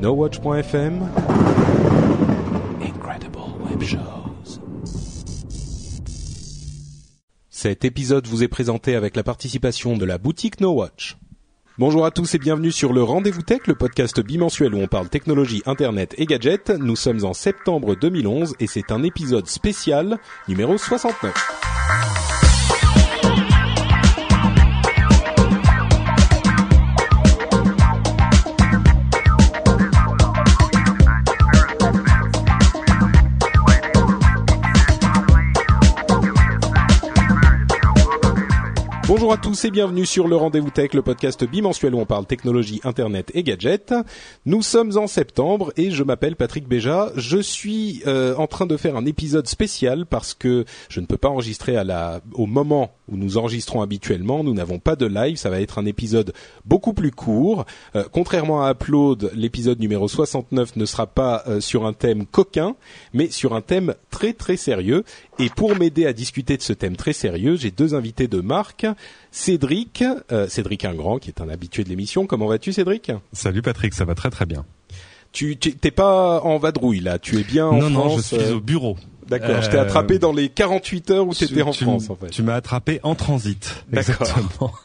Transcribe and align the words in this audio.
NoWatch.fm 0.00 1.08
Incredible 2.82 3.38
Web 3.64 3.82
Shows. 3.82 4.60
Cet 7.48 7.86
épisode 7.86 8.26
vous 8.26 8.42
est 8.42 8.48
présenté 8.48 8.94
avec 8.94 9.16
la 9.16 9.22
participation 9.22 9.96
de 9.96 10.04
la 10.04 10.18
boutique 10.18 10.60
No 10.60 10.72
Watch. 10.72 11.16
Bonjour 11.78 12.04
à 12.04 12.10
tous 12.10 12.34
et 12.34 12.38
bienvenue 12.38 12.72
sur 12.72 12.92
le 12.92 13.02
Rendez-vous 13.02 13.40
Tech, 13.40 13.60
le 13.66 13.74
podcast 13.74 14.20
bimensuel 14.20 14.74
où 14.74 14.78
on 14.78 14.86
parle 14.86 15.08
technologie, 15.08 15.62
internet 15.64 16.14
et 16.18 16.26
gadgets. 16.26 16.68
Nous 16.68 16.96
sommes 16.96 17.24
en 17.24 17.32
septembre 17.32 17.96
2011 17.96 18.54
et 18.60 18.66
c'est 18.66 18.92
un 18.92 19.02
épisode 19.02 19.46
spécial 19.46 20.18
numéro 20.46 20.76
69. 20.76 22.35
Bonjour 39.16 39.32
à 39.32 39.38
tous 39.38 39.64
et 39.64 39.70
bienvenue 39.70 40.04
sur 40.04 40.28
le 40.28 40.36
Rendez-vous 40.36 40.68
Tech, 40.68 40.92
le 40.92 41.00
podcast 41.00 41.42
bimensuel 41.42 41.94
où 41.94 41.98
on 41.98 42.04
parle 42.04 42.26
technologie, 42.26 42.82
internet 42.84 43.30
et 43.32 43.42
gadgets. 43.42 43.94
Nous 44.44 44.60
sommes 44.60 44.98
en 44.98 45.06
septembre 45.06 45.72
et 45.78 45.90
je 45.90 46.04
m'appelle 46.04 46.36
Patrick 46.36 46.68
Béja. 46.68 47.12
Je 47.16 47.38
suis 47.38 48.02
euh, 48.06 48.36
en 48.36 48.46
train 48.46 48.66
de 48.66 48.76
faire 48.76 48.94
un 48.94 49.06
épisode 49.06 49.48
spécial 49.48 50.04
parce 50.04 50.34
que 50.34 50.66
je 50.90 51.00
ne 51.00 51.06
peux 51.06 51.16
pas 51.16 51.30
enregistrer 51.30 51.78
à 51.78 51.82
la, 51.82 52.20
au 52.34 52.44
moment 52.44 52.95
où 53.08 53.16
nous 53.16 53.38
enregistrons 53.38 53.82
habituellement. 53.82 54.42
Nous 54.44 54.54
n'avons 54.54 54.78
pas 54.78 54.96
de 54.96 55.06
live. 55.06 55.36
Ça 55.36 55.50
va 55.50 55.60
être 55.60 55.78
un 55.78 55.86
épisode 55.86 56.32
beaucoup 56.64 56.92
plus 56.92 57.10
court. 57.10 57.64
Euh, 57.94 58.04
contrairement 58.12 58.64
à 58.64 58.72
Upload, 58.72 59.30
l'épisode 59.34 59.80
numéro 59.80 60.08
69 60.08 60.76
ne 60.76 60.84
sera 60.84 61.06
pas 61.06 61.42
euh, 61.46 61.60
sur 61.60 61.86
un 61.86 61.92
thème 61.92 62.26
coquin, 62.26 62.76
mais 63.12 63.30
sur 63.30 63.54
un 63.54 63.60
thème 63.60 63.94
très 64.10 64.32
très 64.32 64.56
sérieux. 64.56 65.04
Et 65.38 65.48
pour 65.50 65.76
m'aider 65.76 66.06
à 66.06 66.12
discuter 66.12 66.56
de 66.56 66.62
ce 66.62 66.72
thème 66.72 66.96
très 66.96 67.12
sérieux, 67.12 67.56
j'ai 67.56 67.70
deux 67.70 67.94
invités 67.94 68.28
de 68.28 68.40
marque. 68.40 68.86
Cédric, 69.30 70.02
euh, 70.32 70.48
Cédric 70.48 70.84
Ingrand, 70.84 71.18
qui 71.18 71.28
est 71.28 71.40
un 71.40 71.48
habitué 71.48 71.84
de 71.84 71.88
l'émission. 71.90 72.26
Comment 72.26 72.46
vas-tu, 72.46 72.72
Cédric? 72.72 73.12
Salut 73.32 73.62
Patrick, 73.62 73.92
ça 73.94 74.04
va 74.04 74.14
très 74.14 74.30
très 74.30 74.46
bien. 74.46 74.64
Tu 75.32 75.56
t'es 75.58 75.90
pas 75.90 76.40
en 76.40 76.56
vadrouille 76.56 77.00
là, 77.00 77.18
tu 77.18 77.38
es 77.38 77.42
bien 77.44 77.66
en 77.66 77.76
non, 77.76 77.90
non, 77.90 78.04
je 78.04 78.08
France. 78.22 78.26
suis 78.28 78.36
euh, 78.38 78.56
au 78.56 78.60
bureau. 78.60 78.96
D'accord, 79.28 79.62
je 79.62 79.70
t'ai 79.70 79.76
Euh, 79.76 79.82
attrapé 79.82 80.18
dans 80.18 80.32
les 80.32 80.48
48 80.48 81.10
heures 81.10 81.26
où 81.26 81.34
tu 81.34 81.44
étais 81.44 81.62
en 81.62 81.70
tu, 81.72 81.84
France 81.84 82.10
en 82.10 82.16
fait. 82.16 82.30
Tu 82.30 82.42
m'as 82.42 82.54
attrapé 82.54 83.00
en 83.02 83.14
transit. 83.14 83.84
Exactement. 83.92 84.72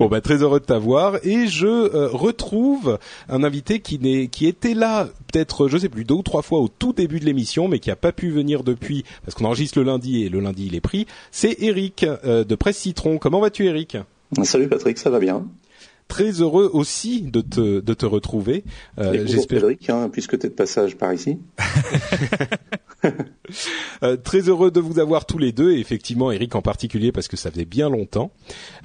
Bon 0.00 0.08
bah 0.08 0.20
très 0.20 0.42
heureux 0.42 0.58
de 0.58 0.64
t'avoir 0.64 1.24
et 1.24 1.46
je 1.46 1.66
euh, 1.66 2.08
retrouve 2.08 2.98
un 3.28 3.44
invité 3.44 3.78
qui 3.78 4.00
n'est 4.00 4.26
qui 4.26 4.46
était 4.46 4.74
là 4.74 5.08
peut-être 5.32 5.68
je 5.68 5.78
sais 5.78 5.88
plus 5.88 6.04
deux 6.04 6.16
ou 6.16 6.22
trois 6.22 6.42
fois 6.42 6.58
au 6.58 6.68
tout 6.68 6.92
début 6.92 7.20
de 7.20 7.24
l'émission 7.24 7.68
mais 7.68 7.78
qui 7.78 7.90
a 7.90 7.96
pas 7.96 8.10
pu 8.10 8.30
venir 8.30 8.64
depuis 8.64 9.04
parce 9.24 9.36
qu'on 9.36 9.44
enregistre 9.44 9.78
le 9.78 9.84
lundi 9.84 10.24
et 10.24 10.28
le 10.28 10.40
lundi 10.40 10.66
il 10.66 10.74
est 10.74 10.80
pris. 10.80 11.06
C'est 11.30 11.56
Eric 11.62 12.02
euh, 12.02 12.42
de 12.44 12.54
Presse 12.56 12.78
Citron. 12.78 13.18
Comment 13.18 13.40
vas-tu 13.40 13.66
Eric? 13.66 13.96
Salut 14.42 14.68
Patrick, 14.68 14.98
ça 14.98 15.08
va 15.10 15.20
bien? 15.20 15.44
Très 16.08 16.40
heureux 16.40 16.70
aussi 16.72 17.22
de 17.22 17.40
te 17.40 17.80
de 17.80 17.94
te 17.94 18.06
retrouver. 18.06 18.64
Euh, 18.98 19.26
J'espère 19.26 19.64
hein, 19.88 20.08
puisque 20.12 20.38
tu 20.38 20.46
es 20.46 20.48
de 20.50 20.54
passage 20.54 20.96
par 20.96 21.12
ici. 21.12 21.38
Euh, 24.02 24.16
très 24.16 24.48
heureux 24.48 24.70
de 24.70 24.80
vous 24.80 24.98
avoir 24.98 25.26
tous 25.26 25.38
les 25.38 25.52
deux 25.52 25.72
et 25.72 25.78
effectivement 25.78 26.32
Eric 26.32 26.54
en 26.54 26.62
particulier 26.62 27.12
parce 27.12 27.28
que 27.28 27.36
ça 27.36 27.50
faisait 27.50 27.66
bien 27.66 27.88
longtemps 27.90 28.32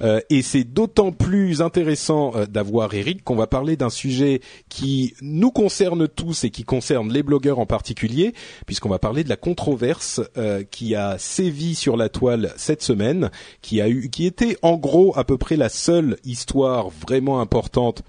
Euh, 0.02 0.20
et 0.30 0.42
c'est 0.42 0.64
d'autant 0.64 1.12
plus 1.12 1.62
intéressant 1.62 2.32
euh, 2.36 2.46
d'avoir 2.46 2.92
Eric 2.94 3.24
qu'on 3.24 3.36
va 3.36 3.46
parler 3.46 3.76
d'un 3.76 3.90
sujet 3.90 4.40
qui 4.68 5.14
nous 5.20 5.50
concerne 5.50 6.06
tous 6.06 6.44
et 6.44 6.50
qui 6.50 6.64
concerne 6.64 7.12
les 7.12 7.22
blogueurs 7.22 7.58
en 7.58 7.66
particulier 7.66 8.34
puisqu'on 8.66 8.88
va 8.88 8.98
parler 8.98 9.24
de 9.24 9.28
la 9.28 9.36
controverse 9.36 10.20
euh, 10.36 10.62
qui 10.62 10.94
a 10.94 11.18
sévi 11.18 11.74
sur 11.74 11.96
la 11.96 12.08
toile 12.08 12.52
cette 12.56 12.82
semaine 12.82 13.30
qui 13.62 13.80
a 13.80 13.88
eu 13.88 14.10
qui 14.10 14.26
était 14.26 14.56
en 14.62 14.76
gros 14.76 15.16
à 15.18 15.24
peu 15.24 15.38
près 15.38 15.56
la 15.56 15.68
seule 15.68 16.18
histoire 16.24 16.90
vraiment 17.10 17.40
importante 17.40 18.02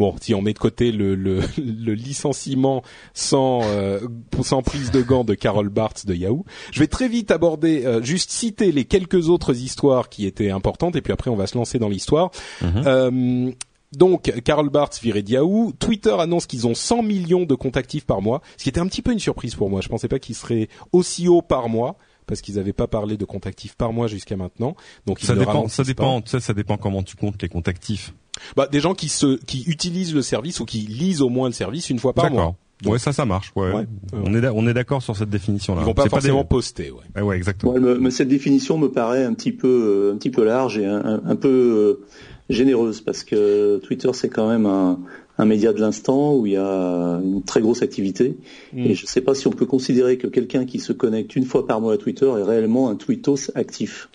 Bon, 0.00 0.14
si 0.18 0.32
on 0.32 0.40
met 0.40 0.54
de 0.54 0.58
côté 0.58 0.92
le, 0.92 1.14
le, 1.14 1.40
le 1.58 1.92
licenciement 1.92 2.82
sans 3.12 3.60
euh, 3.64 4.00
sans 4.42 4.62
prise 4.62 4.90
de 4.90 5.02
gants 5.02 5.24
de 5.24 5.34
Carol 5.34 5.68
Bartz 5.68 6.06
de 6.06 6.14
Yahoo, 6.14 6.46
je 6.72 6.80
vais 6.80 6.86
très 6.86 7.06
vite 7.06 7.30
aborder, 7.30 7.84
euh, 7.84 8.00
juste 8.00 8.30
citer 8.30 8.72
les 8.72 8.86
quelques 8.86 9.28
autres 9.28 9.54
histoires 9.54 10.08
qui 10.08 10.24
étaient 10.24 10.48
importantes, 10.48 10.96
et 10.96 11.02
puis 11.02 11.12
après 11.12 11.28
on 11.28 11.36
va 11.36 11.46
se 11.46 11.58
lancer 11.58 11.78
dans 11.78 11.90
l'histoire. 11.90 12.30
Euh, 12.62 13.50
donc, 13.92 14.32
Carol 14.42 14.70
Bartz 14.70 15.02
viré 15.02 15.20
de 15.22 15.32
Yahoo. 15.32 15.72
Twitter 15.78 16.14
annonce 16.18 16.46
qu'ils 16.46 16.66
ont 16.66 16.74
100 16.74 17.02
millions 17.02 17.44
de 17.44 17.54
comptes 17.54 17.76
actifs 17.76 18.06
par 18.06 18.22
mois, 18.22 18.40
ce 18.56 18.62
qui 18.62 18.70
était 18.70 18.80
un 18.80 18.86
petit 18.86 19.02
peu 19.02 19.12
une 19.12 19.18
surprise 19.18 19.54
pour 19.54 19.68
moi. 19.68 19.82
Je 19.82 19.88
pensais 19.88 20.08
pas 20.08 20.18
qu'ils 20.18 20.36
seraient 20.36 20.68
aussi 20.92 21.28
hauts 21.28 21.42
par 21.42 21.68
mois 21.68 21.98
parce 22.30 22.40
qu'ils 22.40 22.54
n'avaient 22.54 22.72
pas 22.72 22.86
parlé 22.86 23.18
de 23.18 23.24
comptes 23.26 23.46
actifs 23.46 23.74
par 23.76 23.92
mois 23.92 24.06
jusqu'à 24.06 24.36
maintenant. 24.38 24.74
Donc 25.04 25.22
ils 25.22 25.26
ça 25.26 25.34
dépend, 25.34 25.68
ça 25.68 25.82
dépend, 25.84 26.22
sais, 26.24 26.40
ça 26.40 26.54
dépend 26.54 26.78
comment 26.78 27.02
tu 27.02 27.16
comptes 27.16 27.42
les 27.42 27.48
comptes 27.50 27.68
actifs. 27.68 28.14
Bah, 28.56 28.66
des 28.72 28.80
gens 28.80 28.94
qui 28.94 29.10
se 29.10 29.36
qui 29.44 29.64
utilisent 29.66 30.14
le 30.14 30.22
service 30.22 30.60
ou 30.60 30.64
qui 30.64 30.78
lisent 30.78 31.20
au 31.20 31.28
moins 31.28 31.48
le 31.48 31.52
service 31.52 31.90
une 31.90 31.98
fois 31.98 32.14
par 32.14 32.30
mois. 32.30 32.40
D'accord. 32.40 32.54
Ouais, 32.86 32.98
ça, 32.98 33.12
ça 33.12 33.26
marche. 33.26 33.52
Ouais. 33.56 33.70
Ouais. 33.74 33.86
On 34.14 34.32
est, 34.34 34.48
on 34.48 34.66
est 34.66 34.72
d'accord 34.72 35.02
sur 35.02 35.14
cette 35.14 35.28
définition-là. 35.28 35.82
Ils 35.82 35.84
vont 35.84 35.92
pas 35.92 36.08
forcément 36.08 36.40
des- 36.40 36.48
poster. 36.48 36.90
Ouais. 37.14 37.20
Ouais, 37.20 37.36
exactement. 37.36 37.72
Ouais, 37.72 37.80
me- 37.80 38.08
cette 38.08 38.28
définition 38.28 38.78
me 38.78 38.88
paraît 38.90 39.22
un 39.24 39.34
petit 39.34 39.52
peu, 39.52 39.68
euh, 39.68 40.14
un 40.14 40.16
petit 40.16 40.30
peu 40.30 40.44
large 40.44 40.78
et 40.78 40.86
un, 40.86 41.04
un- 41.04 41.20
un 41.26 41.36
peu 41.36 41.48
euh, 41.50 42.06
généreuse 42.48 43.02
parce 43.02 43.22
que 43.22 43.78
Twitter 43.84 44.08
c'est 44.14 44.30
quand 44.30 44.48
même 44.48 44.64
un, 44.64 44.98
un 45.40 45.46
média 45.46 45.72
de 45.72 45.80
l'instant 45.80 46.34
où 46.34 46.44
il 46.44 46.52
y 46.52 46.56
a 46.56 47.20
une 47.22 47.42
très 47.42 47.62
grosse 47.62 47.80
activité 47.80 48.36
et 48.76 48.94
je 48.94 49.04
ne 49.04 49.06
sais 49.08 49.22
pas 49.22 49.34
si 49.34 49.46
on 49.46 49.52
peut 49.52 49.64
considérer 49.64 50.18
que 50.18 50.26
quelqu'un 50.26 50.66
qui 50.66 50.78
se 50.78 50.92
connecte 50.92 51.34
une 51.34 51.46
fois 51.46 51.66
par 51.66 51.80
mois 51.80 51.94
à 51.94 51.96
Twitter 51.96 52.26
est 52.26 52.42
réellement 52.42 52.90
un 52.90 52.96
tweetos 52.96 53.50
actif. 53.54 54.10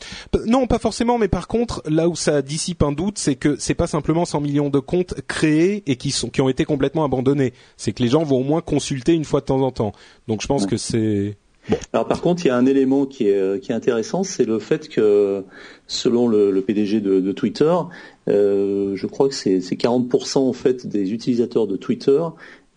Non, 0.45 0.67
pas 0.67 0.77
forcément, 0.77 1.17
mais 1.17 1.27
par 1.27 1.47
contre, 1.47 1.81
là 1.89 2.07
où 2.07 2.15
ça 2.15 2.43
dissipe 2.43 2.83
un 2.83 2.91
doute, 2.91 3.17
c'est 3.17 3.35
que 3.35 3.55
c'est 3.57 3.73
pas 3.73 3.87
simplement 3.87 4.25
100 4.25 4.41
millions 4.41 4.69
de 4.69 4.79
comptes 4.79 5.15
créés 5.27 5.83
et 5.87 5.95
qui 5.95 6.11
sont 6.11 6.29
qui 6.29 6.41
ont 6.41 6.49
été 6.49 6.63
complètement 6.63 7.03
abandonnés. 7.03 7.53
C'est 7.75 7.91
que 7.91 8.03
les 8.03 8.09
gens 8.09 8.23
vont 8.23 8.41
au 8.41 8.43
moins 8.43 8.61
consulter 8.61 9.13
une 9.13 9.25
fois 9.25 9.39
de 9.39 9.45
temps 9.45 9.61
en 9.61 9.71
temps. 9.71 9.93
Donc 10.27 10.41
je 10.41 10.47
pense 10.47 10.67
que 10.67 10.77
c'est 10.77 11.37
Alors 11.93 12.07
par 12.07 12.21
contre, 12.21 12.45
il 12.45 12.49
y 12.49 12.51
a 12.51 12.57
un 12.57 12.65
élément 12.65 13.05
qui 13.05 13.27
est, 13.27 13.35
euh, 13.37 13.57
qui 13.57 13.71
est 13.71 13.75
intéressant, 13.75 14.23
c'est 14.23 14.45
le 14.45 14.59
fait 14.59 14.87
que 14.89 15.43
selon 15.87 16.27
le, 16.27 16.51
le 16.51 16.61
PDG 16.61 17.01
de, 17.01 17.19
de 17.19 17.31
Twitter, 17.31 17.73
euh, 18.27 18.95
je 18.95 19.07
crois 19.07 19.27
que 19.29 19.35
c'est 19.35 19.61
c'est 19.61 19.75
40% 19.75 20.37
en 20.39 20.53
fait 20.53 20.85
des 20.87 21.13
utilisateurs 21.13 21.67
de 21.67 21.75
Twitter 21.77 22.21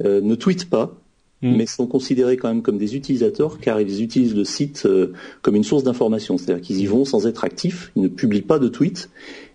euh, 0.05 0.21
ne 0.21 0.35
tweetent 0.35 0.71
pas, 0.71 0.95
Mm. 1.41 1.55
mais 1.57 1.67
sont 1.67 1.87
considérés 1.87 2.37
quand 2.37 2.49
même 2.49 2.63
comme 2.63 2.79
des 2.79 2.97
utilisateurs 2.97 3.61
car 3.61 3.81
ils 3.81 4.03
utilisent 4.03 4.35
le 4.35 4.43
site 4.45 4.87
euh, 4.87 5.13
comme 5.41 5.55
une 5.55 5.63
source 5.63 5.85
d'information, 5.85 6.37
c'est-à-dire 6.37 6.61
qu'ils 6.61 6.81
y 6.81 6.87
vont 6.87 7.05
sans 7.05 7.29
être 7.29 7.45
actifs, 7.45 7.93
ils 7.95 8.03
ne 8.03 8.09
publient 8.09 8.43
pas 8.43 8.59
de 8.59 8.67
tweets, 8.67 9.09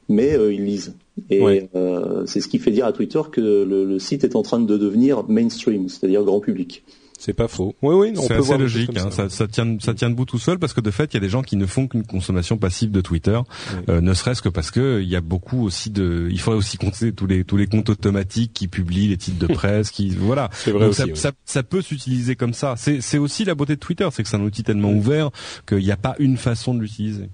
mais 0.07 0.31
euh, 0.33 0.53
ils 0.53 0.63
lisent. 0.63 0.95
Et 1.29 1.41
Ouais. 1.41 1.69
euh, 1.75 2.25
c'est 2.25 2.39
ce 2.39 2.47
qui 2.47 2.57
fait 2.57 2.71
dire 2.71 2.85
à 2.85 2.93
Twitter 2.93 3.19
que 3.29 3.41
le, 3.41 3.83
le 3.83 3.99
site 3.99 4.23
est 4.23 4.37
en 4.37 4.43
train 4.43 4.61
de 4.61 4.77
devenir 4.77 5.25
mainstream, 5.27 5.89
c'est-à-dire 5.89 6.23
grand 6.23 6.39
public. 6.39 6.85
C'est 7.23 7.33
pas 7.33 7.47
faux. 7.47 7.73
Oui, 7.81 7.95
oui, 7.95 8.13
on 8.17 8.21
C'est 8.27 8.35
peut 8.35 8.41
voir 8.41 8.59
logique, 8.59 8.89
hein. 8.97 9.09
ça. 9.09 9.11
ça, 9.11 9.29
ça 9.29 9.47
tient, 9.47 9.77
ça 9.79 9.93
tient 9.93 10.09
debout 10.09 10.25
tout 10.25 10.39
seul 10.39 10.59
parce 10.59 10.73
que 10.73 10.81
de 10.81 10.91
fait, 10.91 11.13
il 11.13 11.13
y 11.13 11.17
a 11.17 11.21
des 11.21 11.29
gens 11.29 11.41
qui 11.41 11.55
ne 11.55 11.65
font 11.65 11.87
qu'une 11.87 12.05
consommation 12.05 12.57
passive 12.57 12.91
de 12.91 12.99
Twitter, 12.99 13.39
euh, 13.87 14.01
ne 14.01 14.13
serait-ce 14.13 14.41
que 14.41 14.49
parce 14.49 14.71
que 14.71 14.99
il 15.01 15.07
y 15.07 15.15
a 15.15 15.21
beaucoup 15.21 15.63
aussi 15.63 15.89
de, 15.89 16.27
il 16.29 16.37
faudrait 16.41 16.57
aussi 16.57 16.77
compter 16.77 17.13
tous 17.13 17.25
les 17.25 17.45
tous 17.45 17.55
les 17.55 17.67
comptes 17.67 17.87
automatiques 17.87 18.51
qui 18.51 18.67
publient 18.67 19.07
les 19.07 19.15
titres 19.15 19.39
de 19.39 19.47
presse, 19.53 19.89
qui 19.89 20.09
voilà. 20.09 20.49
C'est 20.51 20.71
vrai 20.71 20.81
Donc 20.81 20.89
aussi. 20.89 20.99
ça, 21.01 21.05
oui. 21.07 21.15
ça, 21.15 21.31
ça 21.45 21.63
peut 21.63 21.81
s'utiliser 21.81 22.35
comme 22.35 22.53
ça. 22.53 22.73
C'est 22.75 22.99
c'est 22.99 23.19
aussi 23.19 23.45
la 23.45 23.55
beauté 23.55 23.75
de 23.75 23.79
Twitter, 23.79 24.09
c'est 24.11 24.23
que 24.23 24.27
c'est 24.27 24.35
un 24.35 24.41
outil 24.41 24.63
tellement 24.63 24.91
ouvert 24.91 25.29
qu'il 25.65 25.77
n'y 25.77 25.91
a 25.91 25.97
pas 25.97 26.15
une 26.19 26.35
façon 26.35 26.73
de 26.73 26.81
l'utiliser. 26.81 27.29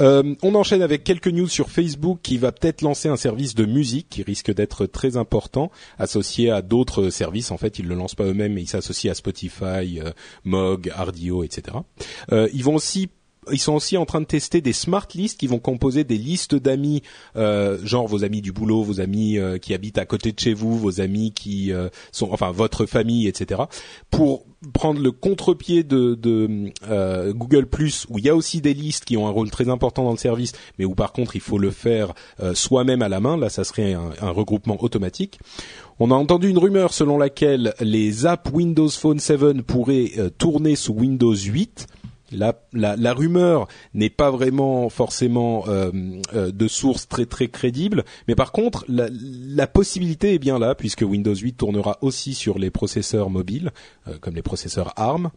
Euh, 0.00 0.34
on 0.42 0.54
enchaîne 0.54 0.82
avec 0.82 1.04
quelques 1.04 1.28
news 1.28 1.48
sur 1.48 1.70
Facebook 1.70 2.18
qui 2.22 2.38
va 2.38 2.52
peut-être 2.52 2.82
lancer 2.82 3.08
un 3.08 3.16
service 3.16 3.54
de 3.54 3.64
musique 3.64 4.08
qui 4.08 4.22
risque 4.22 4.52
d'être 4.52 4.86
très 4.86 5.16
important, 5.16 5.70
associé 5.98 6.50
à 6.50 6.62
d'autres 6.62 7.10
services. 7.10 7.50
En 7.50 7.56
fait, 7.56 7.78
ils 7.78 7.86
le 7.86 7.94
lancent 7.94 8.14
pas 8.14 8.24
eux-mêmes, 8.24 8.54
mais 8.54 8.62
ils 8.62 8.68
s'associent 8.68 9.10
à 9.10 9.14
Spotify, 9.14 10.00
euh, 10.00 10.12
Mog, 10.44 10.90
Ardio, 10.94 11.44
etc. 11.44 11.78
Euh, 12.32 12.48
ils 12.52 12.64
vont 12.64 12.74
aussi 12.74 13.08
ils 13.52 13.58
sont 13.58 13.74
aussi 13.74 13.96
en 13.96 14.06
train 14.06 14.20
de 14.20 14.26
tester 14.26 14.60
des 14.60 14.72
smart 14.72 15.06
lists 15.14 15.38
qui 15.38 15.46
vont 15.46 15.58
composer 15.58 16.04
des 16.04 16.18
listes 16.18 16.54
d'amis, 16.54 17.02
euh, 17.36 17.78
genre 17.84 18.06
vos 18.06 18.24
amis 18.24 18.42
du 18.42 18.52
boulot, 18.52 18.82
vos 18.82 19.00
amis 19.00 19.38
euh, 19.38 19.58
qui 19.58 19.74
habitent 19.74 19.98
à 19.98 20.06
côté 20.06 20.32
de 20.32 20.38
chez 20.38 20.54
vous, 20.54 20.78
vos 20.78 21.00
amis 21.00 21.32
qui 21.32 21.72
euh, 21.72 21.88
sont, 22.12 22.28
enfin 22.32 22.50
votre 22.50 22.86
famille, 22.86 23.26
etc. 23.26 23.62
Pour 24.10 24.44
prendre 24.74 25.00
le 25.00 25.10
contre-pied 25.10 25.82
de, 25.84 26.14
de 26.14 26.70
Google 27.32 27.66
Plus, 27.66 28.06
où 28.10 28.18
il 28.18 28.24
y 28.24 28.28
a 28.28 28.36
aussi 28.36 28.60
des 28.60 28.74
listes 28.74 29.06
qui 29.06 29.16
ont 29.16 29.26
un 29.26 29.30
rôle 29.30 29.50
très 29.50 29.70
important 29.70 30.04
dans 30.04 30.10
le 30.10 30.18
service, 30.18 30.52
mais 30.78 30.84
où 30.84 30.94
par 30.94 31.12
contre 31.12 31.34
il 31.34 31.40
faut 31.40 31.56
le 31.56 31.70
faire 31.70 32.12
soi-même 32.52 33.00
à 33.00 33.08
la 33.08 33.20
main. 33.20 33.38
Là, 33.38 33.48
ça 33.48 33.64
serait 33.64 33.94
un, 33.94 34.10
un 34.20 34.30
regroupement 34.30 34.76
automatique. 34.82 35.38
On 35.98 36.10
a 36.10 36.14
entendu 36.14 36.50
une 36.50 36.58
rumeur 36.58 36.92
selon 36.92 37.16
laquelle 37.16 37.72
les 37.80 38.26
apps 38.26 38.50
Windows 38.52 38.90
Phone 38.90 39.18
7 39.18 39.62
pourraient 39.62 40.12
tourner 40.36 40.76
sous 40.76 40.92
Windows 40.92 41.34
8 41.34 41.86
la, 42.32 42.54
la, 42.72 43.12
rumeur 43.14 43.68
n'est 43.94 44.10
pas 44.10 44.30
vraiment 44.30 44.88
forcément 44.88 45.64
euh, 45.68 45.90
euh, 46.34 46.50
de 46.52 46.68
source 46.68 47.08
très 47.08 47.26
très 47.26 47.48
crédible, 47.48 48.04
mais 48.28 48.34
par 48.34 48.52
contre 48.52 48.84
la, 48.88 49.08
la, 49.10 49.66
possibilité 49.66 50.34
est 50.34 50.38
bien 50.38 50.58
là 50.58 50.74
puisque 50.74 51.02
Windows 51.02 51.34
8 51.34 51.54
tournera 51.54 51.98
aussi 52.02 52.34
sur 52.34 52.58
les 52.58 52.70
processeurs 52.70 53.30
mobiles, 53.30 53.70
euh, 54.08 54.16
comme 54.20 54.34
les 54.34 54.42
processeurs 54.42 54.92
ARM. 54.96 55.30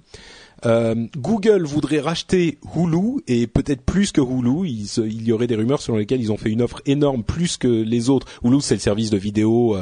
Euh, 0.66 1.08
Google 1.18 1.64
voudrait 1.64 2.00
racheter 2.00 2.58
Hulu 2.74 3.22
et 3.28 3.48
peut-être 3.48 3.82
plus 3.82 4.14
que 4.14 4.22
Hulu. 4.22 4.70
Il, 4.70 5.28
y 5.28 5.34
aurait 5.34 5.48
des 5.48 5.56
rumeurs 5.56 5.82
selon 5.82 5.98
lesquelles 5.98 6.22
ils 6.22 6.32
ont 6.32 6.38
fait 6.38 6.52
une 6.52 6.62
offre 6.62 6.82
énorme 6.86 7.24
plus 7.24 7.58
que 7.58 7.68
les 7.68 8.10
autres. 8.10 8.28
Hulu, 8.46 8.62
c'est 8.62 8.76
le 8.76 8.80
service 8.80 9.10
de 9.10 9.18
vidéo 9.18 9.76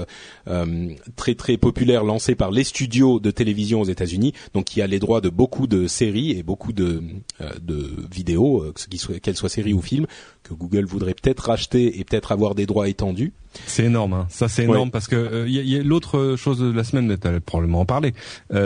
très 1.16 1.36
très 1.36 1.58
populaire 1.58 2.04
lancé 2.04 2.34
par 2.34 2.50
les 2.50 2.64
studios 2.64 3.20
de 3.20 3.30
télévision 3.30 3.82
aux 3.82 3.86
États-Unis, 3.86 4.34
donc 4.56 4.66
qui 4.66 4.82
a 4.82 4.88
les 4.88 4.98
droits 4.98 5.22
de 5.22 5.30
beaucoup 5.30 5.68
de 5.68 5.86
séries 5.86 6.32
et 6.32 6.42
beaucoup 6.42 6.74
de, 6.74 7.01
de 7.62 7.90
vidéos, 8.12 8.74
qu'elles 9.22 9.36
soient 9.36 9.50
séries 9.50 9.74
ou 9.74 9.82
films, 9.82 10.08
que 10.44 10.54
Google 10.54 10.86
voudrait 10.86 11.14
peut-être 11.14 11.48
racheter 11.48 12.00
et 12.00 12.04
peut-être 12.04 12.32
avoir 12.32 12.56
des 12.56 12.66
droits 12.66 12.88
étendus. 12.88 13.34
C'est 13.66 13.84
énorme, 13.84 14.14
hein. 14.14 14.28
ça 14.30 14.48
c'est 14.48 14.64
énorme 14.64 14.92
parce 14.92 15.10
que 15.10 15.46
il 15.46 15.54
y 15.54 15.78
a, 15.78 15.84
l'autre 15.84 16.36
chose 16.38 16.60
de 16.60 16.72
la 16.72 16.86
semaine, 16.86 17.18
tu 17.18 17.42
probablement 17.42 17.82
en 17.82 17.86
parler, 17.86 18.14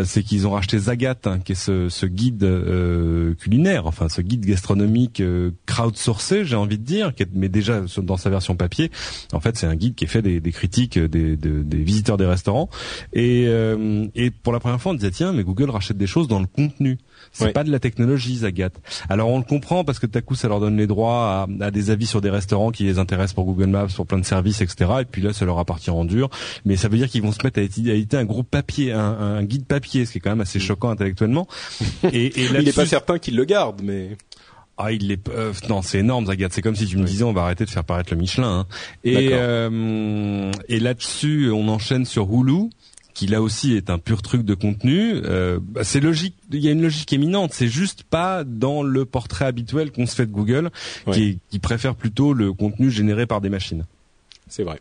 c'est 0.04 0.22
qu'ils 0.22 0.46
ont 0.46 0.52
racheté 0.52 0.78
Zagat, 0.78 1.16
hein, 1.26 1.40
qui 1.40 1.54
est 1.54 1.56
ce, 1.56 1.90
ce 1.90 2.06
guide 2.06 2.44
euh, 2.44 3.34
culinaire, 3.36 3.88
enfin 3.88 4.10
ce 4.10 4.22
guide 4.22 4.46
gastronomique 4.46 5.22
euh, 5.22 5.52
crowdsourcé, 5.66 6.46
j'ai 6.46 6.56
envie 6.56 6.78
de 6.78 6.84
dire, 6.84 7.12
mais 7.34 7.50
déjà 7.50 7.82
dans 7.98 8.18
sa 8.18 8.30
version 8.30 8.56
papier, 8.56 8.92
en 9.34 9.40
fait 9.40 9.58
c'est 9.58 9.68
un 9.68 9.76
guide 9.76 9.96
qui 9.96 10.06
est 10.06 10.08
fait 10.08 10.22
des, 10.22 10.40
des 10.40 10.52
critiques 10.52 11.00
des, 11.00 11.36
des, 11.36 11.84
visiteurs 11.84 12.18
des 12.18 12.26
restaurants. 12.26 12.70
Et, 13.14 13.46
euh, 13.48 14.06
et 14.16 14.32
pour 14.32 14.54
la 14.54 14.60
première 14.60 14.82
fois 14.82 14.92
on 14.92 14.96
disait 14.96 15.12
tiens 15.12 15.34
mais 15.34 15.44
Google 15.44 15.70
rachète 15.70 15.98
des 15.98 16.08
choses 16.08 16.28
dans 16.28 16.40
le 16.40 16.48
contenu. 16.48 16.98
C'est 17.32 17.54
pas 17.54 17.64
de 17.64 17.72
la 17.72 17.80
technologie, 17.80 18.38
Zagat. 18.38 18.70
Alors 19.10 19.30
on 19.30 19.38
le 19.38 19.44
comprend 19.44 19.84
parce 19.84 20.00
que 20.00 20.06
tout 20.06 20.18
à 20.18 20.22
coup 20.22 20.36
ça 20.36 20.48
leur 20.48 20.60
donne 20.60 20.78
les 20.78 20.88
droits 20.88 21.48
à, 21.62 21.66
à, 21.66 21.72
des 21.72 21.90
avis 21.90 22.06
sur 22.06 22.22
des 22.22 22.30
restaurants 22.30 22.72
qui 22.72 22.84
les 22.84 23.00
intéressent 23.00 23.34
pour 23.34 23.46
Google 23.46 23.68
Maps, 23.68 23.88
pour 23.96 24.06
plein 24.06 24.20
de 24.20 24.26
services, 24.26 24.62
etc. 24.62 24.92
Et 25.02 25.06
puis 25.06 25.22
là 25.22 25.34
ça 25.34 25.46
leur 25.46 25.60
appartient 25.60 25.90
en 25.90 26.06
dur. 26.06 26.30
Mais 26.66 26.76
ça 26.76 26.88
veut 26.88 26.98
dire 26.98 27.10
qu'ils 27.10 27.22
vont 27.22 27.32
se 27.32 27.44
mettre 27.44 27.60
à 27.60 27.64
éditer 27.64 28.18
un 28.18 28.26
groupe 28.26 28.50
papier, 28.50 28.92
un, 28.92 29.00
un, 29.00 29.44
guide 29.44 29.66
papier, 29.66 30.06
ce 30.06 30.12
qui 30.12 30.18
est 30.18 30.22
quand 30.22 30.32
même 30.32 30.42
assez 30.42 30.60
mm. 30.60 30.64
choquant 30.64 30.90
intellectuellement. 30.90 31.48
Et, 32.12 32.28
et 32.28 32.46
il 32.46 32.64
n'est 32.64 32.72
pas 32.72 32.86
certain 32.86 33.18
qu'il 33.20 33.36
le 33.36 33.46
garde, 33.46 33.82
mais. 33.84 34.18
Ah, 34.78 34.92
il 34.92 35.12
est 35.12 35.30
euh, 35.30 35.54
non, 35.70 35.82
c'est 35.82 36.00
énorme, 36.00 36.26
Zagat. 36.26 36.50
C'est 36.52 36.62
comme 36.62 36.76
si 36.76 36.86
tu 36.86 36.98
me 36.98 37.06
disais, 37.06 37.24
on 37.24 37.32
va 37.32 37.44
arrêter 37.44 37.64
de 37.64 37.70
faire 37.70 37.86
paraître 37.86 38.14
le 38.14 38.20
Michelin. 38.20 38.60
Hein. 38.60 38.68
Et 39.04 39.30
euh, 39.32 40.52
et 40.68 40.80
là-dessus, 40.80 41.50
on 41.52 41.68
enchaîne 41.70 42.06
sur 42.06 42.30
Hulu 42.30 42.70
qui 43.16 43.28
là 43.28 43.42
aussi 43.42 43.74
est 43.76 43.90
un 43.90 43.98
pur 43.98 44.22
truc 44.22 44.44
de 44.44 44.54
contenu. 44.54 45.14
Euh, 45.24 45.58
bah, 45.60 45.84
c'est 45.84 46.02
logique, 46.02 46.36
il 46.52 46.60
y 46.60 46.68
a 46.68 46.72
une 46.72 46.84
logique 46.84 47.12
éminente. 47.14 47.54
C'est 47.54 47.70
juste 47.70 48.04
pas 48.04 48.44
dans 48.44 48.84
le 48.84 49.06
portrait 49.06 49.46
habituel 49.46 49.92
qu'on 49.92 50.06
se 50.06 50.14
fait 50.14 50.28
de 50.28 50.32
Google, 50.32 50.70
qui, 51.12 51.40
qui 51.50 51.60
préfère 51.60 51.96
plutôt 51.96 52.34
le 52.34 52.54
contenu 52.54 52.92
généré 52.92 53.26
par 53.26 53.42
des 53.42 53.50
machines. 53.50 53.86
C'est 54.48 54.64
vrai. 54.64 54.80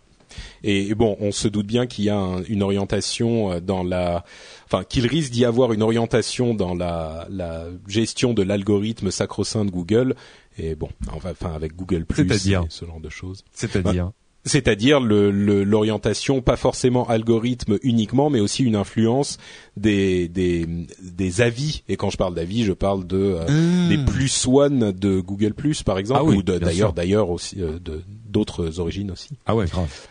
Et, 0.65 0.95
bon, 0.97 1.17
on 1.21 1.31
se 1.31 1.47
doute 1.47 1.67
bien 1.67 1.87
qu'il 1.87 2.07
y 2.07 2.11
a 2.11 2.19
une 2.49 2.65
orientation 2.65 3.53
euh, 3.53 3.61
dans 3.61 3.85
la, 3.85 4.25
enfin 4.67 4.83
qu'il 4.83 5.07
risque 5.07 5.31
d'y 5.31 5.45
avoir 5.45 5.73
une 5.73 5.83
orientation 5.83 6.55
dans 6.55 6.75
la, 6.75 7.29
la 7.31 7.67
gestion 7.87 8.35
de 8.35 8.43
l'algorithme 8.43 9.13
sacro-saint 9.13 9.65
de 9.65 9.71
Google. 9.71 10.17
Et 10.59 10.75
bon, 10.75 10.89
enfin 11.13 11.55
avec 11.55 11.77
Google 11.77 12.05
Plus, 12.05 12.27
ce 12.69 12.85
genre 12.85 13.01
de 13.01 13.11
choses. 13.11 13.45
C'est-à-dire. 13.53 14.11
C'est-à-dire 14.44 15.00
l'orientation, 15.00 16.43
pas 16.43 16.56
forcément 16.56 17.08
algorithme 17.08 17.79
uniquement, 17.82 18.31
mais 18.31 18.41
aussi 18.41 18.62
une 18.62 18.76
influence 18.76 19.38
des, 19.76 20.29
des, 20.29 20.67
des 21.02 21.41
avis. 21.41 21.82
Et 21.88 21.96
quand 21.96 22.11
je 22.11 22.17
parle 22.17 22.35
d'avis, 22.35 22.64
je 22.64 22.73
parle 22.73 23.06
de 23.06 23.17
euh, 23.17 23.44
ah. 23.49 23.88
des 23.88 23.99
plus 24.05 24.46
one 24.46 24.93
de 24.93 25.20
Google 25.20 25.55
Plus, 25.55 25.82
par 25.82 25.99
exemple, 25.99 26.20
ah 26.25 26.37
ou 26.37 26.43
d'ailleurs 26.43 26.93
d'ailleurs 26.93 27.31
aussi 27.31 27.62
euh, 27.62 27.79
de 27.79 28.02
d'autres 28.29 28.81
origines 28.81 29.11
aussi. 29.11 29.31
Ah 29.46 29.55
ouais, 29.55 29.67
grave 29.67 30.08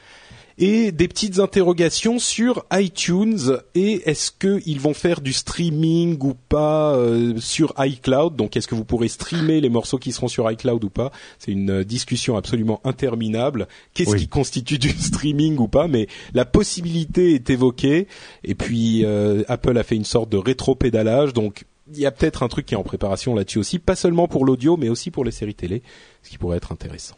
et 0.58 0.92
des 0.92 1.08
petites 1.08 1.40
interrogations 1.40 2.20
sur 2.20 2.66
iTunes 2.72 3.58
et 3.76 4.10
est-ce 4.10 4.32
qu'ils 4.32 4.80
vont 4.80 4.94
faire 4.94 5.22
du 5.22 5.34
streaming 5.34 6.18
ou 6.22 6.34
pas 6.34 6.96
euh, 6.96 7.38
sur 7.38 7.74
iCloud? 7.78 8.36
Donc 8.36 8.56
est-ce 8.56 8.68
que 8.68 8.76
vous 8.76 8.86
pourrez 8.86 9.08
streamer 9.08 9.62
les 9.62 9.70
morceaux 9.70 9.98
qui 9.98 10.12
seront 10.12 10.28
sur 10.28 10.50
iCloud 10.50 10.84
ou 10.84 10.90
pas? 10.90 11.12
C'est 11.40 11.52
une 11.52 11.84
discussion 11.84 12.38
absolument 12.38 12.82
interminable. 12.84 13.68
Qu'est-ce 13.94 14.16
qui 14.16 14.28
constitue 14.28 14.78
du 14.78 14.90
streaming 14.90 15.58
ou 15.58 15.68
pas? 15.68 15.88
Mais 15.88 16.08
la 16.34 16.46
possibilité 16.46 17.34
est 17.34 17.50
évoquée. 17.50 18.08
Et 18.44 18.56
puis 18.56 19.06
euh, 19.06 19.44
Apple 19.48 19.78
a 19.78 19.84
fait 19.84 19.96
une 19.96 20.06
sorte 20.06 20.30
de 20.30 20.38
rétro-pédalage. 20.38 21.34
Donc 21.34 21.66
il 21.92 22.00
y 22.00 22.06
a 22.06 22.12
peut-être 22.12 22.44
un 22.44 22.48
truc 22.48 22.66
qui 22.66 22.76
est 22.76 22.78
en 22.78 22.84
préparation 22.84 23.36
là-dessus 23.36 23.60
aussi, 23.60 23.80
pas 23.80 23.96
seulement 23.96 24.28
pour 24.28 24.46
l'audio, 24.46 24.78
mais 24.78 24.90
aussi 24.90 25.12
pour 25.12 25.26
les 25.26 25.32
séries 25.32 25.56
télé, 25.56 25.84
ce 26.22 26.30
qui 26.30 26.38
pourrait 26.38 26.58
être 26.58 26.72
intéressant. 26.72 27.16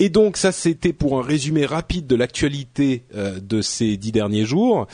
Et 0.00 0.10
donc 0.10 0.36
ça 0.36 0.52
c'était 0.52 0.92
pour 0.92 1.18
un 1.18 1.22
résumé 1.22 1.66
rapide 1.66 2.06
de 2.06 2.14
l'actualité 2.14 3.02
euh, 3.14 3.40
de 3.40 3.62
ces 3.62 3.96
dix 3.96 4.12
derniers 4.12 4.44
jours. 4.44 4.86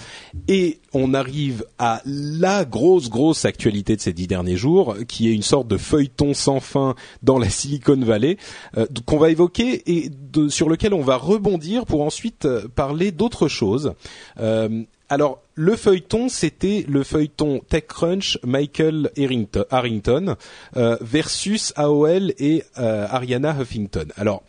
Et 0.49 0.81
on 0.95 1.13
arrive 1.13 1.67
à 1.79 2.01
la 2.07 2.65
grosse 2.65 3.11
grosse 3.11 3.45
actualité 3.45 3.97
de 3.97 4.01
ces 4.01 4.13
dix 4.13 4.27
derniers 4.27 4.57
jours, 4.57 4.97
qui 5.07 5.29
est 5.29 5.35
une 5.35 5.43
sorte 5.43 5.69
de 5.69 5.77
feuilleton 5.77 6.33
sans 6.33 6.61
fin 6.61 6.95
dans 7.23 7.39
la 7.39 7.51
Silicon 7.51 7.99
Valley, 7.99 8.39
euh, 8.79 8.87
qu'on 9.05 9.19
va 9.19 9.31
évoquer 9.31 9.83
et 9.87 10.11
sur 10.49 10.69
lequel 10.69 10.95
on 10.95 11.03
va 11.03 11.17
rebondir 11.17 11.85
pour 11.85 12.03
ensuite 12.03 12.47
euh, 12.47 12.67
parler 12.75 13.13
d'autres 13.13 13.49
choses. 13.49 13.93
alors 15.11 15.41
le 15.57 15.77
feuilleton, 15.77 16.29
c'était 16.29 16.85
le 16.89 17.05
feuilleton 17.05 17.61
TechCrunch 17.69 18.39
Michael 18.43 19.11
Harrington 19.71 20.35
versus 20.75 21.73
AOL 21.77 22.33
et 22.39 22.65
Ariana 22.75 23.55
Huffington. 23.61 24.07
Alors 24.17 24.43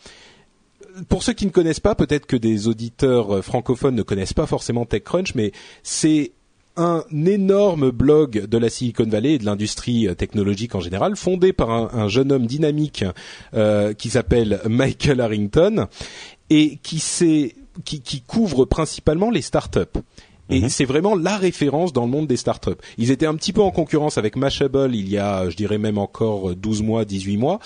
pour 1.10 1.24
ceux 1.24 1.34
qui 1.34 1.46
ne 1.46 1.52
connaissent 1.52 1.80
pas, 1.80 1.96
peut-être 1.96 2.26
que 2.26 2.36
des 2.36 2.68
auditeurs 2.68 3.36
euh, 3.36 3.42
francophones 3.42 3.96
ne 3.96 4.04
connaissent 4.04 4.34
pas 4.34 4.46
forcément 4.46 4.86
TechCrunch, 4.86 5.36
mais 5.36 5.52
c'est 5.84 6.32
un 6.78 7.04
énorme 7.12 7.92
blog 7.92 8.46
de 8.48 8.58
la 8.58 8.70
Silicon 8.70 9.06
Valley 9.06 9.34
et 9.34 9.38
de 9.38 9.46
l'industrie 9.46 10.08
euh, 10.08 10.14
technologique 10.14 10.76
en 10.76 10.82
général, 10.82 11.16
fondé 11.16 11.54
par 11.54 11.70
un, 11.70 12.08
jeune 12.08 12.32
homme 12.32 12.48
dynamique 12.48 13.06
euh, 13.54 13.94
qui 13.94 14.10
s'appelle 14.10 14.62
Michael 14.70 15.22
Harrington 15.22 15.88
et 16.50 16.78
qui, 16.84 17.02
qui, 17.84 18.02
qui 18.02 18.22
couvre 18.22 18.66
principalement 18.66 19.32
les 19.32 19.42
startups. 19.42 20.00
Et 20.50 20.62
mhm. 20.62 20.70
c'est 20.70 20.86
vraiment 20.86 21.16
la 21.16 21.38
référence 21.38 21.92
dans 21.92 22.06
le 22.06 22.12
monde 22.12 22.28
des 22.28 22.38
startups. 22.38 22.78
Ils 23.00 23.10
étaient 23.10 23.26
un 23.26 23.36
petit 23.36 23.52
peu 23.52 23.62
en 23.62 23.72
concurrence 23.72 24.20
avec 24.20 24.36
Mashable 24.36 24.94
il 24.94 25.10
y 25.10 25.18
a, 25.18 25.50
je 25.50 25.56
dirais 25.56 25.80
même 25.80 25.98
encore 25.98 26.56
12 26.56 26.84
mois, 26.84 27.04
18 27.04 27.38
mois. 27.38 27.60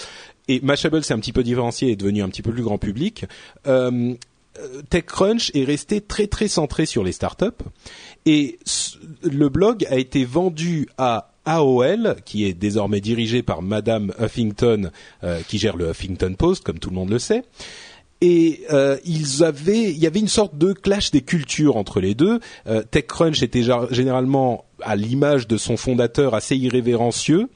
Et 0.49 0.59
Mashable 0.61 1.03
s'est 1.03 1.13
un 1.13 1.19
petit 1.19 1.31
peu 1.31 1.43
différencié 1.43 1.89
et 1.89 1.91
est 1.91 1.95
devenu 1.95 2.23
un 2.23 2.27
petit 2.27 2.41
peu 2.41 2.51
plus 2.51 2.63
grand 2.63 2.79
public. 2.79 3.25
Euh, 3.67 4.15
TechCrunch 4.89 5.51
est 5.53 5.63
resté 5.63 6.01
très 6.01 6.25
très 6.25 6.47
centré 6.47 6.87
sur 6.87 7.03
les 7.03 7.11
startups 7.11 7.45
et 8.25 8.57
le 9.21 9.47
blog 9.47 9.85
a 9.89 9.97
été 9.97 10.25
vendu 10.25 10.89
à 10.97 11.31
AOL, 11.45 12.15
qui 12.25 12.45
est 12.45 12.53
désormais 12.53 12.99
dirigé 12.99 13.43
par 13.43 13.61
Madame 13.61 14.11
Huffington, 14.19 14.89
euh, 15.23 15.39
qui 15.47 15.59
gère 15.59 15.77
le 15.77 15.91
Huffington 15.91 16.33
Post, 16.33 16.63
comme 16.63 16.79
tout 16.79 16.89
le 16.89 16.95
monde 16.95 17.11
le 17.11 17.19
sait. 17.19 17.43
Et 18.21 18.61
euh, 18.71 18.97
ils 19.05 19.43
avaient, 19.43 19.91
il 19.91 19.99
y 19.99 20.07
avait 20.07 20.19
une 20.19 20.27
sorte 20.27 20.57
de 20.57 20.73
clash 20.73 21.11
des 21.11 21.21
cultures 21.21 21.77
entre 21.77 22.01
les 22.01 22.15
deux. 22.15 22.39
TechCrunch 22.89 23.43
était 23.43 23.63
généralement 23.91 24.65
à 24.81 24.95
l'image 24.95 25.47
de 25.47 25.57
son 25.57 25.77
fondateur 25.77 26.33
assez 26.33 26.57
irrévérencieux 26.57 27.47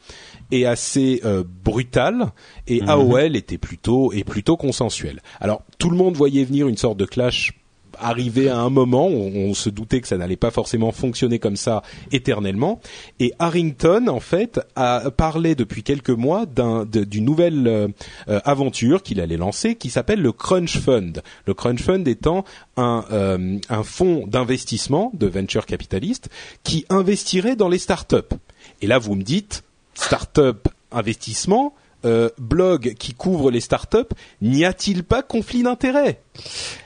est 0.54 0.66
assez 0.66 1.22
euh, 1.26 1.44
brutal 1.64 2.32
et 2.68 2.82
mhm. 2.82 2.90
AOL 2.90 3.36
était 3.36 3.58
plutôt 3.58 4.12
est 4.14 4.24
plutôt 4.24 4.58
consensuel. 4.58 5.22
Alors 5.40 5.64
tout 5.78 5.90
le 5.90 5.98
monde 5.98 6.16
voyait 6.16 6.44
venir 6.44 6.68
une 6.68 6.78
sorte 6.78 6.98
de 6.98 7.06
clash 7.06 7.54
arriver 8.00 8.50
à 8.50 8.60
un 8.60 8.70
moment 8.70 9.08
où 9.08 9.32
on 9.36 9.54
se 9.54 9.70
doutait 9.70 10.02
que 10.02 10.08
ça 10.08 10.18
n'allait 10.18 10.36
pas 10.36 10.52
forcément 10.52 10.92
fonctionner 10.92 11.40
comme 11.40 11.56
ça 11.56 11.84
éternellement. 12.12 12.80
Et 13.20 13.34
Harrington, 13.40 14.08
en 14.08 14.20
fait, 14.20 14.60
a 14.76 15.12
parlé 15.12 15.56
depuis 15.56 15.84
quelques 15.84 16.10
mois 16.10 16.46
d'une 16.46 17.26
nouvelle 17.26 17.68
euh, 17.68 17.88
euh, 18.28 18.40
aventure 18.46 19.04
qu'il 19.04 19.22
allait 19.22 19.38
lancer 19.38 19.76
qui 19.76 19.90
s'appelle 19.90 20.22
le 20.22 20.32
Crunch 20.32 20.78
Fund. 20.78 21.22
Le 21.46 21.54
Crunch 21.54 21.82
Fund 21.82 22.08
étant 22.08 22.44
un, 22.78 23.06
euh, 23.12 23.58
un 23.70 23.84
fonds 23.84 24.26
d'investissement 24.28 25.12
de 25.14 25.28
venture 25.28 25.66
capitaliste 25.66 26.30
qui 26.64 26.86
investirait 26.90 27.56
dans 27.56 27.70
les 27.70 27.78
startups. 27.78 28.36
Et 28.82 28.88
là, 28.88 28.98
vous 28.98 29.16
me 29.16 29.24
dites, 29.24 29.64
start-up 29.94 30.68
investissement, 30.92 31.74
euh, 32.06 32.30
blog 32.38 32.96
qui 33.00 33.14
couvre 33.14 33.50
les 33.50 33.62
startups, 33.62 34.14
n'y 34.42 34.66
a-t-il 34.66 35.04
pas 35.04 35.24
conflit 35.24 35.64
d'intérêt 35.64 36.22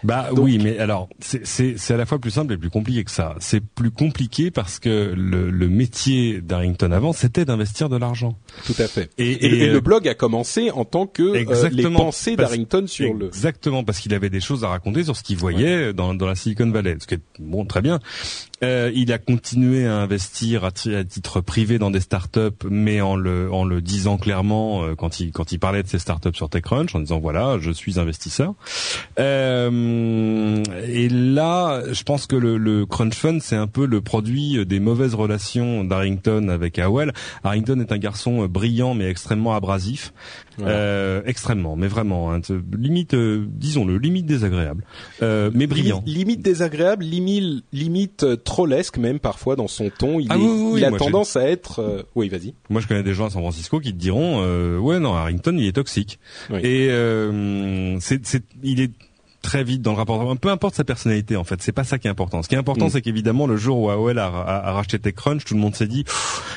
Bah 0.04 0.30
oui, 0.34 0.60
mais 0.62 0.78
alors 0.80 1.10
c'est 1.20 1.92
à 1.92 1.98
la 1.98 2.06
fois 2.06 2.20
plus 2.20 2.32
simple 2.32 2.54
et 2.54 2.58
plus 2.58 2.70
compliqué 2.70 3.04
que 3.04 3.12
ça. 3.12 3.36
C'est 3.40 3.64
plus 3.64 3.92
compliqué 3.92 4.52
parce 4.52 4.80
que 4.80 5.14
le, 5.16 5.50
le 5.50 5.70
métier 5.70 6.42
d'Harrington 6.42 6.92
avant, 6.92 7.14
c'était 7.14 7.46
d'investir 7.46 7.90
de 7.90 7.98
l'argent. 7.98 8.38
Tout 8.66 8.76
à 8.80 8.88
fait. 8.88 9.10
Et, 9.18 9.46
et, 9.46 9.68
le 9.68 9.80
blog 9.80 10.08
a 10.08 10.14
commencé 10.14 10.72
en 10.72 10.86
tant 10.86 11.08
que 11.08 11.24
euh, 11.24 11.70
les 11.70 11.84
pensées 11.84 12.36
d'Harrington 12.36 12.86
sur 12.88 13.14
le. 13.14 13.28
Exactement, 13.28 13.84
parce 13.84 14.00
qu'il 14.00 14.14
avait 14.14 14.30
des 14.30 14.42
choses 14.42 14.64
à 14.64 14.70
raconter 14.70 15.04
sur 15.04 15.16
ce 15.16 15.24
qu'il 15.24 15.38
voyait 15.38 15.94
dans, 15.94 16.14
dans 16.14 16.28
la 16.28 16.36
Silicon 16.36 16.70
Valley. 16.70 16.98
Ce 17.00 17.08
qui 17.08 17.16
est 17.16 17.22
bon, 17.40 17.66
très 17.66 17.82
bien. 17.82 18.00
Euh, 18.64 18.92
il 18.96 19.12
a 19.12 19.20
continué 19.20 19.86
à 19.86 19.98
investir 19.98 20.66
à, 20.66 20.72
titre 20.72 21.42
privé 21.42 21.78
dans 21.78 21.92
des 21.92 22.00
startups, 22.00 22.66
mais 22.70 23.02
en 23.02 23.16
le 23.16 23.52
en 23.52 23.64
le 23.64 23.82
disant 23.82 24.18
clairement 24.18 24.84
euh, 24.84 24.96
quand 24.96 25.20
il 25.20 25.32
quand 25.32 25.52
il 25.52 25.60
parlait 25.60 25.84
de 25.84 25.88
ces 25.88 26.00
startups 26.00 26.34
sur 26.34 26.50
TechCrunch, 26.50 26.96
en 26.96 27.00
disant 27.00 27.20
voilà, 27.20 27.58
je 27.60 27.70
suis 27.70 28.00
investisseur. 28.00 28.56
Euh, 29.20 29.37
et 30.88 31.10
là, 31.10 31.84
je 31.92 32.04
pense 32.04 32.28
que 32.28 32.36
le, 32.36 32.58
le 32.58 32.86
Crunch 32.86 33.16
Fund, 33.16 33.40
c'est 33.42 33.56
un 33.56 33.68
peu 33.68 33.86
le 33.86 34.02
produit 34.02 34.66
des 34.66 34.80
mauvaises 34.80 35.16
relations 35.16 35.84
d'Harrington 35.84 36.50
avec 36.50 36.80
AOL. 36.80 37.14
Harrington 37.44 37.80
est 37.80 37.92
un 37.92 37.98
garçon 37.98 38.46
brillant 38.48 38.94
mais 38.94 39.10
extrêmement 39.10 39.56
abrasif. 39.56 40.14
Euh, 40.60 41.22
extrêmement, 41.26 41.76
mais 41.76 41.88
vraiment, 41.88 42.34
hein, 42.34 42.42
limite, 42.76 43.14
euh, 43.14 43.46
disons-le, 43.48 43.98
limite 43.98 44.26
désagréable, 44.26 44.84
euh, 45.22 45.52
mais 45.54 45.68
brillant. 45.68 46.02
Limite, 46.08 46.42
désagréable, 46.42 47.06
limite, 47.06 47.64
limite 47.72 48.44
trollesque 48.44 48.98
même 48.98 49.20
parfois 49.20 49.56
dans 49.56 49.68
son 49.68 49.92
ton. 49.92 50.20
Il, 50.20 50.28
ah 50.32 50.38
il 50.38 50.84
a 50.84 50.92
tendance 50.92 51.36
à 51.36 51.48
être. 51.48 52.06
Oui, 52.16 52.30
vas-y. 52.30 52.56
Moi, 52.70 52.82
je 52.82 52.88
connais 52.88 53.04
des 53.04 53.14
gens 53.14 53.28
à 53.28 53.30
San 53.30 53.42
Francisco 53.42 53.80
qui 53.80 53.94
te 53.94 54.00
diront, 54.00 54.42
ouais, 54.80 55.00
non, 55.00 55.14
Harrington, 55.14 55.56
il 55.58 55.68
est 55.68 55.74
toxique. 55.74 56.20
Et 56.52 56.90
c'est, 58.00 58.26
c'est, 58.26 58.44
il 58.64 58.82
est 58.82 58.92
très 59.48 59.64
vite 59.64 59.82
dans 59.82 59.94
le 59.94 59.98
rapport. 59.98 60.38
Peu 60.38 60.50
importe 60.50 60.76
sa 60.76 60.84
personnalité, 60.84 61.38
en 61.38 61.46
fait, 61.46 61.62
c'est 61.62 61.72
pas 61.72 61.86
ça 61.86 61.98
qui 61.98 62.08
est 62.08 62.12
important. 62.12 62.44
Ce 62.44 62.50
qui 62.50 62.56
est 62.56 62.58
important, 62.58 62.88
mm. 62.88 62.90
c'est 62.90 63.02
qu'évidemment, 63.02 63.48
le 63.48 63.56
jour 63.56 63.80
où 63.80 63.90
AOL 63.90 64.20
a, 64.20 64.28
a, 64.28 64.68
a 64.68 64.72
racheté 64.74 65.00
TechCrunch, 65.00 65.46
tout 65.46 65.54
le 65.54 65.62
monde 65.62 65.74
s'est 65.74 65.88
dit, 65.88 66.04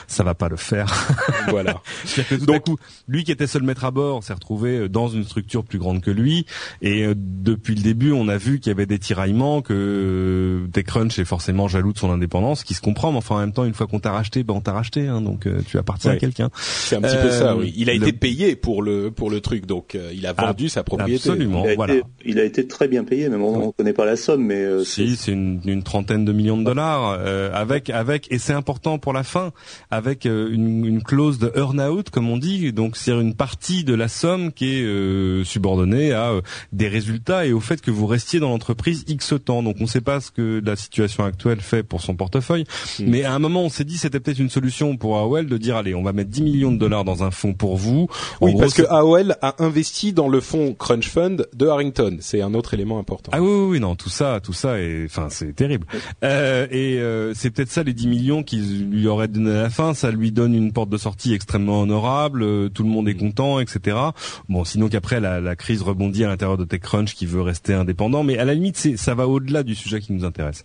ça 0.09 0.25
va 0.25 0.35
pas 0.35 0.49
le 0.49 0.57
faire. 0.57 0.93
voilà. 1.49 1.81
Donc, 2.47 2.65
coup, 2.65 2.77
lui 3.07 3.23
qui 3.23 3.31
était 3.31 3.47
seul 3.47 3.63
maître 3.63 3.85
à 3.85 3.93
bord 3.93 4.25
s'est 4.25 4.33
retrouvé 4.33 4.77
euh, 4.77 4.89
dans 4.89 5.07
une 5.09 5.23
structure 5.23 5.65
plus 5.65 5.79
grande 5.79 6.01
que 6.01 6.11
lui. 6.11 6.47
Et 6.83 7.05
euh, 7.05 7.15
depuis 7.17 7.77
le 7.77 7.83
début, 7.83 8.11
on 8.11 8.27
a 8.27 8.37
vu 8.37 8.59
qu'il 8.59 8.71
y 8.71 8.75
avait 8.75 8.87
des 8.87 8.99
tiraillements, 8.99 9.63
que 9.63 9.73
euh, 9.73 10.69
TechCrunch 10.73 11.17
est 11.21 11.25
forcément 11.25 11.69
jaloux 11.69 11.93
de 11.93 11.99
son 11.99 12.11
indépendance, 12.11 12.65
qui 12.65 12.75
se 12.75 12.81
comprend. 12.81 13.13
Mais 13.13 13.19
enfin, 13.19 13.37
en 13.37 13.41
même 13.41 13.53
temps, 13.53 13.65
une 13.65 13.75
fois 13.75 13.87
qu'on 13.87 14.01
t'a 14.01 14.11
racheté, 14.11 14.43
ben 14.43 14.55
on 14.55 14.61
t'a 14.61 14.73
racheté. 14.73 15.07
Hein, 15.07 15.21
donc, 15.21 15.47
tu 15.67 15.79
appartiens 15.79 16.13
à 16.13 16.17
quelqu'un. 16.17 16.51
C'est 16.57 16.97
un 16.97 17.03
petit 17.03 17.17
peu 17.23 17.31
ça. 17.31 17.57
Oui. 17.57 17.73
Il 17.77 17.89
a 17.89 17.93
été 17.93 18.13
payé 18.13 18.57
pour 18.57 18.83
le 18.83 19.13
pour 19.13 19.31
le 19.31 19.41
truc, 19.41 19.67
donc 19.67 19.97
il 20.13 20.27
a 20.27 20.33
vendu 20.33 20.69
sa 20.69 20.83
propriété. 20.83 21.31
Absolument. 21.31 21.65
Il 21.65 21.71
a, 21.71 21.75
voilà. 21.77 21.95
été, 21.95 22.05
il 22.25 22.39
a 22.39 22.45
été 22.45 22.67
très 22.67 22.80
bien 22.89 23.05
payé, 23.05 23.29
même 23.29 23.43
on, 23.43 23.67
ne 23.67 23.73
connaît 23.73 23.93
pas 23.93 24.05
la 24.05 24.17
somme, 24.17 24.45
mais 24.45 24.63
euh, 24.63 24.85
si 24.85 25.17
c'est 25.17 25.33
une, 25.33 25.61
une, 25.65 25.83
trentaine 25.83 26.25
de 26.25 26.33
millions 26.33 26.57
de 26.57 26.65
dollars 26.65 27.19
euh, 27.19 27.51
avec 27.53 27.91
avec 27.91 28.27
et 28.31 28.39
c'est 28.39 28.53
important 28.53 28.99
pour 28.99 29.13
la 29.13 29.23
fin 29.23 29.53
avec 29.91 30.27
euh, 30.27 30.51
une, 30.53 30.85
une, 30.85 31.03
clause 31.03 31.39
de 31.39 31.53
earn 31.55 31.81
out 31.81 32.11
comme 32.11 32.29
on 32.31 32.37
dit, 32.37 32.73
donc 32.73 32.97
c'est 32.97 33.13
une 33.13 33.35
partie 33.35 33.85
de 33.85 33.95
la 33.95 34.09
somme 34.09 34.53
qui 34.53 34.77
est 34.77 34.83
euh, 34.83 35.45
subordonnée 35.45 36.13
à 36.13 36.33
des 36.73 36.89
résultats 36.89 37.47
et 37.47 37.53
au 37.53 37.61
fait 37.61 37.81
que 37.81 37.91
vous 37.91 38.07
restiez 38.07 38.41
dans 38.41 38.51
l'entreprise 38.51 39.05
x 39.09 39.35
temps. 39.45 39.63
Donc 39.63 39.77
on 39.81 39.85
ne 39.85 39.89
sait 39.89 40.01
pas 40.01 40.21
ce 40.21 40.31
que 40.31 40.63
la 40.65 40.77
situation 40.77 41.25
actuelle 41.25 41.61
fait 41.61 41.83
pour 41.83 42.01
son 42.01 42.15
portefeuille, 42.15 42.65
mm. 42.99 43.05
mais 43.07 43.25
à 43.25 43.35
un 43.35 43.39
moment 43.39 43.63
on 43.63 43.69
s'est 43.69 43.85
dit 43.85 43.99
c'était 43.99 44.21
peut-être 44.21 44.39
une 44.39 44.51
solution 44.51 44.97
pour 44.97 45.19
AOL 45.19 45.47
de 45.47 45.57
dire 45.59 45.77
allez 45.77 45.95
on 45.95 46.03
va 46.03 46.13
mettre 46.13 46.31
10 46.31 46.43
millions 46.43 46.73
de 46.73 46.79
dollars 46.79 47.05
dans 47.05 47.23
un 47.23 47.31
fonds 47.31 47.55
pour 47.55 47.77
vous. 47.77 48.09
oui, 48.41 48.55
parce 48.59 48.75
que 48.75 48.83
AOL 48.83 49.37
a 49.43 49.63
investi 49.63 50.13
dans 50.13 50.29
le 50.29 50.41
fonds 50.41 50.75
Crunch 50.75 51.09
Fund 51.09 51.47
de 51.55 51.67
Harrington. 51.67 52.17
C'est 52.21 52.43
un 52.43 52.55
autre 52.55 52.70
élément 52.75 52.99
important. 52.99 53.31
Ah 53.35 53.41
oui, 53.41 53.49
oui, 53.49 53.67
oui 53.71 53.81
non, 53.81 53.95
tout 53.97 54.09
ça, 54.09 54.41
tout 54.43 54.53
ça, 54.53 54.81
et 54.81 55.05
enfin 55.07 55.29
c'est 55.31 55.55
terrible. 55.55 55.87
Euh, 56.25 56.67
et 56.71 56.99
euh, 56.99 57.33
c'est 57.35 57.51
peut-être 57.51 57.71
ça 57.71 57.83
les 57.83 57.93
10 57.93 58.09
millions 58.09 58.43
qu'ils 58.43 58.91
lui 58.91 59.07
auraient 59.07 59.29
donné 59.29 59.51
à 59.51 59.63
la 59.63 59.71
fin. 59.71 59.95
Ça 59.95 60.11
lui 60.11 60.33
donne 60.33 60.55
une 60.55 60.73
porte 60.73 60.91
de 60.91 60.97
sortie 60.97 61.35
extrêmement 61.35 61.81
honorable. 61.81 62.43
Euh, 62.43 62.69
tout 62.69 62.83
le 62.83 62.89
monde 62.89 63.09
est 63.09 63.15
content, 63.15 63.61
etc. 63.61 63.97
Bon, 64.49 64.65
sinon 64.65 64.89
qu'après 64.89 65.21
la, 65.21 65.41
la, 65.41 65.57
crise 65.57 65.83
rebondit 65.83 66.25
à 66.25 66.29
l'intérieur 66.29 66.59
de 66.59 66.65
TechCrunch 66.65 67.15
qui 67.15 67.27
veut 67.27 67.43
rester 67.43 67.75
indépendant, 67.75 68.23
mais 68.23 68.39
à 68.39 68.45
la 68.45 68.55
limite, 68.55 68.77
c'est 68.77 68.97
ça 68.97 69.15
va 69.15 69.27
au-delà 69.27 69.63
du 69.63 69.75
sujet 69.75 70.01
qui 70.01 70.13
nous 70.13 70.25
intéresse. 70.25 70.65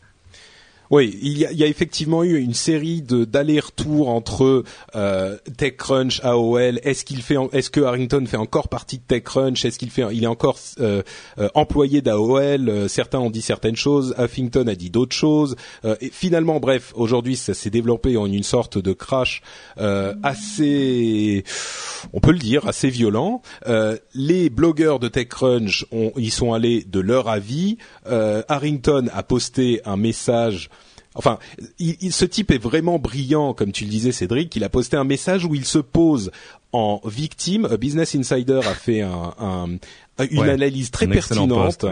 Oui, 0.91 1.17
il 1.21 1.37
y 1.37 1.45
a, 1.45 1.51
il 1.51 1.57
y 1.57 1.63
a, 1.63 1.67
effectivement 1.67 2.23
eu 2.23 2.39
une 2.39 2.53
série 2.53 3.01
de 3.01 3.25
d'allers-retours 3.25 4.09
entre 4.09 4.63
euh, 4.95 5.37
TechCrunch, 5.57 6.21
AOL. 6.23 6.79
Est-ce 6.83 7.05
qu'il 7.05 7.21
fait, 7.21 7.37
est-ce 7.53 7.69
que 7.69 7.81
Harrington 7.81 8.23
fait 8.27 8.37
encore 8.37 8.67
partie 8.67 8.97
de 8.97 9.03
TechCrunch? 9.07 9.65
Est-ce 9.65 9.79
qu'il 9.79 9.89
fait, 9.89 10.03
il 10.11 10.23
est 10.23 10.27
encore 10.27 10.57
euh, 10.79 11.01
euh, 11.39 11.49
employé 11.53 12.01
d'AOL 12.01 12.69
euh, 12.69 12.87
Certains 12.87 13.19
ont 13.19 13.29
dit 13.29 13.41
certaines 13.41 13.75
choses, 13.75 14.13
Huffington 14.17 14.67
a 14.67 14.75
dit 14.75 14.89
d'autres 14.89 15.15
choses. 15.15 15.55
Euh, 15.83 15.95
et 16.01 16.09
finalement, 16.09 16.59
bref, 16.59 16.93
aujourd'hui, 16.95 17.35
ça 17.35 17.53
s'est 17.53 17.69
développé 17.69 18.17
en 18.17 18.25
une 18.25 18.43
sorte 18.43 18.77
de 18.77 18.93
crash 18.93 19.41
assez, 20.23 21.43
on 22.13 22.19
peut 22.19 22.31
le 22.31 22.39
dire, 22.39 22.67
assez 22.67 22.89
violent. 22.89 23.41
les 24.13 24.49
blogueurs 24.49 24.99
de 24.99 25.07
TechCrunch, 25.07 25.85
ont, 25.91 26.11
ils 26.17 26.31
sont 26.31 26.53
allés 26.53 26.83
de 26.83 26.99
leur 26.99 27.27
avis. 27.27 27.77
Harrington 28.05 29.07
a 29.13 29.23
posté 29.23 29.81
un 29.85 29.97
message 29.97 30.69
Enfin, 31.15 31.39
il, 31.79 32.11
ce 32.11 32.25
type 32.25 32.51
est 32.51 32.57
vraiment 32.57 32.99
brillant, 32.99 33.53
comme 33.53 33.71
tu 33.71 33.85
le 33.85 33.89
disais, 33.89 34.11
Cédric. 34.11 34.55
Il 34.55 34.63
a 34.63 34.69
posté 34.69 34.97
un 34.97 35.05
message 35.05 35.45
où 35.45 35.55
il 35.55 35.65
se 35.65 35.79
pose 35.79 36.31
en 36.73 37.01
victime. 37.05 37.67
Business 37.79 38.15
Insider 38.15 38.59
a 38.65 38.73
fait 38.73 39.01
un, 39.01 39.69
une 40.29 40.49
analyse 40.49 40.91
très 40.91 41.07
pertinente 41.07 41.85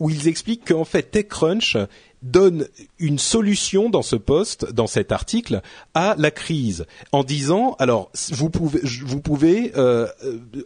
où 0.00 0.10
ils 0.10 0.26
expliquent 0.28 0.68
qu'en 0.68 0.84
fait 0.84 1.02
TechCrunch 1.02 1.76
donne 2.22 2.68
une 2.98 3.18
solution 3.18 3.90
dans 3.90 4.02
ce 4.02 4.16
poste, 4.16 4.72
dans 4.72 4.86
cet 4.86 5.12
article, 5.12 5.60
à 5.94 6.14
la 6.18 6.30
crise, 6.30 6.86
en 7.10 7.24
disant 7.24 7.76
alors 7.78 8.10
vous 8.30 8.48
pouvez, 8.48 8.80
vous 9.04 9.20
pouvez, 9.20 9.72
euh, 9.76 10.06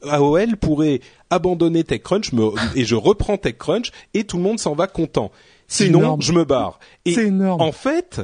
AOL 0.03 0.57
pourrait 0.59 1.01
abandonner 1.31 1.83
TechCrunch 1.83 2.31
et 2.75 2.85
je 2.85 2.95
reprends 2.95 3.37
TechCrunch 3.37 3.91
et 4.15 4.25
tout 4.25 4.37
le 4.37 4.43
monde 4.43 4.61
s'en 4.61 4.75
va 4.75 4.87
content. 4.87 5.33
Sinon, 5.69 6.21
je 6.21 6.33
me 6.33 6.45
barre. 6.45 6.79
Et 7.05 7.17
en 7.43 7.73
fait, 7.73 8.21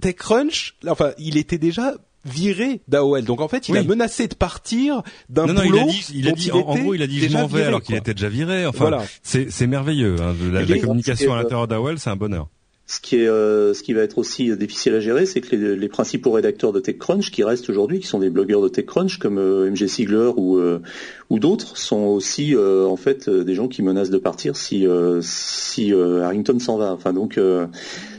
TechCrunch, 0.00 0.76
enfin, 0.86 1.12
il 1.18 1.36
était 1.36 1.58
déjà 1.58 1.94
viré 2.24 2.82
d'AOL. 2.88 3.24
Donc 3.24 3.40
en 3.40 3.48
fait, 3.48 3.68
il 3.68 3.76
a 3.76 3.82
menacé 3.82 4.28
de 4.28 4.34
partir 4.34 5.02
d'un 5.28 5.46
boulot. 5.46 5.62
Non, 5.62 5.64
il 5.64 5.78
a 5.78 5.84
dit, 5.84 6.06
il 6.14 6.28
a 6.28 6.32
dit 6.32 6.52
en, 6.52 6.60
gros, 6.60 6.94
il 6.94 7.02
a 7.02 7.06
dit 7.06 7.20
je 7.20 7.36
m'en 7.36 7.46
vais 7.46 7.64
alors 7.64 7.82
qu'il 7.82 7.96
était 7.96 8.14
déjà 8.14 8.28
viré. 8.28 8.66
Enfin, 8.66 8.78
voilà. 8.78 9.04
c'est 9.22 9.66
merveilleux. 9.66 10.16
Hein. 10.20 10.34
La, 10.52 10.62
la 10.62 10.78
communication 10.78 11.32
à 11.32 11.36
l'intérieur 11.36 11.68
d'AOL, 11.68 11.98
c'est 11.98 12.10
un 12.10 12.16
bonheur. 12.16 12.48
Ce 12.86 13.00
qui 13.00 13.16
est, 13.16 13.28
euh, 13.28 13.74
ce 13.74 13.82
qui 13.82 13.92
va 13.92 14.02
être 14.02 14.18
aussi 14.18 14.54
difficile 14.56 14.94
à 14.94 15.00
gérer, 15.00 15.24
c'est 15.24 15.40
que 15.40 15.54
les, 15.54 15.76
les, 15.76 15.88
principaux 15.88 16.32
rédacteurs 16.32 16.72
de 16.72 16.80
TechCrunch 16.80 17.30
qui 17.30 17.44
restent 17.44 17.70
aujourd'hui, 17.70 18.00
qui 18.00 18.06
sont 18.06 18.18
des 18.18 18.28
blogueurs 18.28 18.60
de 18.60 18.68
TechCrunch 18.68 19.18
comme 19.18 19.38
euh, 19.38 19.70
MG 19.70 19.86
Sigler 19.86 20.32
ou 20.36 20.58
euh, 20.58 20.80
ou 21.30 21.38
d'autres, 21.38 21.78
sont 21.78 22.00
aussi 22.00 22.54
en 22.56 22.96
fait 22.96 23.30
des 23.30 23.54
gens 23.54 23.68
qui 23.68 23.82
menacent 23.82 24.10
de 24.10 24.18
partir 24.18 24.56
si 24.56 24.86
si 25.22 25.92
Harrington 25.92 26.58
s'en 26.58 26.76
va. 26.76 26.92
Enfin 26.92 27.14
donc 27.14 27.38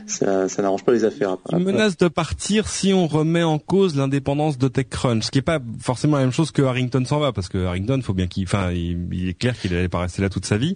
ça, 0.06 0.48
ça 0.48 0.62
n'arrange 0.62 0.84
pas 0.84 0.92
les 0.92 1.04
affaires. 1.04 1.36
Une 1.52 1.64
menace 1.64 1.96
de 1.96 2.08
partir 2.08 2.68
si 2.68 2.92
on 2.92 3.06
remet 3.06 3.42
en 3.42 3.58
cause 3.58 3.96
l'indépendance 3.96 4.58
de 4.58 4.68
TechCrunch, 4.68 5.24
ce 5.24 5.30
qui 5.30 5.38
est 5.38 5.42
pas 5.42 5.60
forcément 5.80 6.16
la 6.16 6.22
même 6.22 6.32
chose 6.32 6.50
que 6.50 6.62
Harrington 6.62 7.04
s'en 7.04 7.18
va, 7.18 7.32
parce 7.32 7.48
que 7.48 7.64
Harrington, 7.64 8.00
faut 8.02 8.14
bien 8.14 8.26
qu'il, 8.26 8.44
enfin, 8.44 8.70
il, 8.72 9.28
est 9.28 9.34
clair 9.34 9.58
qu'il 9.58 9.72
n'allait 9.72 9.88
pas 9.88 10.00
rester 10.00 10.22
là 10.22 10.28
toute 10.28 10.46
sa 10.46 10.56
vie. 10.56 10.74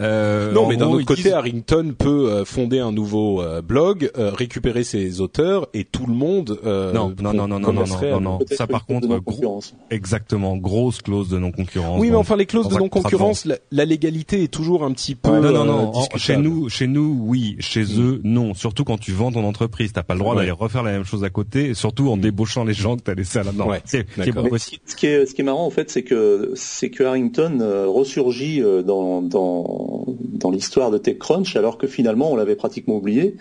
Euh, 0.00 0.52
non, 0.52 0.66
mais 0.66 0.76
d'un 0.76 0.88
autre 0.88 1.04
côté, 1.04 1.32
Harrington 1.32 1.94
peut 1.96 2.30
euh, 2.30 2.44
fonder 2.44 2.80
un 2.80 2.92
nouveau 2.92 3.42
euh, 3.42 3.62
blog, 3.62 4.10
euh, 4.16 4.30
récupérer 4.30 4.84
ses 4.84 5.20
auteurs 5.20 5.68
et 5.74 5.84
tout 5.84 6.06
le 6.06 6.14
monde. 6.14 6.58
non, 6.64 7.14
non, 7.20 7.32
non, 7.34 7.48
non, 7.48 7.60
non, 7.60 7.72
non, 7.72 7.84
non, 7.84 8.20
non, 8.20 8.38
Ça, 8.50 8.66
par 8.66 8.86
contre, 8.86 9.08
gros, 9.18 9.60
exactement, 9.90 10.56
grosse 10.56 11.02
clause 11.02 11.28
de 11.28 11.38
non 11.38 11.52
concurrence. 11.52 12.00
Oui, 12.00 12.10
mais 12.10 12.16
enfin, 12.16 12.36
les 12.36 12.46
clauses 12.46 12.68
de 12.68 12.76
non 12.76 12.88
concurrence, 12.88 13.46
la, 13.70 13.84
légalité 13.84 14.42
est 14.42 14.48
toujours 14.48 14.84
un 14.84 14.92
petit 14.92 15.14
peu. 15.14 15.30
non, 15.30 15.52
non, 15.52 15.64
non. 15.64 15.92
chez 16.16 16.36
nous, 16.36 16.68
chez 16.68 16.86
nous, 16.86 17.16
oui. 17.20 17.56
Chez 17.60 17.82
mm. 17.82 18.00
eux, 18.00 18.20
non. 18.24 18.54
Sur 18.54 18.69
surtout 18.70 18.84
quand 18.84 18.98
tu 18.98 19.10
vends 19.10 19.32
ton 19.32 19.44
entreprise. 19.44 19.92
T'as 19.92 20.04
pas 20.04 20.14
le 20.14 20.20
droit 20.20 20.36
d'aller 20.36 20.52
refaire 20.52 20.84
la 20.84 20.92
même 20.92 21.04
chose 21.04 21.24
à 21.24 21.30
côté, 21.30 21.74
surtout 21.74 22.08
en 22.08 22.16
mm. 22.16 22.20
débauchant 22.20 22.64
les 22.64 22.72
gens 22.72 22.96
que 22.96 23.02
t'as 23.02 23.14
laissé 23.14 23.42
là-dedans. 23.42 23.68
Ouais, 23.68 23.82
c'est, 23.84 24.06
ce 24.16 24.94
qui 24.94 25.06
est 25.06 25.26
ce 25.26 25.34
qui 25.34 25.40
est 25.40 25.44
marrant 25.44 25.66
en 25.66 25.70
fait, 25.70 25.90
c'est 25.90 26.04
que 26.04 26.52
c'est 26.54 26.90
que 26.90 27.02
Harrington 27.02 27.58
euh, 27.60 27.86
ressurgit 27.88 28.62
euh, 28.62 28.82
dans 28.82 29.22
dans 29.22 30.06
dans 30.18 30.50
l'histoire 30.52 30.92
de 30.92 30.98
TechCrunch 30.98 31.56
alors 31.56 31.78
que 31.78 31.88
finalement 31.88 32.30
on 32.30 32.36
l'avait 32.36 32.54
pratiquement 32.54 32.96
oublié 32.96 33.34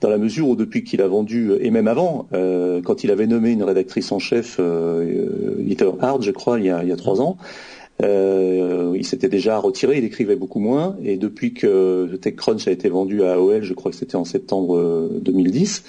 dans 0.00 0.10
la 0.10 0.18
mesure 0.18 0.48
où 0.48 0.56
depuis 0.56 0.82
qu'il 0.82 1.00
a 1.00 1.06
vendu, 1.06 1.52
et 1.60 1.70
même 1.70 1.88
avant, 1.88 2.26
euh, 2.34 2.82
quand 2.82 3.04
il 3.04 3.10
avait 3.10 3.28
nommé 3.28 3.52
une 3.52 3.62
rédactrice 3.62 4.12
en 4.12 4.18
chef, 4.18 4.56
euh, 4.58 5.56
Hard, 6.00 6.22
je 6.22 6.30
crois, 6.30 6.58
il 6.58 6.66
y 6.66 6.70
a, 6.70 6.82
il 6.82 6.90
y 6.90 6.92
a 6.92 6.96
trois 6.96 7.22
ans, 7.22 7.38
Euh, 7.38 7.83
il 8.02 9.04
s'était 9.04 9.28
déjà 9.28 9.58
retiré, 9.58 9.98
il 9.98 10.04
écrivait 10.04 10.36
beaucoup 10.36 10.60
moins, 10.60 10.96
et 11.02 11.16
depuis 11.16 11.54
que 11.54 12.16
TechCrunch 12.20 12.66
a 12.68 12.70
été 12.70 12.88
vendu 12.88 13.22
à 13.22 13.34
AOL, 13.34 13.62
je 13.62 13.74
crois 13.74 13.90
que 13.90 13.96
c'était 13.96 14.16
en 14.16 14.24
septembre 14.24 15.10
2010, 15.20 15.84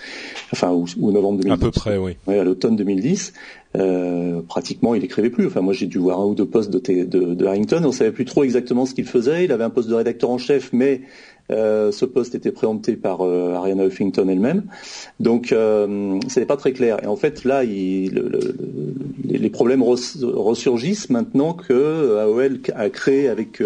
enfin 0.51 0.71
ou, 0.71 1.12
novembre 1.12 1.39
2010. 1.39 1.51
À 1.51 1.57
peu 1.57 1.71
près, 1.71 1.97
oui. 1.97 2.15
à 2.27 2.43
l'automne 2.43 2.75
2010. 2.75 3.33
Euh, 3.75 4.41
pratiquement, 4.47 4.95
il 4.95 5.03
écrivait 5.03 5.29
plus. 5.29 5.47
Enfin, 5.47 5.62
moi, 5.62 5.74
j'ai 5.74 5.88
dû 5.88 5.97
voir 5.97 6.19
un 6.19 6.25
ou 6.25 6.35
deux 6.35 6.45
postes 6.45 6.71
de, 6.71 6.79
de, 6.79 7.33
de 7.33 7.45
Harrington. 7.45 7.81
On 7.83 7.91
savait 7.91 8.12
plus 8.12 8.25
trop 8.25 8.43
exactement 8.43 8.85
ce 8.85 8.93
qu'il 8.93 9.05
faisait. 9.05 9.45
Il 9.45 9.51
avait 9.51 9.63
un 9.63 9.69
poste 9.69 9.89
de 9.89 9.93
rédacteur 9.93 10.29
en 10.29 10.38
chef, 10.38 10.71
mais 10.71 11.01
euh, 11.52 11.92
ce 11.92 12.06
poste 12.06 12.34
était 12.34 12.52
préempté 12.52 12.96
par 12.96 13.22
euh, 13.22 13.54
Ariana 13.54 13.86
Huffington 13.86 14.28
elle-même, 14.28 14.64
donc 15.20 15.52
euh, 15.52 16.20
ce 16.28 16.40
n'est 16.40 16.46
pas 16.46 16.58
très 16.58 16.74
clair. 16.74 17.04
Et 17.04 17.08
en 17.08 17.16
fait, 17.16 17.44
là, 17.44 17.64
il, 17.64 18.24
les 19.24 19.50
problèmes 19.52 19.84
ressurgissent 19.84 21.12
maintenant 21.12 21.54
que 21.54 22.18
AOL 22.18 22.62
a 22.74 22.90
créé 22.90 23.30
avec 23.30 23.62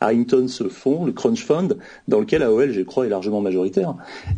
Harrington 0.00 0.46
ce 0.48 0.64
fonds, 0.64 1.06
le 1.06 1.12
Crunch 1.12 1.42
Fund, 1.42 1.78
dans 2.06 2.20
lequel 2.20 2.42
AOL, 2.42 2.72
je 2.72 2.82
crois, 2.82 3.06
est 3.06 3.08
largement 3.08 3.40
majoritaire. 3.40 3.94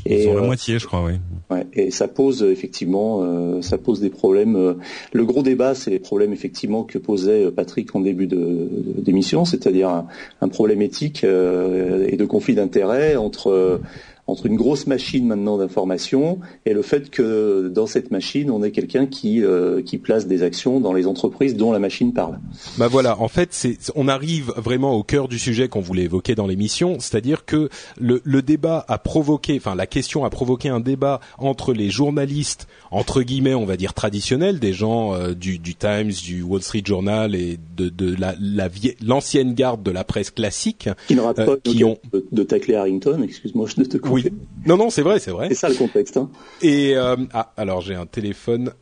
Et, 0.07 0.33
la 0.33 0.41
moitié, 0.41 0.79
je 0.79 0.87
crois, 0.87 1.05
oui. 1.05 1.15
Ouais, 1.51 1.67
et 1.73 1.91
ça 1.91 2.07
pose 2.07 2.43
effectivement, 2.43 3.61
ça 3.61 3.77
pose 3.77 4.01
des 4.01 4.11
problèmes. 4.11 4.77
le 5.13 5.25
gros 5.25 5.43
débat, 5.43 5.75
c'est 5.75 5.91
les 5.91 5.99
problèmes 5.99 6.33
effectivement 6.33 6.85
que 6.85 6.99
posait 6.99 7.51
Patrick 7.51 7.95
en 7.97 8.01
début 8.01 8.29
d'émission, 8.29 9.45
c'est-à-dire 9.45 9.89
un, 9.89 10.07
un, 10.41 10.49
problème 10.49 10.83
éthique 10.83 11.25
et 11.25 12.17
de 12.17 12.25
conflit 12.25 12.55
d'intérêts 12.55 12.84
entre 12.93 13.81
entre 14.26 14.47
une 14.47 14.57
grosse 14.57 14.87
machine 14.87 15.26
maintenant 15.26 15.59
d'information 15.59 16.38
et 16.64 16.73
le 16.73 16.83
fait 16.83 17.11
que 17.11 17.69
dans 17.69 17.87
cette 17.87 18.11
machine, 18.11 18.50
on 18.50 18.62
ait 18.62 18.71
quelqu'un 18.71 19.07
qui 19.07 19.43
euh, 19.43 19.83
qui 19.83 19.99
place 19.99 20.26
des 20.26 20.43
actions 20.43 20.81
dans 20.81 20.93
les 20.93 21.07
entreprises 21.07 21.57
dont 21.57 21.73
la 21.73 21.78
machine 21.78 22.12
parle. 22.12 22.38
Bah 22.78 22.88
voilà, 22.88 23.21
en 23.21 23.28
fait, 23.28 23.50
c'est 23.52 23.76
on 23.95 24.09
arrive 24.09 24.52
vraiment 24.57 24.95
au 24.95 25.02
cœur 25.02 25.28
du 25.28 25.38
sujet 25.38 25.69
qu'on 25.69 25.81
voulait 25.81 26.04
évoquer 26.04 26.35
dans 26.35 26.47
l'émission, 26.47 26.97
c'est-à-dire 27.00 27.45
que 27.45 27.69
le, 27.99 28.23
le 28.25 28.43
débat 28.43 28.85
a 28.88 28.99
provoqué, 28.99 29.57
enfin 29.57 29.75
la 29.75 29.87
question 29.87 30.25
a 30.25 30.31
provoqué 30.31 30.69
un 30.69 30.81
débat 30.81 31.21
entre 31.38 31.73
les 31.73 31.90
journalistes 31.90 32.66
entre 32.95 33.23
guillemets, 33.23 33.54
on 33.54 33.64
va 33.64 33.76
dire 33.76 33.93
traditionnels, 33.93 34.61
des 34.61 34.73
gens 34.73 35.14
euh, 35.14 35.35
du, 35.35 35.59
du, 35.59 35.75
Times, 35.75 36.12
du 36.25 36.43
Wall 36.43 36.62
Street 36.62 36.83
Journal 36.85 37.35
et 37.35 37.59
de, 37.76 37.88
de 37.88 38.14
la 38.16 38.35
l'ancienne 39.02 39.54
garde 39.54 39.83
de 39.83 39.90
la 39.90 40.04
presse 40.04 40.31
classique, 40.31 40.88
qui 41.09 41.16
n'aura 41.16 41.35
pas 41.35 41.43
euh, 41.43 41.57
qui 41.62 41.83
ont 41.83 41.99
de, 42.12 42.25
de 42.31 42.43
tacler 42.45 42.76
Harrington. 42.76 43.21
Excuse-moi, 43.23 43.66
je 43.66 43.83
te 43.83 43.97
coupe. 43.97 44.12
Oui, 44.14 44.25
non, 44.64 44.76
non, 44.76 44.90
c'est 44.90 45.02
vrai, 45.02 45.18
c'est 45.18 45.30
vrai. 45.30 45.49
C'est 45.49 45.54
ça 45.54 45.68
le 45.68 45.75
contexte. 45.75 46.16
Hein. 46.16 46.30
Et 46.62 46.97
euh, 46.97 47.16
ah, 47.33 47.52
alors 47.56 47.80
j'ai 47.80 47.94
un 47.94 48.06
téléphone. 48.06 48.73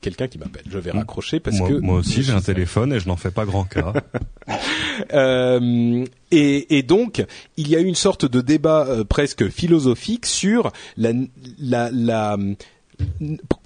quelqu'un 0.00 0.28
qui 0.28 0.38
m'appelle. 0.38 0.64
Je 0.68 0.78
vais 0.78 0.90
raccrocher 0.90 1.40
parce 1.40 1.56
moi, 1.58 1.68
que 1.68 1.74
moi 1.74 1.98
aussi 1.98 2.22
j'ai 2.22 2.32
un 2.32 2.40
téléphone 2.52 2.92
et 2.92 3.00
je 3.00 3.08
n'en 3.08 3.16
fais 3.16 3.30
pas 3.30 3.44
grand 3.44 3.64
cas. 3.64 3.92
euh, 5.12 6.04
et, 6.30 6.78
et, 6.78 6.82
donc 6.82 7.24
il 7.56 7.68
y 7.68 7.76
a 7.76 7.80
eu 7.80 7.84
une 7.84 7.94
sorte 7.94 8.24
de 8.24 8.40
débat 8.40 8.86
euh, 8.86 9.04
presque 9.04 9.48
philosophique 9.48 10.26
sur 10.26 10.72
la, 10.96 11.12
la, 11.58 11.90
la 11.92 12.36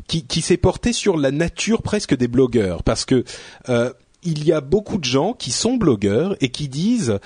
qui, 0.06 0.24
qui 0.26 0.40
s'est 0.40 0.56
porté 0.56 0.92
sur 0.92 1.16
la 1.16 1.30
nature 1.30 1.82
presque 1.82 2.16
des 2.16 2.28
blogueurs 2.28 2.82
parce 2.82 3.04
que 3.04 3.24
euh, 3.68 3.92
il 4.22 4.44
y 4.44 4.52
a 4.52 4.60
beaucoup 4.60 4.98
de 4.98 5.04
gens 5.04 5.32
qui 5.32 5.50
sont 5.50 5.76
blogueurs 5.76 6.36
et 6.40 6.50
qui 6.50 6.68
disent 6.68 7.18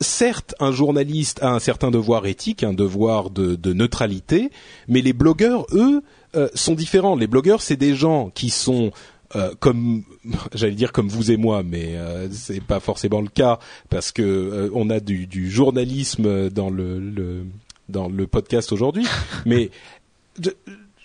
certes, 0.00 0.54
un 0.60 0.72
journaliste 0.72 1.42
a 1.42 1.50
un 1.50 1.58
certain 1.58 1.90
devoir 1.90 2.26
éthique, 2.26 2.64
un 2.64 2.74
devoir 2.74 3.30
de, 3.30 3.54
de 3.54 3.72
neutralité, 3.72 4.50
mais 4.88 5.00
les 5.00 5.12
blogueurs, 5.12 5.66
eux, 5.72 6.02
euh, 6.36 6.48
sont 6.54 6.74
différents. 6.74 7.16
Les 7.16 7.26
blogueurs, 7.26 7.62
c'est 7.62 7.76
des 7.76 7.94
gens 7.94 8.30
qui 8.34 8.50
sont 8.50 8.90
euh, 9.36 9.52
comme 9.58 10.04
j'allais 10.54 10.74
dire 10.74 10.92
comme 10.92 11.08
vous 11.08 11.30
et 11.30 11.36
moi, 11.36 11.62
mais 11.62 11.96
euh, 11.96 12.28
c'est 12.30 12.62
pas 12.62 12.80
forcément 12.80 13.20
le 13.20 13.28
cas 13.28 13.58
parce 13.90 14.12
que 14.12 14.22
euh, 14.22 14.70
on 14.74 14.90
a 14.90 15.00
du, 15.00 15.26
du, 15.26 15.50
journalisme 15.50 16.50
dans 16.50 16.70
le, 16.70 16.98
le 17.00 17.44
dans 17.88 18.08
le 18.08 18.26
podcast 18.26 18.72
aujourd'hui. 18.72 19.06
mais 19.46 19.70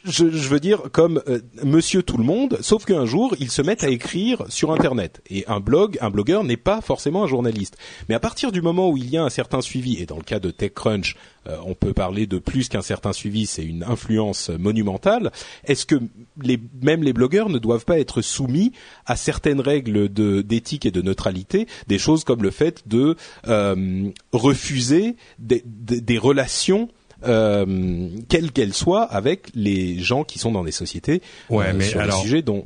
je, 0.06 0.26
veux 0.26 0.60
dire 0.60 0.84
comme 0.92 1.22
euh, 1.28 1.40
Monsieur 1.64 2.04
tout 2.04 2.18
le 2.18 2.24
monde, 2.24 2.58
sauf 2.62 2.86
qu'un 2.86 3.06
jour 3.06 3.36
ils 3.40 3.52
se 3.52 3.62
mettent 3.62 3.84
à 3.84 3.90
écrire 3.90 4.44
sur 4.50 4.72
Internet. 4.72 5.22
Et 5.30 5.46
un 5.48 5.60
blog, 5.60 5.98
un 6.02 6.10
blogueur 6.10 6.44
n'est 6.44 6.58
pas 6.58 6.82
forcément 6.82 7.24
un 7.24 7.28
journaliste. 7.28 7.78
Mais 8.08 8.16
à 8.16 8.20
partir 8.20 8.52
du 8.52 8.62
moment 8.62 8.90
où 8.90 8.98
il 8.98 9.10
y 9.10 9.18
a 9.18 9.24
un 9.24 9.30
certain 9.30 9.62
suivi, 9.62 10.02
et 10.02 10.06
dans 10.06 10.18
le 10.18 10.24
cas 10.24 10.40
de 10.40 10.52
TechCrunch, 10.52 11.16
euh, 11.48 11.58
on 11.66 11.74
peut 11.74 11.94
parler 11.94 12.28
de 12.28 12.38
plus 12.38 12.70
qu'un 12.70 12.82
certain 12.82 13.14
suivi, 13.14 13.46
c'est 13.46 13.64
une 13.64 13.84
influence 13.84 14.50
monumentale. 14.50 15.32
Est-ce 15.66 15.86
que 15.86 15.96
les, 16.42 16.60
même 16.82 17.04
les 17.04 17.14
blogueurs 17.14 17.50
ne 17.50 17.60
doivent 17.60 17.86
pas 17.86 18.00
être 18.00 18.22
soumis 18.22 18.72
à 19.06 19.16
certaines 19.16 19.60
règles 19.60 20.10
d'éthique 20.10 20.86
et 20.86 20.92
de 20.92 21.02
neutralité, 21.02 21.68
des 21.88 21.98
choses 21.98 22.24
comme 22.24 22.44
le 22.44 22.52
fait 22.52 22.88
de 22.88 23.16
euh, 23.48 24.10
refuser 24.32 25.16
des 25.40 26.18
relations 26.18 26.90
euh, 27.26 28.10
quelle 28.28 28.52
qu'elle 28.52 28.74
soit, 28.74 29.04
avec 29.04 29.50
les 29.56 30.00
gens 30.00 30.24
qui 30.24 30.40
sont 30.40 30.52
dans 30.52 30.64
des 30.64 30.72
sociétés 30.72 31.22
ouais, 31.50 31.68
euh, 31.68 31.74
mais 31.76 31.86
sur 31.86 32.00
alors, 32.00 32.22
sujet 32.22 32.42
dont 32.42 32.64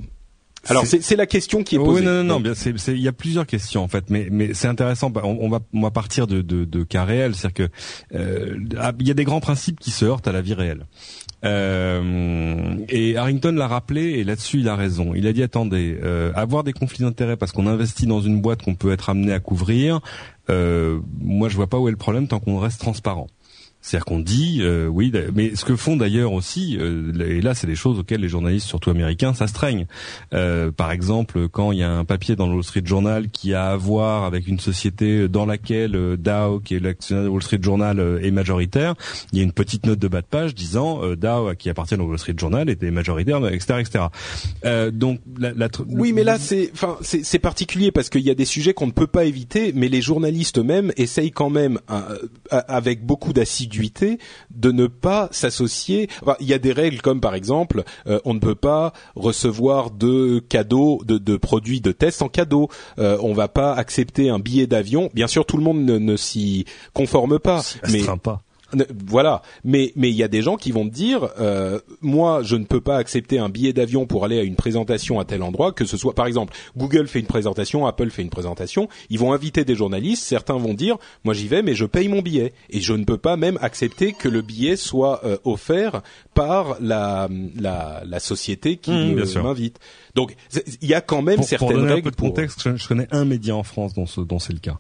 alors 0.70 0.86
c'est 0.86 1.16
la 1.18 1.26
question 1.26 1.62
qui 1.64 1.76
est 1.76 1.78
posée. 1.78 2.00
Oui, 2.00 2.06
non, 2.06 2.24
non, 2.24 2.40
non. 2.40 2.54
Il 2.88 3.02
y 3.02 3.08
a 3.10 3.12
plusieurs 3.12 3.46
questions 3.46 3.84
en 3.84 3.90
fait, 3.90 4.06
mais 4.10 4.28
mais 4.32 4.54
c'est 4.54 4.68
intéressant. 4.68 5.12
On, 5.16 5.38
on, 5.42 5.50
va 5.50 5.60
on 5.74 5.82
va 5.82 5.92
partir 5.92 6.26
de 6.26 6.42
de, 6.42 6.64
de 6.64 6.84
cas 6.84 7.04
réels, 7.04 7.36
c'est-à-dire 7.36 7.68
que 7.68 8.16
euh, 8.16 8.58
ah, 8.80 8.94
il 8.98 9.08
y 9.08 9.12
a 9.12 9.14
des 9.14 9.26
grands 9.26 9.42
principes 9.42 9.80
qui 9.80 9.92
se 9.92 10.06
heurtent 10.06 10.28
à 10.28 10.32
la 10.32 10.42
vie 10.42 10.54
réelle. 10.54 10.86
Euh, 11.44 12.76
et 12.88 13.18
Harrington 13.18 13.52
l'a 13.52 13.68
rappelé 13.68 14.02
et 14.02 14.24
là-dessus 14.24 14.60
il 14.60 14.70
a 14.70 14.78
raison. 14.78 15.14
Il 15.14 15.28
a 15.28 15.34
dit 15.34 15.44
attendez, 15.44 16.00
euh, 16.02 16.32
avoir 16.36 16.64
des 16.64 16.72
conflits 16.72 17.04
d'intérêts 17.04 17.36
parce 17.36 17.52
qu'on 17.52 17.68
investit 17.68 18.06
dans 18.06 18.22
une 18.22 18.40
boîte 18.40 18.62
qu'on 18.62 18.76
peut 18.76 18.94
être 18.94 19.10
amené 19.10 19.34
à 19.34 19.42
couvrir, 19.42 20.00
euh, 20.50 21.00
moi 21.20 21.50
je 21.50 21.58
vois 21.58 21.68
pas 21.68 21.78
où 21.78 21.90
est 21.90 21.92
le 21.92 21.98
problème 21.98 22.30
tant 22.30 22.40
qu'on 22.40 22.60
reste 22.60 22.80
transparent. 22.80 23.28
C'est-à-dire 23.84 24.06
qu'on 24.06 24.20
dit, 24.20 24.60
euh, 24.62 24.88
oui, 24.88 25.12
mais 25.36 25.56
ce 25.56 25.66
que 25.66 25.76
font 25.76 25.98
d'ailleurs 25.98 26.32
aussi, 26.32 26.78
euh, 26.80 27.12
et 27.20 27.42
là 27.42 27.54
c'est 27.54 27.68
des 27.68 27.76
choses 27.76 28.00
auxquelles 28.00 28.22
les 28.22 28.30
journalistes, 28.30 28.66
surtout 28.66 28.90
américains, 28.90 29.34
s'astreignent. 29.34 29.88
Euh, 30.34 30.72
par 30.72 30.92
exemple, 30.92 31.50
quand 31.50 31.74
il 31.74 31.80
y 31.80 31.84
a 31.84 31.92
un 31.92 32.06
papier 32.06 32.38
dans 32.38 32.48
le 32.48 32.54
Wall 32.54 32.64
Street 32.64 32.84
Journal 32.86 33.30
qui 33.30 33.54
a 33.54 33.72
à 33.72 33.76
voir 33.76 34.24
avec 34.24 34.48
une 34.48 34.60
société 34.60 35.28
dans 35.28 35.46
laquelle 35.46 35.98
euh, 35.98 36.16
Dow, 36.16 36.62
qui 36.62 36.76
est 36.76 36.80
l'actionnaire 36.80 37.26
du 37.26 37.30
Wall 37.30 37.44
Street 37.44 37.60
Journal, 37.62 38.00
est 38.24 38.32
majoritaire, 38.32 38.96
il 39.34 39.40
y 39.40 39.42
a 39.42 39.44
une 39.44 39.52
petite 39.52 39.86
note 39.86 40.00
de 40.00 40.08
bas 40.08 40.22
de 40.22 40.28
page 40.28 40.56
disant 40.56 41.02
Dow, 41.18 41.54
qui 41.60 41.70
appartient 41.70 41.96
au 41.96 42.06
Wall 42.06 42.20
Street 42.20 42.36
Journal, 42.38 42.70
était 42.70 42.90
majoritaire, 42.90 43.46
etc., 43.50 43.82
etc. 43.82 44.92
donc, 44.94 45.20
la, 45.38 45.52
la, 45.52 45.68
oui, 45.90 46.14
mais 46.14 46.24
là 46.24 46.38
c'est, 46.40 46.72
enfin, 46.74 46.98
c'est 47.02 47.40
particulier 47.40 47.92
parce 47.92 48.10
qu'il 48.10 48.22
y 48.22 48.32
a 48.32 48.36
des 48.36 48.46
sujets 48.46 48.74
qu'on 48.74 48.88
ne 48.88 48.92
peut 48.92 49.08
pas 49.08 49.26
éviter, 49.26 49.74
mais 49.76 49.90
les 49.90 50.02
journalistes 50.02 50.58
eux-mêmes 50.58 50.94
essayent 50.96 51.32
quand 51.32 51.50
même, 51.50 51.80
avec 52.50 53.06
beaucoup 53.06 53.34
d'assiduité 53.34 53.73
de 54.52 54.72
ne 54.72 54.88
pas 54.88 55.30
s'associer. 55.32 56.10
il 56.40 56.48
y 56.48 56.54
a 56.54 56.60
des 56.60 56.72
règles 56.72 57.02
comme 57.02 57.22
par 57.22 57.36
exemple, 57.36 57.84
euh, 58.08 58.20
on 58.26 58.34
ne 58.34 58.40
peut 58.40 58.56
pas 58.56 58.94
recevoir 59.16 59.92
de 59.92 60.40
cadeaux, 60.40 61.02
de, 61.06 61.38
produits 61.38 61.82
de 61.82 61.92
test 61.92 62.22
en 62.22 62.30
cadeau. 62.30 62.70
Euh, 63.00 63.18
on 63.22 63.34
va 63.34 63.48
pas 63.48 63.74
accepter 63.74 64.30
un 64.30 64.40
billet 64.40 64.68
d'avion. 64.68 65.10
Bien 65.14 65.28
sûr, 65.28 65.46
tout 65.46 65.58
le 65.58 65.64
monde 65.64 65.84
ne, 65.84 66.16
s'y 66.16 66.66
conforme 66.94 67.40
pas. 67.40 67.62
Mais 67.90 68.04
pas 68.24 68.42
voilà, 69.08 69.42
mais 69.64 69.94
mais 69.96 70.10
il 70.10 70.16
y 70.16 70.24
a 70.24 70.28
des 70.28 70.42
gens 70.42 70.56
qui 70.56 70.72
vont 70.72 70.88
te 70.88 70.94
dire, 70.94 71.30
euh, 71.40 71.80
moi 72.02 72.42
je 72.44 72.56
ne 72.56 72.66
peux 72.66 72.82
pas 72.82 72.98
accepter 72.98 73.40
un 73.40 73.50
billet 73.50 73.74
d'avion 73.74 74.06
pour 74.06 74.26
aller 74.26 74.40
à 74.40 74.44
une 74.44 74.56
présentation 74.56 75.20
à 75.20 75.26
tel 75.26 75.44
endroit, 75.44 75.72
que 75.72 75.86
ce 75.86 75.98
soit 75.98 76.14
par 76.14 76.26
exemple 76.26 76.54
Google 76.78 77.08
fait 77.08 77.20
une 77.20 77.28
présentation, 77.28 77.86
Apple 77.86 78.10
fait 78.10 78.22
une 78.22 78.30
présentation, 78.30 78.88
ils 79.10 79.20
vont 79.20 79.34
inviter 79.34 79.66
des 79.66 79.76
journalistes, 79.76 80.24
certains 80.24 80.58
vont 80.58 80.74
dire, 80.74 80.98
moi 81.24 81.34
j'y 81.34 81.48
vais 81.48 81.62
mais 81.62 81.76
je 81.76 81.86
paye 81.86 82.08
mon 82.08 82.22
billet 82.22 82.54
et 82.70 82.82
je 82.82 82.94
ne 82.94 83.04
peux 83.04 83.18
pas 83.18 83.38
même 83.38 83.58
accepter 83.62 84.14
que 84.14 84.28
le 84.28 84.42
billet 84.42 84.76
soit 84.76 85.26
euh, 85.26 85.38
offert 85.44 86.02
par 86.34 86.78
la 86.80 87.30
la, 87.56 88.04
la 88.06 88.20
société 88.20 88.78
qui 88.78 88.92
mmh, 88.92 89.20
euh, 89.20 89.44
m'invite. 89.44 89.80
Donc 90.16 90.36
il 90.82 90.88
y 90.88 90.94
a 90.94 91.02
quand 91.02 91.22
même 91.22 91.42
certaines 91.44 91.78
pour 91.78 91.88
règles. 91.88 92.00
Un 92.00 92.02
peu 92.02 92.12
de 92.12 92.16
contexte, 92.16 92.76
je 92.76 92.88
connais 92.88 93.08
un 93.12 93.26
média 93.26 93.56
en 93.56 93.64
France 93.64 93.94
dont, 93.94 94.06
ce, 94.06 94.22
dont 94.22 94.40
c'est 94.40 94.54
le 94.54 94.60
cas. 94.60 94.78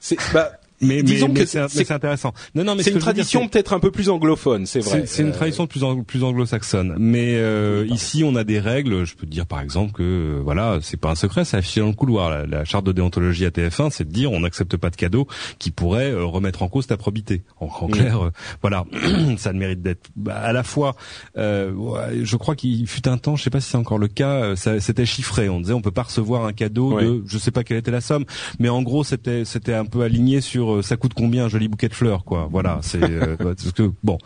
C'est 0.00 0.16
bah, 0.32 0.52
mais, 0.80 1.02
disons 1.02 1.32
que 1.32 1.44
c'est 1.46 1.90
intéressant. 1.90 2.32
Non, 2.54 2.64
non, 2.64 2.74
mais 2.74 2.82
c'est 2.82 2.90
une 2.90 2.98
tradition 2.98 3.48
peut-être 3.48 3.72
un 3.72 3.80
peu 3.80 3.90
plus 3.90 4.08
anglophone, 4.08 4.66
c'est 4.66 4.80
vrai. 4.80 5.04
C'est 5.06 5.22
une 5.22 5.28
euh, 5.28 5.32
tradition 5.32 5.66
plus 5.66 5.80
plus 6.06 6.22
anglo-saxonne. 6.22 6.96
Mais 6.98 7.36
euh, 7.36 7.86
ici, 7.88 8.24
on 8.24 8.34
a 8.36 8.44
des 8.44 8.58
règles. 8.58 9.04
Je 9.04 9.14
peux 9.14 9.26
te 9.26 9.30
dire 9.30 9.46
par 9.46 9.60
exemple 9.60 9.92
que 9.92 10.02
euh, 10.02 10.40
voilà, 10.42 10.78
c'est 10.82 10.98
pas 10.98 11.10
un 11.10 11.14
secret, 11.14 11.44
c'est 11.44 11.56
affiché 11.56 11.80
dans 11.80 11.86
le 11.86 11.94
couloir. 11.94 12.46
La, 12.46 12.64
charte 12.64 12.84
de 12.84 12.92
déontologie 12.92 13.46
ATF1, 13.46 13.90
c'est 13.90 14.04
de 14.04 14.12
dire 14.12 14.32
on 14.32 14.40
n'accepte 14.40 14.76
pas 14.76 14.90
de 14.90 14.96
cadeaux 14.96 15.26
qui 15.58 15.70
pourraient 15.70 16.12
remettre 16.12 16.62
en 16.62 16.68
cause 16.68 16.86
ta 16.86 16.96
probité. 16.96 17.42
En, 17.60 17.66
en 17.66 17.88
clair, 17.88 18.30
voilà, 18.60 18.84
ça 19.38 19.52
ne 19.52 19.58
mérite 19.58 19.82
d'être 19.82 20.10
bah, 20.16 20.36
à 20.36 20.52
la 20.52 20.62
fois. 20.62 20.96
je 21.36 22.36
crois 22.36 22.56
qu'il 22.56 22.86
fut 22.86 23.08
un 23.08 23.18
temps, 23.18 23.36
je 23.36 23.44
sais 23.44 23.50
pas 23.50 23.60
si 23.60 23.70
c'est 23.70 23.76
encore 23.76 23.98
le 23.98 24.08
cas, 24.08 24.54
c'était 24.56 25.06
chiffré. 25.06 25.48
On 25.48 25.60
disait 25.60 25.72
on 25.72 25.80
peut 25.80 25.90
pas 25.90 26.02
recevoir 26.02 26.44
un 26.44 26.52
cadeau 26.52 27.00
de, 27.00 27.22
je 27.26 27.38
sais 27.38 27.50
pas 27.50 27.64
quelle 27.64 27.78
était 27.78 27.90
la 27.90 28.00
somme, 28.00 28.24
mais 28.58 28.68
en 28.68 28.82
gros 28.82 29.04
c'était 29.04 29.44
c'était 29.44 29.74
un 29.74 29.84
peu 29.84 30.02
aligné 30.02 30.40
sur 30.40 30.65
sur 30.66 30.84
ça 30.84 30.96
coûte 30.96 31.12
combien 31.14 31.46
un 31.46 31.48
joli 31.48 31.68
bouquet 31.68 31.88
de 31.88 31.94
fleurs, 31.94 32.24
quoi. 32.24 32.48
Voilà, 32.50 32.78
c'est 32.82 33.00
ce 33.56 33.70
que 33.70 33.90
bon. 34.02 34.18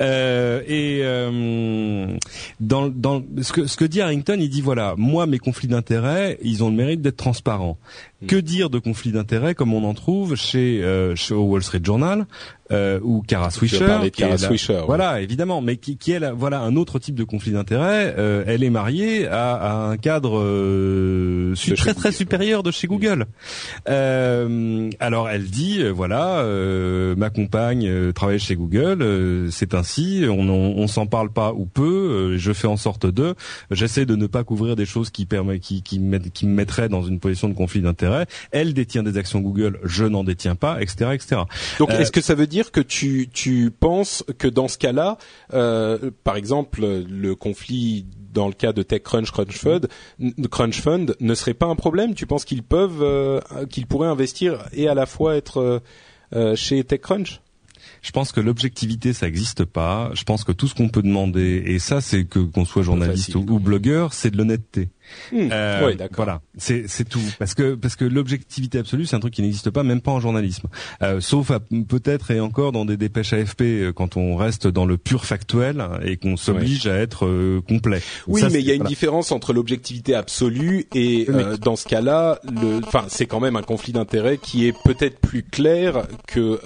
Et 0.00 1.02
dans, 2.60 2.88
dans 2.88 3.22
ce 3.42 3.52
que 3.52 3.66
ce 3.66 3.76
que 3.76 3.84
dit 3.84 4.00
Harrington, 4.00 4.36
il 4.38 4.48
dit 4.48 4.62
voilà, 4.62 4.94
moi 4.96 5.26
mes 5.26 5.38
conflits 5.38 5.68
d'intérêts, 5.68 6.38
ils 6.42 6.64
ont 6.64 6.68
le 6.68 6.76
mérite 6.76 7.02
d'être 7.02 7.16
transparents. 7.16 7.78
Mm. 8.22 8.26
Que 8.26 8.36
dire 8.36 8.70
de 8.70 8.78
conflits 8.78 9.12
d'intérêts 9.12 9.54
comme 9.54 9.74
on 9.74 9.84
en 9.84 9.92
trouve 9.92 10.36
chez, 10.36 10.82
euh, 10.82 11.14
chez 11.16 11.34
Wall 11.34 11.62
Street 11.62 11.82
Journal 11.82 12.26
euh, 12.72 12.98
ou 13.02 13.22
Kara 13.22 13.50
Swisher, 13.50 13.86
Swisher 14.38 14.82
voilà 14.86 15.20
évidemment, 15.20 15.60
mais 15.60 15.76
qui, 15.76 15.98
qui 15.98 16.12
est 16.12 16.30
voilà 16.32 16.60
un 16.60 16.76
autre 16.76 16.98
type 16.98 17.14
de 17.14 17.24
conflit 17.24 17.52
d'intérêt. 17.52 18.14
Euh, 18.16 18.42
elle 18.46 18.64
est 18.64 18.70
mariée 18.70 19.28
à, 19.28 19.54
à 19.54 19.72
un 19.90 19.98
cadre 19.98 20.40
euh, 20.40 21.54
très 21.76 21.92
très 21.92 22.10
supérieur 22.10 22.62
de 22.62 22.70
chez 22.70 22.86
Google. 22.86 23.26
Euh, 23.88 24.88
alors 24.98 25.28
elle 25.28 25.44
dit 25.44 25.82
euh, 25.82 25.90
voilà, 25.90 26.42
ma 27.16 27.28
compagne 27.28 28.12
travaille 28.14 28.40
chez 28.40 28.56
Google, 28.56 29.48
c'est 29.50 29.74
ainsi, 29.76 30.24
on, 30.28 30.48
on, 30.48 30.86
s'en 30.88 31.06
parle 31.06 31.30
pas 31.30 31.52
ou 31.52 31.66
peu, 31.66 32.36
je 32.36 32.52
fais 32.52 32.66
en 32.66 32.76
sorte 32.76 33.06
de, 33.06 33.34
j'essaie 33.70 34.06
de 34.06 34.16
ne 34.16 34.26
pas 34.26 34.44
couvrir 34.44 34.76
des 34.76 34.86
choses 34.86 35.10
qui 35.10 35.26
permet 35.26 35.58
qui 35.58 35.82
qui, 35.82 36.00
qui 36.32 36.46
me 36.46 36.54
mettraient 36.54 36.88
dans 36.88 37.02
une 37.02 37.20
position 37.20 37.48
de 37.48 37.54
conflit 37.54 37.82
d'intérêt. 37.82 38.26
Elle 38.50 38.74
détient 38.74 39.02
des 39.02 39.18
actions 39.18 39.40
Google, 39.40 39.78
je 39.84 40.04
n'en 40.04 40.24
détiens 40.24 40.54
pas, 40.54 40.80
etc., 40.80 41.10
etc. 41.14 41.42
Donc 41.78 41.90
est-ce 41.90 42.12
que 42.12 42.20
ça 42.20 42.34
veut 42.34 42.46
dire 42.46 42.72
que 42.72 42.80
tu, 42.80 43.28
tu 43.32 43.70
penses 43.70 44.24
que 44.38 44.48
dans 44.48 44.68
ce 44.68 44.78
cas-là, 44.78 45.18
euh, 45.52 46.10
par 46.24 46.36
exemple, 46.36 46.80
le 46.82 47.34
conflit 47.34 48.06
dans 48.32 48.48
le 48.48 48.52
cas 48.52 48.72
de 48.72 48.82
TechCrunch, 48.82 49.30
CrunchFund, 49.30 49.88
CrunchFund 50.50 51.16
ne 51.20 51.34
serait 51.34 51.54
pas 51.54 51.66
un 51.66 51.74
problème? 51.74 52.14
Tu 52.14 52.26
penses 52.26 52.44
qu'ils 52.44 52.62
peuvent, 52.62 53.02
euh, 53.02 53.40
qu'ils 53.70 53.86
pourraient 53.86 54.08
investir 54.08 54.68
et 54.72 54.88
à 54.88 54.94
la 54.94 55.06
fois 55.06 55.36
être 55.36 55.82
euh, 56.34 56.56
chez 56.56 56.84
TechCrunch? 56.84 57.40
Je 58.06 58.12
pense 58.12 58.30
que 58.30 58.40
l'objectivité 58.40 59.12
ça 59.12 59.26
n'existe 59.26 59.64
pas. 59.64 60.12
Je 60.14 60.22
pense 60.22 60.44
que 60.44 60.52
tout 60.52 60.68
ce 60.68 60.76
qu'on 60.76 60.88
peut 60.88 61.02
demander, 61.02 61.64
et 61.66 61.80
ça 61.80 62.00
c'est 62.00 62.24
que 62.24 62.38
qu'on 62.38 62.64
soit 62.64 62.84
journaliste 62.84 63.34
ou, 63.34 63.58
blogueur, 63.58 64.12
c'est 64.12 64.30
de 64.30 64.36
l'honnêteté. 64.36 64.90
Hmm. 65.32 65.48
Euh, 65.50 65.94
voilà, 66.14 66.40
c'est 66.56 67.08
tout. 67.08 67.20
Parce 67.38 67.54
que 67.54 67.74
parce 67.74 67.96
que 67.96 68.04
l'objectivité 68.04 68.78
absolue, 68.78 69.06
c'est 69.06 69.16
un 69.16 69.20
truc 69.20 69.34
qui 69.34 69.42
n'existe 69.42 69.70
pas, 69.70 69.82
même 69.82 70.00
pas 70.00 70.12
en 70.12 70.20
journalisme. 70.20 70.68
Euh, 71.02 71.20
sauf 71.20 71.50
peut-être 71.88 72.30
et 72.30 72.40
encore 72.40 72.72
dans 72.72 72.84
des 72.84 72.96
dépêches 72.96 73.32
AFP 73.32 73.62
euh, 73.62 73.92
quand 73.92 74.16
on 74.16 74.36
reste 74.36 74.66
dans 74.66 74.86
le 74.86 74.96
pur 74.96 75.24
factuel 75.24 75.84
et 76.04 76.16
qu'on 76.16 76.36
s'oblige 76.36 76.86
à 76.86 76.96
être 76.96 77.26
euh, 77.26 77.60
complet. 77.68 78.02
Oui, 78.26 78.42
mais 78.50 78.60
il 78.60 78.66
y 78.66 78.70
a 78.70 78.74
une 78.74 78.84
différence 78.84 79.32
entre 79.32 79.52
l'objectivité 79.52 80.14
absolue 80.14 80.86
et 80.94 81.26
euh, 81.28 81.56
dans 81.56 81.76
ce 81.76 81.86
cas-là, 81.86 82.40
le, 82.44 82.80
enfin, 82.84 83.04
c'est 83.08 83.26
quand 83.26 83.40
même 83.40 83.56
un 83.56 83.62
conflit 83.62 83.92
d'intérêts 83.92 84.38
qui 84.38 84.66
est 84.66 84.74
peut-être 84.84 85.18
plus 85.18 85.42
clair 85.42 86.06
que 86.26 86.60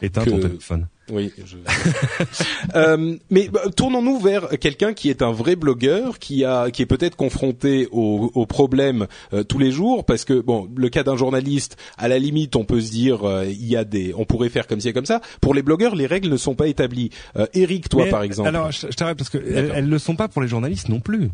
Éteins 0.00 0.24
ton 0.24 0.38
téléphone. 0.38 0.86
Oui. 1.10 1.32
Je... 1.44 1.56
euh, 2.74 3.16
mais 3.30 3.48
bah, 3.48 3.62
tournons-nous 3.76 4.18
vers 4.18 4.48
quelqu'un 4.60 4.92
qui 4.92 5.10
est 5.10 5.22
un 5.22 5.32
vrai 5.32 5.56
blogueur, 5.56 6.18
qui 6.18 6.44
a, 6.44 6.70
qui 6.70 6.82
est 6.82 6.86
peut-être 6.86 7.16
confronté 7.16 7.88
aux, 7.92 8.30
aux 8.34 8.46
problèmes 8.46 9.06
euh, 9.32 9.44
tous 9.44 9.58
les 9.58 9.70
jours, 9.70 10.04
parce 10.04 10.24
que 10.24 10.40
bon, 10.40 10.68
le 10.76 10.88
cas 10.88 11.02
d'un 11.02 11.16
journaliste, 11.16 11.76
à 11.96 12.08
la 12.08 12.18
limite, 12.18 12.56
on 12.56 12.64
peut 12.64 12.80
se 12.80 12.90
dire, 12.90 13.24
euh, 13.24 13.46
il 13.46 13.66
y 13.66 13.76
a 13.76 13.84
des, 13.84 14.14
on 14.16 14.24
pourrait 14.24 14.48
faire 14.48 14.66
comme 14.66 14.80
ci 14.80 14.88
et 14.88 14.92
comme 14.92 15.06
ça. 15.06 15.20
Pour 15.40 15.54
les 15.54 15.62
blogueurs, 15.62 15.94
les 15.94 16.06
règles 16.06 16.28
ne 16.28 16.36
sont 16.36 16.54
pas 16.54 16.68
établies. 16.68 17.10
Euh, 17.36 17.46
Eric, 17.54 17.88
toi, 17.88 18.06
par 18.06 18.22
exemple. 18.22 18.48
Alors, 18.48 18.70
je, 18.72 18.86
t'arrête 18.88 19.18
parce 19.18 19.30
que 19.30 19.38
elles, 19.38 19.88
ne 19.88 19.98
sont 19.98 20.16
pas 20.16 20.28
pour 20.28 20.42
les 20.42 20.48
journalistes 20.48 20.88
non 20.88 21.00
plus. 21.00 21.30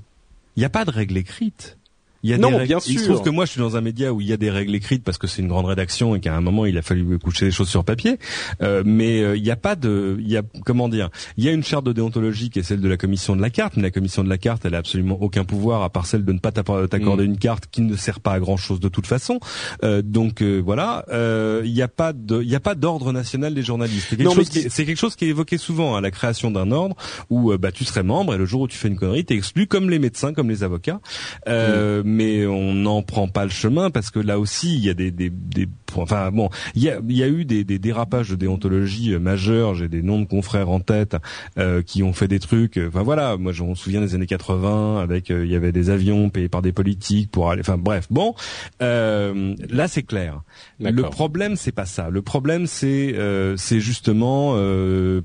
Il 0.56 0.60
n'y 0.60 0.64
a 0.64 0.70
pas 0.70 0.84
de 0.84 0.90
règles 0.90 1.16
écrites. 1.16 1.78
Il 2.24 2.30
y 2.30 2.34
a 2.34 2.38
non, 2.38 2.50
bien 2.64 2.80
sûr. 2.80 2.92
Il 2.92 2.98
se 2.98 3.04
trouve 3.04 3.22
que 3.22 3.30
moi, 3.30 3.44
je 3.44 3.52
suis 3.52 3.60
dans 3.60 3.76
un 3.76 3.80
média 3.80 4.12
où 4.12 4.20
il 4.20 4.26
y 4.26 4.32
a 4.32 4.36
des 4.36 4.50
règles 4.50 4.74
écrites 4.74 5.04
parce 5.04 5.18
que 5.18 5.26
c'est 5.26 5.42
une 5.42 5.48
grande 5.48 5.66
rédaction 5.66 6.16
et 6.16 6.20
qu'à 6.20 6.34
un 6.34 6.40
moment, 6.40 6.66
il 6.66 6.76
a 6.76 6.82
fallu 6.82 7.18
coucher 7.18 7.44
les 7.44 7.50
choses 7.52 7.68
sur 7.68 7.84
papier. 7.84 8.18
Euh, 8.62 8.82
mais 8.84 9.20
euh, 9.20 9.36
il 9.36 9.42
n'y 9.42 9.50
a 9.50 9.56
pas 9.56 9.76
de, 9.76 10.16
il 10.18 10.30
y 10.30 10.36
a 10.36 10.42
comment 10.64 10.88
dire, 10.88 11.10
il 11.36 11.44
y 11.44 11.48
a 11.48 11.52
une 11.52 11.62
charte 11.62 11.84
de 11.84 11.92
déontologie 11.92 12.50
qui 12.50 12.58
est 12.58 12.62
celle 12.62 12.80
de 12.80 12.88
la 12.88 12.96
commission 12.96 13.36
de 13.36 13.42
la 13.42 13.50
carte, 13.50 13.76
mais 13.76 13.82
la 13.82 13.90
commission 13.90 14.24
de 14.24 14.28
la 14.28 14.38
carte, 14.38 14.64
elle 14.64 14.74
a 14.74 14.78
absolument 14.78 15.20
aucun 15.20 15.44
pouvoir 15.44 15.82
à 15.82 15.90
part 15.90 16.06
celle 16.06 16.24
de 16.24 16.32
ne 16.32 16.38
pas 16.38 16.50
t'accorder 16.52 17.24
mm. 17.24 17.30
une 17.30 17.38
carte 17.38 17.66
qui 17.70 17.82
ne 17.82 17.96
sert 17.96 18.20
pas 18.20 18.32
à 18.32 18.40
grand 18.40 18.56
chose 18.56 18.80
de 18.80 18.88
toute 18.88 19.06
façon. 19.06 19.38
Euh, 19.82 20.02
donc 20.02 20.42
euh, 20.42 20.60
voilà, 20.64 21.04
euh, 21.10 21.62
il 21.64 21.72
n'y 21.72 21.82
a 21.82 21.88
pas 21.88 22.12
de, 22.12 22.42
il 22.42 22.48
y 22.48 22.54
a 22.54 22.60
pas 22.60 22.74
d'ordre 22.74 23.12
national 23.12 23.54
des 23.54 23.62
journalistes. 23.62 24.06
C'est 24.10 24.16
quelque, 24.16 24.34
chose 24.34 24.48
qui, 24.48 24.70
c'est 24.70 24.84
quelque 24.84 24.98
chose 24.98 25.16
qui 25.16 25.26
est 25.26 25.28
évoqué 25.28 25.58
souvent 25.58 25.94
à 25.94 25.98
hein, 25.98 26.00
la 26.00 26.10
création 26.10 26.50
d'un 26.50 26.70
ordre 26.70 26.96
où 27.30 27.56
bah 27.56 27.72
tu 27.72 27.84
serais 27.84 28.02
membre 28.02 28.34
et 28.34 28.38
le 28.38 28.46
jour 28.46 28.62
où 28.62 28.68
tu 28.68 28.78
fais 28.78 28.88
une 28.88 28.96
connerie, 28.96 29.24
t'es 29.24 29.34
exclu 29.34 29.66
comme 29.66 29.90
les 29.90 29.98
médecins, 29.98 30.32
comme 30.32 30.48
les 30.48 30.62
avocats. 30.62 31.00
Mm. 31.46 32.02
Mais 32.14 32.46
on 32.46 32.74
n'en 32.74 33.02
prend 33.02 33.26
pas 33.28 33.44
le 33.44 33.50
chemin 33.50 33.90
parce 33.90 34.10
que 34.10 34.20
là 34.20 34.38
aussi 34.38 34.74
il 34.76 34.84
y 34.84 34.90
a 34.90 34.94
des, 34.94 35.10
des, 35.10 35.30
des 35.30 35.68
enfin 35.96 36.30
bon 36.30 36.48
il 36.74 36.82
y 36.82 36.88
a, 36.88 37.00
il 37.08 37.16
y 37.16 37.22
a 37.22 37.28
eu 37.28 37.44
des, 37.44 37.64
des 37.64 37.78
dérapages 37.78 38.30
de 38.30 38.36
déontologie 38.36 39.12
euh, 39.12 39.18
majeurs. 39.18 39.74
J'ai 39.74 39.88
des 39.88 40.02
noms 40.02 40.20
de 40.20 40.26
confrères 40.26 40.70
en 40.70 40.80
tête 40.80 41.16
euh, 41.58 41.82
qui 41.82 42.02
ont 42.02 42.12
fait 42.12 42.28
des 42.28 42.38
trucs. 42.38 42.78
Enfin 42.78 43.02
voilà. 43.02 43.36
Moi 43.36 43.52
je 43.52 43.64
me 43.64 43.74
souviens 43.74 44.00
des 44.00 44.14
années 44.14 44.26
80 44.26 45.00
avec 45.02 45.30
euh, 45.30 45.44
il 45.44 45.50
y 45.50 45.56
avait 45.56 45.72
des 45.72 45.90
avions 45.90 46.30
payés 46.30 46.48
par 46.48 46.62
des 46.62 46.72
politiques 46.72 47.30
pour 47.30 47.50
aller 47.50 47.60
enfin 47.60 47.78
bref. 47.78 48.06
Bon 48.10 48.34
euh, 48.80 49.54
là 49.68 49.88
c'est 49.88 50.04
clair. 50.04 50.42
Le 50.78 51.02
problème 51.02 51.56
c'est 51.56 51.72
pas 51.72 51.86
ça. 51.86 52.10
Le 52.10 52.22
problème 52.22 52.66
c'est 52.66 53.14
c'est 53.56 53.80
justement 53.80 54.54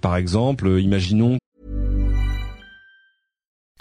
par 0.01 0.15
exemple 0.15 0.79
imaginons 0.79 1.37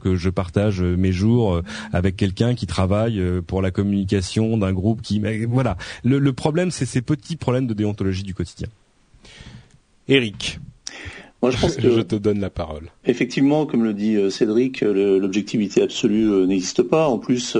Que 0.00 0.16
je 0.16 0.30
partage 0.30 0.82
euh, 0.82 0.96
mes 0.96 1.12
jours 1.12 1.54
euh, 1.54 1.62
avec 1.92 2.16
quelqu'un 2.16 2.54
qui 2.54 2.66
travaille 2.66 3.20
euh, 3.20 3.40
pour 3.40 3.62
la 3.62 3.70
communication 3.70 4.56
d'un 4.56 4.72
groupe 4.72 5.02
qui 5.02 5.22
voilà 5.48 5.76
le, 6.02 6.32
problème 6.32 6.70
c'est 6.70 6.86
ces 6.86 7.02
petits 7.02 7.36
problèmes 7.36 7.66
de 7.66 7.74
déontologie 7.74 8.22
du 8.22 8.34
quotidien 8.34 8.68
Eric 10.08 10.58
moi, 11.42 11.50
je 11.50 11.58
pense 11.58 11.76
que 11.76 11.90
je 11.90 12.02
te 12.02 12.16
donne 12.16 12.38
la 12.38 12.50
parole. 12.50 12.90
Effectivement, 13.06 13.64
comme 13.64 13.82
le 13.82 13.94
dit 13.94 14.30
Cédric, 14.30 14.82
l'objectivité 14.82 15.80
absolue 15.80 16.46
n'existe 16.46 16.82
pas. 16.82 17.08
En 17.08 17.16
plus, 17.16 17.56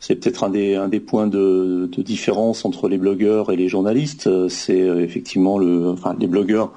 c'est 0.00 0.16
peut-être 0.16 0.44
un 0.44 0.50
des, 0.50 0.74
un 0.74 0.88
des 0.88 1.00
points 1.00 1.26
de, 1.26 1.88
de, 1.92 2.02
différence 2.02 2.64
entre 2.64 2.88
les 2.88 2.98
blogueurs 2.98 3.52
et 3.52 3.56
les 3.56 3.68
journalistes. 3.68 4.48
C'est 4.48 4.78
effectivement 4.78 5.58
le, 5.58 5.90
enfin, 5.90 6.16
les 6.18 6.26
blogueurs 6.26 6.72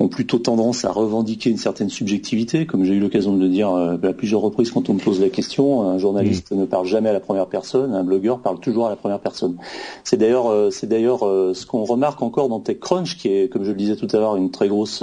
ont 0.00 0.08
plutôt 0.08 0.38
tendance 0.38 0.84
à 0.84 0.92
revendiquer 0.92 1.50
une 1.50 1.56
certaine 1.56 1.88
subjectivité, 1.88 2.66
comme 2.66 2.84
j'ai 2.84 2.94
eu 2.94 3.00
l'occasion 3.00 3.34
de 3.34 3.40
le 3.40 3.48
dire 3.48 3.70
euh, 3.70 3.96
à 4.02 4.12
plusieurs 4.12 4.40
reprises 4.40 4.70
quand 4.70 4.88
on 4.88 4.94
me 4.94 5.00
pose 5.00 5.20
la 5.20 5.28
question. 5.28 5.82
Un 5.82 5.98
journaliste 5.98 6.52
ne 6.52 6.64
parle 6.64 6.86
jamais 6.86 7.08
à 7.08 7.12
la 7.12 7.20
première 7.20 7.46
personne, 7.46 7.94
un 7.94 8.04
blogueur 8.04 8.38
parle 8.38 8.60
toujours 8.60 8.86
à 8.86 8.90
la 8.90 8.96
première 8.96 9.18
personne. 9.18 9.56
C'est 10.04 10.16
d'ailleurs, 10.16 10.50
euh, 10.50 10.70
c'est 10.70 10.86
d'ailleurs 10.86 11.26
euh, 11.26 11.52
ce 11.54 11.66
qu'on 11.66 11.84
remarque 11.84 12.22
encore 12.22 12.48
dans 12.48 12.60
TechCrunch, 12.60 13.16
qui 13.16 13.28
est, 13.28 13.48
comme 13.48 13.64
je 13.64 13.70
le 13.70 13.76
disais 13.76 13.96
tout 13.96 14.08
à 14.12 14.18
l'heure, 14.18 14.36
une 14.36 14.50
très 14.50 14.68
grosse 14.68 15.02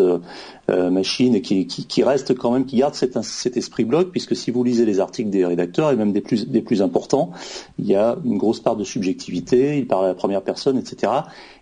machine 0.69 1.36
et 1.36 1.41
qui, 1.41 1.67
qui, 1.67 1.86
qui, 1.86 2.04
reste 2.04 2.36
quand 2.36 2.51
même, 2.51 2.65
qui 2.65 2.78
garde 2.78 2.95
cet, 2.95 3.21
cet 3.23 3.58
esprit 3.58 3.86
blog, 3.86 4.10
puisque 4.10 4.36
si 4.36 4.51
vous 4.51 4.63
lisez 4.63 4.86
les 4.86 4.99
articles 4.99 5.30
des 5.30 5.45
rédacteurs 5.45 5.91
et 5.91 5.95
même 5.95 6.12
des 6.12 6.21
plus, 6.21 6.47
des 6.47 6.62
plus 6.62 6.82
importants, 6.82 7.32
il 7.78 7.86
y 7.86 7.95
a 7.95 8.17
une 8.25 8.38
grosse 8.38 8.60
part 8.60 8.75
de 8.75 8.84
subjectivité. 8.84 9.78
Il 9.78 9.88
parle 9.88 10.06
à 10.06 10.08
la 10.10 10.15
première 10.15 10.41
personne, 10.41 10.78
etc 10.78 11.12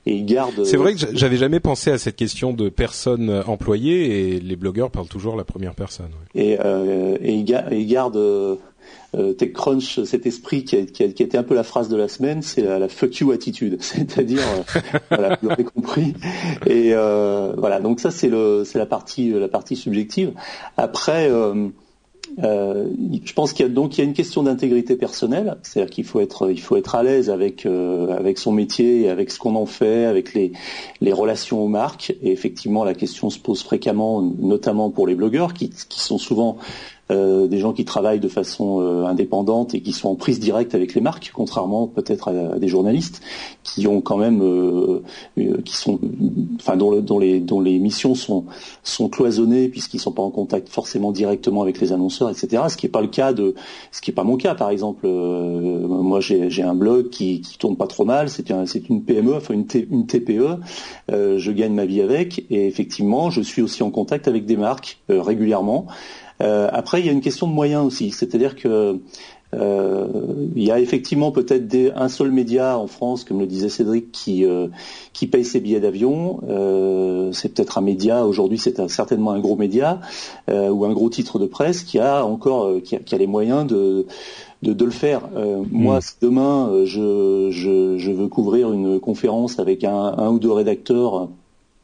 et 0.06 0.16
ils 0.16 0.26
gardent. 0.26 0.66
C'est 0.66 0.78
vrai 0.78 0.94
que 0.96 1.00
j'avais 1.14 1.38
jamais 1.38 1.60
pensé 1.60 1.92
à 1.92 1.98
cette 1.98 2.16
question 2.16 2.54
de 2.54 2.70
personnes 2.70 3.44
employées 3.48 4.36
et 4.36 4.40
les 4.40 4.56
blogueurs 4.56 4.92
parlent 4.92 5.08
toujours 5.08 5.36
la 5.36 5.46
première 5.46 5.76
personne. 5.76 6.10
Et, 6.36 6.58
euh, 6.60 7.18
et, 7.22 7.34
ils, 7.34 7.88
gardent 7.88 8.58
euh, 9.16 9.34
TechCrunch 9.34 10.04
cet 10.06 10.26
esprit 10.26 10.64
qui 10.64 10.76
a, 10.76 10.80
été 10.80 11.38
un 11.38 11.44
peu 11.44 11.54
la 11.54 11.64
phrase 11.64 11.88
de 11.88 11.96
la 11.96 12.08
semaine, 12.08 12.42
c'est 12.42 12.62
la, 12.64 12.88
fuck 12.88 13.16
you 13.20 13.32
attitude, 13.32 13.78
c'est-à-dire 13.82 14.42
euh, 14.42 14.80
voilà, 15.12 15.38
vous 15.42 15.50
l'avez 15.50 15.64
compris. 15.64 16.16
Et 16.66 16.94
euh, 16.94 17.54
voilà, 17.56 17.80
donc 17.80 18.00
ça 18.00 18.10
c'est 18.10 18.30
la 18.30 18.86
partie 18.86 19.76
subjective. 19.76 20.34
Après. 20.78 21.30
Je 22.38 23.34
pense 23.34 23.54
qu'il 23.54 23.68
y 23.68 24.02
a 24.02 24.04
une 24.04 24.14
question 24.14 24.44
d'intégrité 24.44 24.96
personnelle, 24.96 25.58
c'est-à-dire 25.62 25.94
qu'il 25.94 26.06
faut 26.06 26.20
être 26.22 26.96
à 26.96 27.04
l'aise 27.04 27.30
avec 27.30 27.68
son 28.38 28.52
métier, 28.52 29.10
avec 29.10 29.30
ce 29.30 29.38
qu'on 29.38 29.56
en 29.56 29.68
fait, 29.68 30.06
avec 30.06 30.34
les 30.34 31.14
relations 31.14 31.62
aux 31.62 31.68
marques. 31.68 32.16
Et 32.24 32.32
effectivement, 32.32 32.86
la 32.86 32.96
question 32.96 33.30
se 33.30 33.38
pose 33.38 33.62
fréquemment, 33.62 34.22
notamment 34.22 34.90
pour 34.90 35.06
les 35.06 35.16
blogueurs 35.16 35.54
qui 35.54 35.70
sont 35.90 36.18
souvent 36.18 36.58
euh, 37.12 37.48
des 37.48 37.58
gens 37.58 37.74
qui 37.74 37.84
travaillent 37.84 38.22
de 38.22 38.30
façon 38.30 38.80
euh, 38.80 39.06
indépendante 39.06 39.76
et 39.76 39.82
qui 39.82 39.92
sont 39.92 40.08
en 40.08 40.16
prise 40.16 40.40
directe 40.40 40.74
avec 40.74 40.94
les 40.94 41.02
marques, 41.02 41.32
contrairement 41.34 41.86
peut-être 41.86 42.30
à, 42.30 42.58
des 42.58 42.70
journalistes 42.70 43.22
qui 43.62 43.88
ont 43.88 44.00
quand 44.00 44.16
même, 44.16 44.42
qui 45.36 45.76
sont, 45.76 46.00
enfin 46.56 46.78
dont, 46.78 47.20
les 47.20 47.40
dont 47.42 47.60
les 47.60 47.80
missions 47.80 48.16
sont 48.16 48.46
sont 48.84 49.10
cloisonnées 49.10 49.68
puisqu'ils 49.68 50.00
sont 50.00 50.14
pas 50.14 50.22
en 50.22 50.32
contact 50.32 50.70
forcément 50.70 51.12
directement 51.12 51.62
avec 51.62 51.82
les 51.82 51.92
annonceurs, 51.92 52.30
etc. 52.30 52.64
Ce 52.70 52.78
qui 52.78 52.86
n'est 52.86 52.92
pas 52.92 53.02
le 53.02 53.08
cas 53.08 53.34
de, 53.34 53.54
ce 53.92 54.00
qui 54.00 54.12
est 54.12 54.14
pas 54.14 54.24
mon 54.24 54.38
cas 54.38 54.56
par 54.56 54.70
exemple. 54.70 55.06
moi 55.08 56.22
j'ai 56.22 56.64
un 56.64 56.76
blog 56.76 57.10
qui 57.10 57.42
qui 57.42 57.58
tourne 57.58 57.76
pas 57.76 57.88
trop 57.88 58.06
mal, 58.06 58.30
c'est 58.30 58.50
un, 58.52 58.66
c'est 58.66 58.88
une 58.88 59.04
PME, 59.04 59.36
enfin 59.36 59.54
une, 59.54 59.66
une 59.92 60.06
TPE. 60.06 60.58
je 61.10 61.52
gagne 61.52 61.74
ma 61.74 61.86
vie 61.86 62.02
avec 62.02 62.46
et 62.50 62.66
effectivement 62.68 63.30
je 63.30 63.42
suis 63.42 63.62
aussi 63.62 63.84
en 63.84 63.92
contact 63.92 64.30
avec 64.30 64.46
des 64.46 64.58
marques 64.58 65.00
régulièrement. 65.10 65.88
Euh, 66.42 66.68
après, 66.72 67.00
il 67.00 67.06
y 67.06 67.10
a 67.10 67.12
une 67.12 67.22
question 67.22 67.48
de 67.48 67.54
moyens 67.54 67.86
aussi, 67.86 68.12
c'est-à-dire 68.12 68.56
que 68.56 69.00
euh, 69.54 70.08
il 70.56 70.64
y 70.64 70.72
a 70.72 70.80
effectivement 70.80 71.32
peut-être 71.32 71.76
un 71.96 72.10
seul 72.10 72.32
média 72.32 72.78
en 72.78 72.88
France, 72.88 73.24
comme 73.24 73.40
le 73.40 73.46
disait 73.46 73.70
Cédric, 73.70 74.12
qui, 74.12 74.46
euh, 74.46 74.68
qui 75.14 75.28
paye 75.28 75.46
ses 75.46 75.60
billets 75.60 75.80
d'avion. 75.80 76.40
c'est 77.34 77.54
peut-être 77.54 77.78
un 77.78 77.82
média, 77.82 78.26
aujourd'hui 78.26 78.58
c'est 78.58 78.88
certainement 78.90 79.32
un 79.32 79.40
gros 79.40 79.56
média 79.56 80.00
ou 80.50 80.86
un 80.86 80.94
gros 80.94 81.10
titre 81.10 81.38
de 81.38 81.46
presse 81.46 81.84
qui 81.84 82.00
a 82.00 82.26
encore 82.26 82.82
qui 82.84 82.96
a, 82.96 83.18
les 83.18 83.28
moyens 83.28 83.68
de, 83.68 84.08
de, 84.64 84.86
le 84.86 84.92
faire. 84.92 85.22
Moi, 85.72 86.00
hmm. 86.00 86.02
demain 86.22 86.72
je, 86.86 87.50
je, 87.52 87.98
je, 87.98 88.12
veux 88.12 88.28
couvrir 88.28 88.74
une 88.74 89.00
conférence 89.00 89.60
avec 89.60 89.84
un, 89.84 90.16
un 90.18 90.32
ou 90.32 90.40
deux 90.40 90.52
rédacteurs 90.52 91.30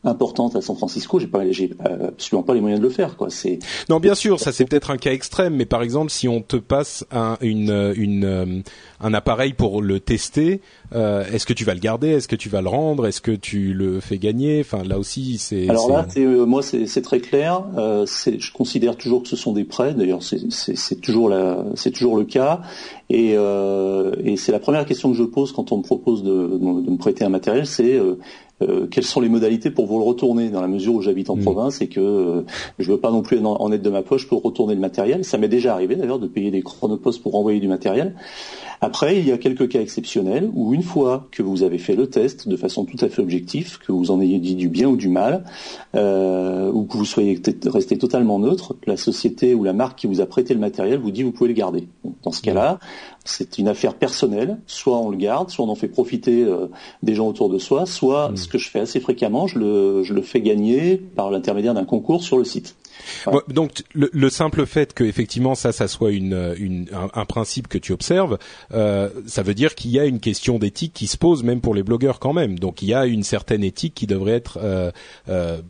importante 0.04 0.56
à 0.56 0.62
San 0.62 0.78
Francisco, 0.78 1.20
j'ai 1.20 1.28
pas, 1.28 1.50
j'ai 1.52 1.72
absolument 1.84 2.44
pas 2.44 2.54
les 2.54 2.62
moyens 2.62 2.82
de 2.82 2.86
le 2.86 2.92
faire, 2.92 3.18
quoi. 3.18 3.30
C'est 3.30 3.60
non, 3.90 4.00
bien 4.00 4.16
sûr, 4.16 4.40
ça 4.40 4.52
c'est 4.52 4.66
peut-être 4.66 4.92
un 4.92 4.98
cas 4.98 5.12
extrême, 5.12 5.56
mais 5.56 5.66
par 5.66 5.82
exemple, 5.82 6.10
si 6.10 6.28
on 6.28 6.42
te 6.42 6.56
passe 6.56 7.06
un, 7.12 7.38
une, 7.42 7.94
une, 7.96 8.24
euh, 8.24 8.62
un 9.02 9.14
appareil 9.14 9.54
pour 9.54 9.82
le 9.82 10.00
tester, 10.00 10.62
euh, 10.96 11.26
est-ce 11.32 11.46
que 11.46 11.54
tu 11.54 11.66
vas 11.66 11.74
le 11.74 11.80
garder, 11.80 12.10
est-ce 12.10 12.28
que 12.28 12.36
tu 12.36 12.50
vas 12.50 12.62
le 12.62 12.70
rendre, 12.70 13.08
est-ce 13.08 13.22
que 13.22 13.32
tu 13.32 13.74
le 13.74 14.00
fais 14.00 14.18
gagner? 14.18 14.62
Enfin, 14.62 14.84
là 14.84 14.98
aussi, 14.98 15.38
c'est. 15.38 15.70
Alors 15.70 15.90
là, 15.90 16.06
euh, 16.18 16.46
moi, 16.46 16.62
c'est 16.64 17.02
très 17.02 17.20
clair. 17.20 17.64
Euh, 17.78 18.06
je 18.06 18.52
considère 18.54 18.96
toujours 18.96 19.24
que 19.24 19.30
ce 19.30 19.36
sont 19.36 19.54
des 19.54 19.66
prêts. 19.66 19.94
D'ailleurs, 19.94 20.24
c'est 20.24 21.02
toujours 21.02 21.30
la, 21.30 21.66
c'est 21.76 21.92
toujours 21.92 22.18
le 22.18 22.24
cas. 22.24 22.62
Et, 23.10 23.32
et 23.32 24.38
c'est 24.38 24.52
la 24.52 24.60
première 24.60 24.86
question 24.86 25.12
que 25.12 25.18
je 25.18 25.24
pose 25.24 25.52
quand 25.52 25.72
on 25.72 25.78
me 25.78 25.84
propose 25.84 26.24
de, 26.24 26.30
de 26.30 26.92
me 26.92 26.98
prêter 26.98 27.26
un 27.26 27.30
matériel, 27.30 27.66
c'est 27.66 28.00
euh, 28.62 28.88
quelles 28.88 29.06
sont 29.06 29.22
les 29.22 29.30
modalités 29.30 29.72
pour 29.72 29.86
vous 29.86 30.00
le 30.00 30.04
retourner 30.04 30.50
dans 30.50 30.62
la 30.62 30.68
mesure 30.68 30.94
où 30.94 31.02
j'habite 31.02 31.30
en 31.30 31.38
mm. 31.38 31.42
province 31.42 31.82
et 31.82 31.88
que 31.88 32.00
euh, 32.00 32.42
je 32.78 32.92
veux 32.92 32.98
pas 32.98 33.12
non 33.12 33.22
plus 33.22 33.40
en, 33.44 33.72
aide 33.72 33.82
de 33.82 33.90
ma 33.90 34.02
poche 34.02 34.28
pour 34.28 34.42
retourner 34.42 34.76
le 34.76 34.82
matériel. 34.82 35.24
Ça 35.24 35.38
m'est 35.38 35.48
déjà 35.48 35.74
arrivé 35.74 35.96
d'ailleurs 35.96 36.20
de 36.20 36.28
payer 36.28 36.52
des 36.52 36.62
chronopostes 36.62 37.22
pour 37.22 37.34
renvoyer 37.34 37.60
du 37.60 37.68
matériel. 37.68 38.16
Après, 38.82 39.18
il 39.18 39.28
y 39.28 39.32
a 39.32 39.38
quelques 39.38 39.68
cas 39.70 39.82
exceptionnels 39.82 40.50
où 40.54 40.74
une 40.74 40.84
fois 40.84 41.28
que 41.32 41.44
vous 41.44 41.64
avez 41.64 41.78
fait 41.78 41.96
le 41.96 42.08
test 42.08 42.48
de 42.48 42.56
façon 42.56 42.86
tout 42.86 42.98
à 43.04 43.10
fait 43.10 43.22
objective, 43.22 43.78
que 43.80 43.92
vous 43.92 44.10
en 44.10 44.22
ayez 44.22 44.40
dit 44.40 44.56
du 44.56 44.70
bien 44.70 44.88
ou 44.88 44.96
du 44.96 45.10
mal, 45.10 45.44
euh, 45.96 46.72
ou 46.72 46.86
que 46.86 46.98
vous 46.98 47.06
soyez 47.06 47.42
resté 47.66 47.98
totalement 47.98 48.40
neutre, 48.40 48.76
la 48.88 48.96
société 48.96 49.54
ou 49.54 49.66
la 49.66 49.74
marque 49.74 50.00
qui 50.00 50.08
vous 50.08 50.22
a 50.22 50.26
prêté 50.26 50.54
le 50.54 50.62
matériel 50.62 51.00
vous 51.00 51.12
dit 51.12 51.24
vous 51.24 51.32
pouvez 51.32 51.50
le 51.50 51.56
garder. 51.56 51.88
Dans 52.24 52.32
ce 52.32 52.42
cas-là, 52.42 52.80
c'est 53.26 53.58
une 53.58 53.68
affaire 53.68 53.94
personnelle. 53.94 54.58
Soit 54.68 54.98
on 54.98 55.10
le 55.10 55.18
garde, 55.18 55.50
soit 55.50 55.66
on 55.66 55.70
en 55.70 55.76
fait 55.76 55.88
profiter 55.88 56.44
euh, 56.44 56.68
des 57.04 57.16
gens 57.16 57.28
autour 57.28 57.50
de 57.50 57.60
soi, 57.60 57.86
soit 57.86 58.30
mmh. 58.30 58.38
ce 58.38 58.48
que 58.48 58.58
je 58.58 58.70
fais 58.70 58.80
assez 58.80 59.00
fréquemment, 59.00 59.48
je 59.48 59.60
le, 59.60 60.04
je 60.04 60.14
le 60.14 60.22
fais 60.22 60.42
gagner 60.42 60.98
par 60.98 61.30
l'intermédiaire 61.32 61.74
d'un 61.74 61.86
concours 61.86 62.24
sur 62.24 62.38
le 62.38 62.44
site. 62.44 62.76
Donc 63.48 63.84
le, 63.94 64.30
simple 64.30 64.66
fait 64.66 64.94
que 64.94 65.04
effectivement 65.04 65.56
ça, 65.56 65.72
ça 65.72 65.88
soit 65.88 66.12
une, 66.12 66.54
une 66.58 66.88
un, 66.92 67.26
principe 67.26 67.68
que 67.68 67.78
tu 67.78 67.94
observes, 67.94 68.38
euh, 68.74 69.10
ça 69.26 69.42
veut 69.42 69.54
dire 69.54 69.76
qu'il 69.76 69.92
y 69.92 70.00
a 70.00 70.06
une 70.06 70.20
question 70.20 70.60
d'éthique 70.60 70.94
qui 70.94 71.08
se 71.08 71.18
pose 71.18 71.44
même 71.44 71.62
pour 71.62 71.74
les 71.74 71.84
blogueurs 71.84 72.20
quand 72.20 72.34
même. 72.34 72.60
Donc 72.60 72.82
il 72.82 72.90
y 72.90 72.94
a 72.94 73.06
une 73.06 73.24
certaine 73.24 73.64
éthique 73.64 73.94
qui 73.94 74.06
devrait 74.06 74.34
être 74.34 74.60
euh, 75.30 75.62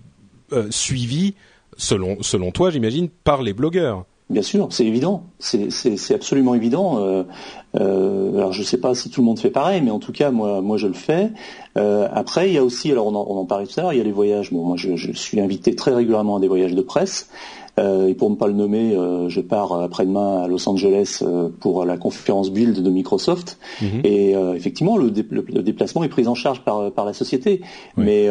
suivie 0.71 1.35
selon 1.77 2.21
selon 2.21 2.51
toi, 2.51 2.71
j'imagine, 2.71 3.09
par 3.09 3.43
les 3.43 3.53
blogueurs. 3.53 4.05
Bien 4.29 4.43
sûr, 4.43 4.67
c'est 4.69 4.85
évident, 4.85 5.23
c'est 5.39 6.13
absolument 6.13 6.53
évident. 6.53 6.99
Euh, 6.99 7.23
euh, 7.79 8.37
alors 8.37 8.53
je 8.53 8.59
ne 8.59 8.65
sais 8.65 8.77
pas 8.77 8.93
si 8.93 9.09
tout 9.09 9.21
le 9.21 9.25
monde 9.25 9.39
fait 9.39 9.49
pareil, 9.49 9.81
mais 9.81 9.89
en 9.89 9.97
tout 9.97 10.11
cas 10.11 10.29
moi, 10.29 10.61
moi 10.61 10.77
je 10.77 10.85
le 10.85 10.93
fais. 10.93 11.31
Euh, 11.77 12.07
après, 12.13 12.47
il 12.47 12.53
y 12.53 12.59
a 12.59 12.63
aussi, 12.63 12.91
alors 12.91 13.07
on 13.07 13.15
en, 13.15 13.25
on 13.27 13.39
en 13.39 13.45
parlait 13.45 13.65
tout 13.65 13.79
à 13.79 13.83
l'heure, 13.83 13.93
il 13.93 13.97
y 13.97 14.01
a 14.01 14.03
les 14.03 14.11
voyages. 14.11 14.51
Bon, 14.53 14.63
moi 14.63 14.77
je, 14.77 14.95
je, 14.95 15.11
suis 15.13 15.39
invité 15.39 15.75
très 15.75 15.95
régulièrement 15.95 16.37
à 16.37 16.39
des 16.39 16.47
voyages 16.47 16.75
de 16.75 16.81
presse. 16.81 17.31
Euh, 17.79 18.07
et 18.07 18.13
pour 18.13 18.29
ne 18.29 18.35
pas 18.35 18.47
le 18.47 18.53
nommer, 18.53 18.95
euh, 18.95 19.29
je 19.29 19.41
pars 19.41 19.73
après-demain 19.73 20.43
à 20.43 20.47
Los 20.47 20.67
Angeles 20.67 21.19
euh, 21.21 21.49
pour 21.59 21.85
la 21.85 21.97
conférence 21.97 22.51
Build 22.51 22.81
de 22.81 22.89
Microsoft. 22.89 23.57
Mhm. 23.81 24.01
Et 24.03 24.31
effectivement, 24.55 24.97
le, 24.97 25.09
déplacement 25.11 26.03
est 26.03 26.09
pris 26.09 26.27
en 26.27 26.35
charge 26.35 26.61
par, 26.61 26.91
par 26.91 27.05
la 27.05 27.13
société. 27.13 27.61
Mais 27.97 28.27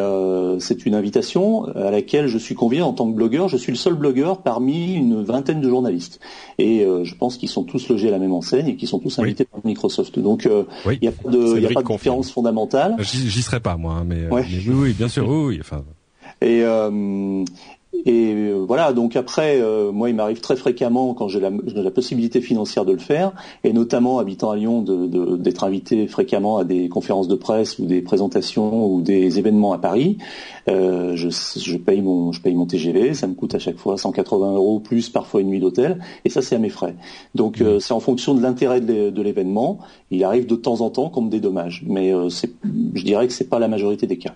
c'est 0.59 0.87
une 0.87 0.95
invitation 0.95 1.65
à 1.75 1.91
laquelle 1.91 2.27
je 2.27 2.39
suis 2.39 2.55
convié 2.55 2.83
en 2.83 2.93
tant 2.93 3.11
que 3.11 3.17
blogueur. 3.17 3.49
Je 3.49 3.57
suis 3.57 3.73
le 3.73 3.79
seul 3.79 3.95
blogueur 3.95 4.39
parmi 4.39 4.95
une 4.95 5.23
vingtaine 5.23 5.61
de 5.61 5.69
journalistes. 5.69 6.21
Et 6.59 6.85
je 7.03 7.15
pense 7.15 7.37
qu'ils 7.37 7.49
sont 7.49 7.65
tous 7.65 7.89
logés 7.89 8.09
à 8.09 8.11
la 8.11 8.19
même 8.19 8.33
enseigne 8.33 8.69
et 8.69 8.77
qu'ils 8.77 8.89
sont 8.89 8.99
tous 8.99 9.19
invités 9.19 9.45
par 9.45 9.61
Microsoft. 9.65 10.19
Donc 10.19 10.49
il 10.87 10.99
n'y 11.01 11.09
a 11.09 11.13
pas 11.13 11.31
de, 11.31 11.59
y 11.61 11.67
a 11.67 11.71
pas 11.71 11.83
de 11.83 11.93
différence 11.93 12.31
fondamentale. 12.31 12.97
J'y 13.01 13.43
serai 13.43 13.61
pas 13.61 13.77
moi, 13.77 13.95
hein, 13.95 14.05
mais, 14.07 14.29
mais, 14.31 14.43
oui, 14.67 14.75
oui, 14.75 14.93
bien 14.93 15.09
sûr, 15.09 15.29
oui, 15.29 15.45
oui. 15.47 15.59
Enfin, 15.61 15.85
et, 16.41 16.63
et 17.93 18.35
euh, 18.35 18.65
voilà, 18.67 18.93
donc 18.93 19.17
après, 19.17 19.61
euh, 19.61 19.93
moi, 19.93 20.11
il 20.11 20.15
m'arrive 20.15 20.41
très 20.41 20.57
fréquemment, 20.57 21.15
quand 21.15 21.29
j'ai 21.29 21.41
la, 21.41 21.51
la, 21.51 21.91
possibilité 21.91 22.43
financière 22.43 22.85
de 22.85 22.93
le 22.93 22.99
faire, 22.99 23.33
et 23.65 23.73
notamment 23.73 24.19
habitant 24.19 24.51
à 24.51 24.57
Lyon, 24.57 24.83
d'être 24.83 25.65
invité 25.65 26.07
fréquemment 26.07 26.59
à 26.59 26.65
des 26.65 26.89
conférences 26.91 27.29
de 27.29 27.35
presse 27.35 27.79
ou 27.79 27.87
des 27.87 28.03
présentations 28.03 28.87
ou 28.93 29.01
des 29.01 29.39
événements 29.39 29.73
à 29.73 29.79
Paris. 29.79 30.19
Euh, 30.69 31.17
je, 31.17 31.31
je, 31.31 31.77
paye 31.79 32.03
mon, 32.03 32.31
je 32.33 32.43
paye 32.43 32.55
mon 32.55 32.67
TGV, 32.67 33.15
ça 33.15 33.27
me 33.27 33.35
coûte 33.35 33.55
à 33.55 33.59
chaque 33.59 33.79
fois 33.79 33.97
180 33.97 34.55
euros 34.55 34.81
plus 34.81 35.09
parfois 35.09 35.41
une 35.41 35.49
nuit 35.49 35.61
d'hôtel, 35.61 35.99
et 36.27 36.29
ça 36.29 36.43
c'est 36.43 36.57
à 36.57 36.59
mes 36.59 36.69
frais. 36.69 36.95
Donc 37.35 37.61
mmh. 37.61 37.81
c'est 37.81 37.95
en 37.95 38.01
fonction 38.01 38.35
de 38.35 38.43
l'intérêt 38.43 38.83
de 38.83 39.23
l'événement. 39.23 39.79
Il 40.11 40.25
arrive 40.25 40.47
de 40.47 40.57
temps 40.57 40.83
en 40.83 40.91
temps 40.91 41.09
qu'on 41.09 41.23
me 41.23 41.31
dédommage, 41.31 41.85
mais 41.87 42.13
je 42.13 43.03
dirais 43.03 43.27
que 43.27 43.33
c'est 43.33 43.49
pas 43.49 43.59
la 43.59 43.69
majorité 43.69 44.07
des 44.07 44.19
cas. 44.19 44.35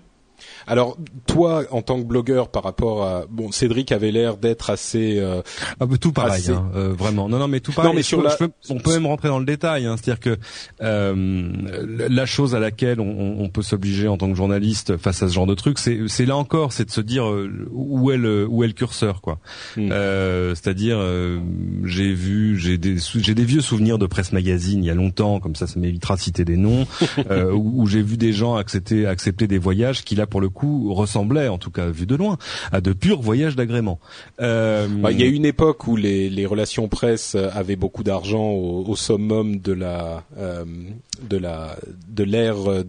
Alors 0.67 0.97
toi, 1.27 1.63
en 1.71 1.81
tant 1.81 1.99
que 1.99 2.05
blogueur, 2.05 2.49
par 2.49 2.63
rapport 2.63 3.03
à 3.03 3.25
bon, 3.29 3.51
Cédric 3.51 3.91
avait 3.91 4.11
l'air 4.11 4.37
d'être 4.37 4.69
assez 4.69 5.19
euh, 5.19 5.41
ah, 5.79 5.85
bah, 5.85 5.97
tout 5.99 6.11
pareil, 6.11 6.49
hein, 6.49 6.69
euh, 6.75 6.93
vraiment. 6.93 7.29
Non, 7.29 7.39
non, 7.39 7.47
mais 7.47 7.59
tout 7.59 7.71
pareil. 7.71 7.91
Non, 7.91 7.95
mais 7.95 8.03
sur 8.03 8.21
la... 8.21 8.35
on 8.69 8.79
peut 8.79 8.93
même 8.93 9.05
rentrer 9.05 9.27
dans 9.27 9.39
le 9.39 9.45
détail, 9.45 9.85
hein, 9.85 9.95
c'est-à-dire 9.97 10.19
que 10.19 10.37
euh, 10.81 11.51
la 12.09 12.25
chose 12.25 12.55
à 12.55 12.59
laquelle 12.59 12.99
on, 12.99 13.37
on 13.39 13.49
peut 13.49 13.61
s'obliger 13.61 14.07
en 14.07 14.17
tant 14.17 14.29
que 14.29 14.35
journaliste 14.35 14.97
face 14.97 15.23
à 15.23 15.27
ce 15.27 15.33
genre 15.33 15.47
de 15.47 15.55
truc, 15.55 15.79
c'est 15.79 16.25
là 16.25 16.35
encore, 16.37 16.73
c'est 16.73 16.85
de 16.85 16.91
se 16.91 17.01
dire 17.01 17.29
euh, 17.29 17.67
où 17.71 18.11
est 18.11 18.17
le 18.17 18.47
où 18.47 18.63
est 18.63 18.67
le 18.67 18.73
curseur, 18.73 19.21
quoi. 19.21 19.39
Euh, 19.77 20.55
c'est-à-dire, 20.55 20.99
j'ai 21.83 22.13
vu, 22.13 22.57
j'ai 22.57 22.77
des 22.77 22.97
j'ai 22.97 23.35
des 23.35 23.45
vieux 23.45 23.61
souvenirs 23.61 23.97
de 23.97 24.05
presse 24.05 24.31
magazine 24.31 24.83
il 24.83 24.87
y 24.87 24.91
a 24.91 24.95
longtemps, 24.95 25.39
comme 25.39 25.55
ça, 25.55 25.67
ça 25.67 25.79
m'évitera 25.79 26.15
de 26.15 26.21
citer 26.21 26.45
des 26.45 26.57
noms, 26.57 26.85
où, 27.29 27.81
où 27.83 27.87
j'ai 27.87 28.01
vu 28.01 28.17
des 28.17 28.33
gens 28.33 28.55
accepter 28.55 29.05
accepter 29.05 29.47
des 29.47 29.57
voyages 29.57 30.03
qui 30.03 30.15
là 30.15 30.27
pour 30.27 30.41
le 30.41 30.49
coup 30.53 30.93
ressemblait, 30.93 31.49
en 31.49 31.57
tout 31.57 31.71
cas 31.71 31.87
vu 31.87 32.05
de 32.05 32.15
loin, 32.15 32.37
à 32.71 32.79
de 32.79 32.93
purs 32.93 33.21
voyages 33.21 33.55
d'agrément. 33.55 33.99
Euh... 34.41 34.87
Bah, 34.87 35.11
il 35.11 35.19
y 35.19 35.23
a 35.23 35.27
une 35.27 35.45
époque 35.45 35.87
où 35.87 35.95
les, 35.95 36.45
relations 36.45 36.87
presse 36.87 37.35
avaient 37.35 37.75
beaucoup 37.75 38.03
d'argent 38.03 38.49
au, 38.51 38.85
au, 38.87 38.95
de 39.43 39.73
la 39.73 40.23
euh, 40.37 40.65
de 41.21 41.37
la 41.37 41.75
de 42.07 42.23
l'ère 42.23 42.71
euh, 42.71 42.83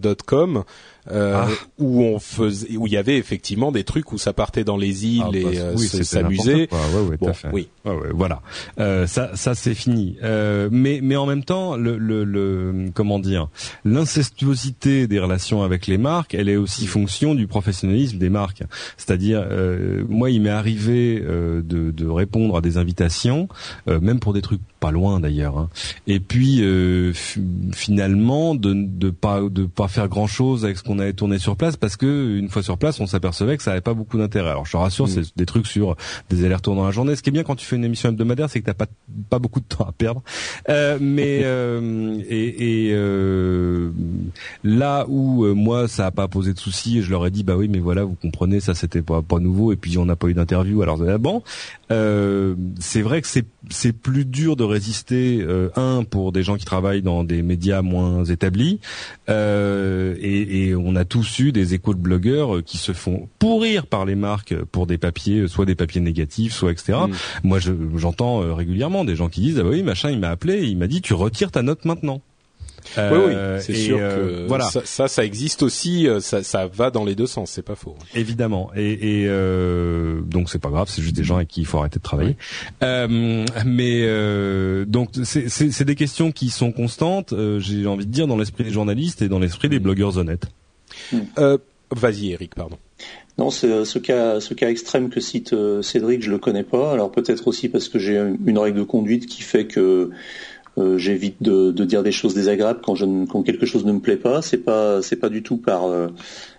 ah. 1.11 1.47
où 1.77 2.01
on 2.01 2.19
faisait, 2.19 2.75
où 2.77 2.87
il 2.87 2.93
y 2.93 2.97
avait 2.97 3.17
effectivement 3.17 3.71
des 3.71 3.83
trucs 3.83 4.11
où 4.11 4.17
ça 4.17 4.33
partait 4.33 4.63
dans 4.63 4.77
les 4.77 5.05
îles 5.05 5.23
ah, 5.25 5.29
et 5.33 5.43
bah, 5.43 5.49
euh, 5.53 5.77
s'amusait. 5.77 6.67
Ouais, 6.71 7.17
bon, 7.17 7.31
oui. 7.53 7.67
voilà. 8.13 8.41
Euh, 8.79 9.05
ça, 9.07 9.35
ça 9.35 9.55
c'est 9.55 9.75
fini. 9.75 10.17
Euh, 10.23 10.69
mais, 10.71 10.99
mais 11.03 11.15
en 11.15 11.25
même 11.25 11.43
temps, 11.43 11.75
le, 11.75 11.97
le, 11.97 12.23
le 12.23 12.89
comment 12.93 13.19
dire, 13.19 13.49
l'incestuosité 13.83 15.07
des 15.07 15.19
relations 15.19 15.63
avec 15.63 15.87
les 15.87 15.97
marques, 15.97 16.33
elle 16.33 16.49
est 16.49 16.57
aussi 16.57 16.87
fonction 16.87 17.35
du 17.35 17.47
professionnalisme 17.47 18.17
des 18.17 18.29
marques. 18.29 18.63
C'est-à-dire, 18.97 19.45
moi, 20.09 20.29
il 20.31 20.41
m'est 20.41 20.49
arrivé 20.49 21.19
de, 21.19 21.61
de 21.91 22.07
répondre 22.07 22.57
à 22.57 22.61
des 22.61 22.77
invitations, 22.77 23.47
même 23.87 24.19
pour 24.19 24.33
des 24.33 24.41
trucs 24.41 24.61
pas 24.85 24.91
loin 24.91 25.19
d'ailleurs. 25.19 25.57
Hein. 25.57 25.69
Et 26.05 26.19
puis 26.19 26.59
euh, 26.61 27.11
finalement 27.73 28.53
de 28.53 28.73
de 28.75 29.09
pas 29.09 29.41
de 29.41 29.65
pas 29.65 29.87
faire 29.87 30.07
grand 30.07 30.27
chose 30.27 30.63
avec 30.63 30.77
ce 30.77 30.83
qu'on 30.83 30.99
avait 30.99 31.13
tourné 31.13 31.39
sur 31.39 31.55
place 31.55 31.75
parce 31.75 31.97
que 31.97 32.37
une 32.37 32.49
fois 32.49 32.61
sur 32.61 32.77
place, 32.77 32.99
on 32.99 33.07
s'apercevait 33.07 33.57
que 33.57 33.63
ça 33.63 33.71
avait 33.71 33.81
pas 33.81 33.95
beaucoup 33.95 34.19
d'intérêt. 34.19 34.51
Alors 34.51 34.67
je 34.67 34.73
te 34.73 34.77
rassure, 34.77 35.05
mm. 35.05 35.09
c'est 35.09 35.37
des 35.37 35.47
trucs 35.47 35.65
sur 35.65 35.95
des 36.29 36.45
allers-retours 36.45 36.75
dans 36.75 36.85
la 36.85 36.91
journée. 36.91 37.15
Ce 37.15 37.23
qui 37.23 37.29
est 37.29 37.31
bien 37.31 37.41
quand 37.41 37.55
tu 37.55 37.65
fais 37.65 37.77
une 37.77 37.83
émission 37.83 38.09
hebdomadaire, 38.09 38.47
c'est 38.47 38.59
que 38.59 38.65
t'as 38.65 38.75
pas 38.75 38.85
pas 39.31 39.39
beaucoup 39.39 39.59
de 39.59 39.65
temps 39.65 39.85
à 39.85 39.91
perdre. 39.91 40.21
Euh, 40.69 40.99
mais 41.01 41.41
euh, 41.43 42.21
et, 42.29 42.89
et 42.89 42.91
euh, 42.93 43.89
là 44.63 45.05
où 45.07 45.45
moi 45.55 45.87
ça 45.87 46.05
a 46.05 46.11
pas 46.11 46.27
posé 46.27 46.53
de 46.53 46.59
soucis, 46.59 47.01
je 47.01 47.09
leur 47.09 47.25
ai 47.25 47.31
dit 47.31 47.43
bah 47.43 47.55
oui 47.55 47.69
mais 47.69 47.79
voilà 47.79 48.03
vous 48.03 48.17
comprenez 48.21 48.59
ça 48.59 48.75
c'était 48.75 49.01
pas 49.01 49.23
pas 49.23 49.39
nouveau 49.39 49.73
et 49.73 49.77
puis 49.77 49.97
on 49.97 50.05
n'a 50.05 50.15
pas 50.15 50.27
eu 50.27 50.35
d'interview 50.35 50.83
alors 50.83 50.99
bon 51.17 51.41
euh, 51.91 52.55
c'est 52.79 53.01
vrai 53.01 53.21
que 53.21 53.27
c'est 53.27 53.45
c'est 53.69 53.93
plus 53.93 54.25
dur 54.25 54.55
de 54.55 54.63
résister 54.75 55.39
euh, 55.41 55.69
un 55.75 56.03
pour 56.03 56.31
des 56.31 56.43
gens 56.43 56.57
qui 56.57 56.65
travaillent 56.65 57.01
dans 57.01 57.23
des 57.23 57.41
médias 57.41 57.81
moins 57.81 58.25
établis 58.25 58.79
euh, 59.29 60.15
et, 60.19 60.67
et, 60.67 60.75
on 60.75 60.95
a 60.95 61.05
tous 61.05 61.39
eu 61.39 61.51
des 61.51 61.73
échos 61.73 61.93
de 61.93 61.99
blogueurs 61.99 62.63
qui 62.63 62.77
se 62.77 62.91
font 62.91 63.29
pourrir 63.39 63.87
par 63.87 64.03
les 64.05 64.15
marques 64.15 64.55
pour 64.65 64.85
des 64.85 64.97
papiers 64.97 65.47
soit 65.47 65.65
des 65.65 65.75
papiers 65.75 66.01
négatifs 66.01 66.53
soit 66.53 66.71
etc. 66.71 66.97
Mm. 67.07 67.47
Moi 67.47 67.59
j'entends 67.95 68.53
régulièrement 68.53 69.05
des 69.05 69.15
gens 69.15 69.29
qui 69.29 69.39
disent 69.41 69.59
ah 69.59 69.67
oui 69.67 69.81
machin 69.81 70.09
il 70.11 70.19
m'a 70.19 70.29
appelé 70.29 70.63
il 70.63 70.77
m'a 70.77 70.87
dit 70.87 71.01
tu 71.01 71.13
retires 71.13 71.51
ta 71.51 71.61
note 71.61 71.85
maintenant 71.85 72.21
oui, 72.97 73.03
oui, 73.11 73.33
euh, 73.33 73.59
c'est 73.59 73.73
sûr 73.73 73.97
euh, 73.99 74.43
que 74.43 74.47
voilà. 74.47 74.65
ça, 74.65 75.07
ça, 75.07 75.25
existe 75.25 75.63
aussi. 75.63 76.07
Euh, 76.07 76.19
ça, 76.19 76.43
ça 76.43 76.67
va 76.67 76.91
dans 76.91 77.03
les 77.03 77.15
deux 77.15 77.27
sens, 77.27 77.51
c'est 77.51 77.61
pas 77.61 77.75
faux. 77.75 77.95
Évidemment. 78.13 78.71
Et, 78.75 79.21
et 79.21 79.25
euh, 79.27 80.21
donc 80.21 80.49
c'est 80.49 80.59
pas 80.59 80.69
grave, 80.69 80.87
c'est 80.89 81.01
juste 81.01 81.15
des 81.15 81.23
gens 81.23 81.37
avec 81.37 81.49
qui 81.49 81.61
il 81.61 81.65
faut 81.65 81.79
arrêter 81.79 81.99
de 81.99 82.03
travailler. 82.03 82.37
Euh, 82.83 83.45
mais 83.65 84.85
donc 84.85 85.09
c'est 85.23 85.83
des 85.83 85.95
questions 85.95 86.31
qui 86.31 86.49
sont 86.49 86.71
constantes. 86.71 87.33
J'ai 87.59 87.87
envie 87.87 88.05
de 88.05 88.11
dire 88.11 88.27
dans 88.27 88.37
l'esprit 88.37 88.63
des 88.63 88.71
journalistes 88.71 89.21
et 89.21 89.29
dans 89.29 89.39
l'esprit 89.39 89.69
des 89.69 89.79
blogueurs 89.79 90.17
honnêtes. 90.17 90.47
Vas-y, 91.91 92.31
Eric, 92.31 92.55
pardon. 92.55 92.77
Non, 93.37 93.51
c'est 93.51 93.83
ce 93.83 93.99
cas, 93.99 94.39
ce 94.39 94.53
cas 94.53 94.69
extrême 94.69 95.09
que 95.09 95.19
cite 95.19 95.53
Cédric, 95.81 96.23
je 96.23 96.31
le 96.31 96.37
connais 96.37 96.63
pas. 96.63 96.93
Alors 96.93 97.11
peut-être 97.11 97.47
aussi 97.47 97.67
parce 97.67 97.89
que 97.89 97.99
j'ai 97.99 98.17
une 98.17 98.57
règle 98.57 98.79
de 98.79 98.83
conduite 98.83 99.27
qui 99.27 99.41
fait 99.41 99.65
que 99.65 100.11
euh, 100.77 100.97
j'évite 100.97 101.41
de, 101.41 101.71
de, 101.71 101.85
dire 101.85 102.03
des 102.03 102.11
choses 102.11 102.33
désagréables 102.33 102.81
quand, 102.83 102.95
je 102.95 103.05
quand 103.25 103.43
quelque 103.43 103.65
chose 103.65 103.85
ne 103.85 103.93
me 103.93 103.99
plaît 103.99 104.17
pas. 104.17 104.41
C'est 104.41 104.57
pas 104.57 105.01
c'est 105.01 105.15
pas 105.15 105.29
du 105.29 105.41
tout 105.41 105.57
par 105.57 105.85
euh, 105.85 106.07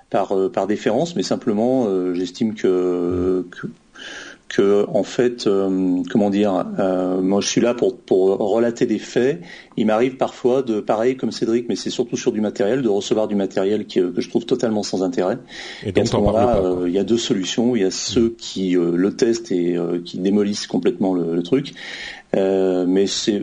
par 0.09 0.33
euh, 0.33 0.48
par 0.48 0.66
déférence, 0.66 1.16
mais 1.16 1.22
simplement 1.22 1.87
j'estime 2.14 2.55
que, 2.55 3.44
que 3.50 3.66
que 4.48 4.87
en 4.88 5.02
fait, 5.02 5.48
comment 6.09 6.31
dire, 6.31 6.64
moi 7.20 7.40
je 7.40 7.48
suis 7.48 7.61
là 7.61 7.74
pour 7.74 7.96
pour 7.96 8.38
relater 8.38 8.87
des 8.87 9.00
faits. 9.00 9.40
Il 9.76 9.87
m'arrive 9.87 10.16
parfois 10.16 10.62
de, 10.62 10.79
pareil 10.81 11.16
comme 11.16 11.33
Cédric, 11.33 11.68
mais 11.68 11.74
c'est 11.74 11.90
surtout 11.90 12.16
sur 12.16 12.31
du 12.31 12.40
matériel, 12.40 12.81
de 12.81 12.88
recevoir 12.88 13.26
du 13.26 13.35
matériel 13.35 13.87
qui, 13.87 14.00
que 14.00 14.20
je 14.20 14.29
trouve 14.31 14.46
totalement 14.46 14.85
sans 14.85 15.02
intérêt. 15.02 15.38
Et, 15.85 15.98
à 16.00 16.07
ce 16.07 16.16
moment-là, 16.16 16.62
il 16.87 16.92
y 16.92 16.98
a 16.98 17.05
deux 17.05 17.18
solutions. 17.18 17.74
Il 17.74 17.83
y 17.83 17.85
a 17.85 17.90
ceux 17.90 18.37
qui 18.38 18.76
le 18.79 19.16
testent 19.16 19.50
et 19.50 19.76
qui 20.05 20.18
démolissent 20.18 20.68
complètement 20.68 21.12
le, 21.12 21.35
le 21.35 21.42
truc, 21.42 21.74
euh, 21.74 22.15
mais 22.34 23.06
c'est 23.06 23.42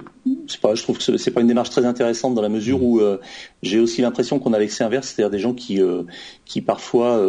pas, 0.61 0.75
je 0.75 0.83
trouve 0.83 0.97
que 0.97 1.17
c'est 1.17 1.31
pas 1.31 1.41
une 1.41 1.47
démarche 1.47 1.69
très 1.69 1.85
intéressante 1.85 2.33
dans 2.35 2.41
la 2.41 2.49
mesure 2.49 2.81
où 2.81 2.99
euh, 2.99 3.19
j'ai 3.61 3.79
aussi 3.79 4.01
l'impression 4.01 4.39
qu'on 4.39 4.53
a 4.53 4.59
l'excès 4.59 4.83
inverse, 4.83 5.07
c'est-à-dire 5.07 5.31
des 5.31 5.39
gens 5.39 5.53
qui 5.53 5.81
euh, 5.81 6.03
qui 6.45 6.61
parfois 6.61 7.21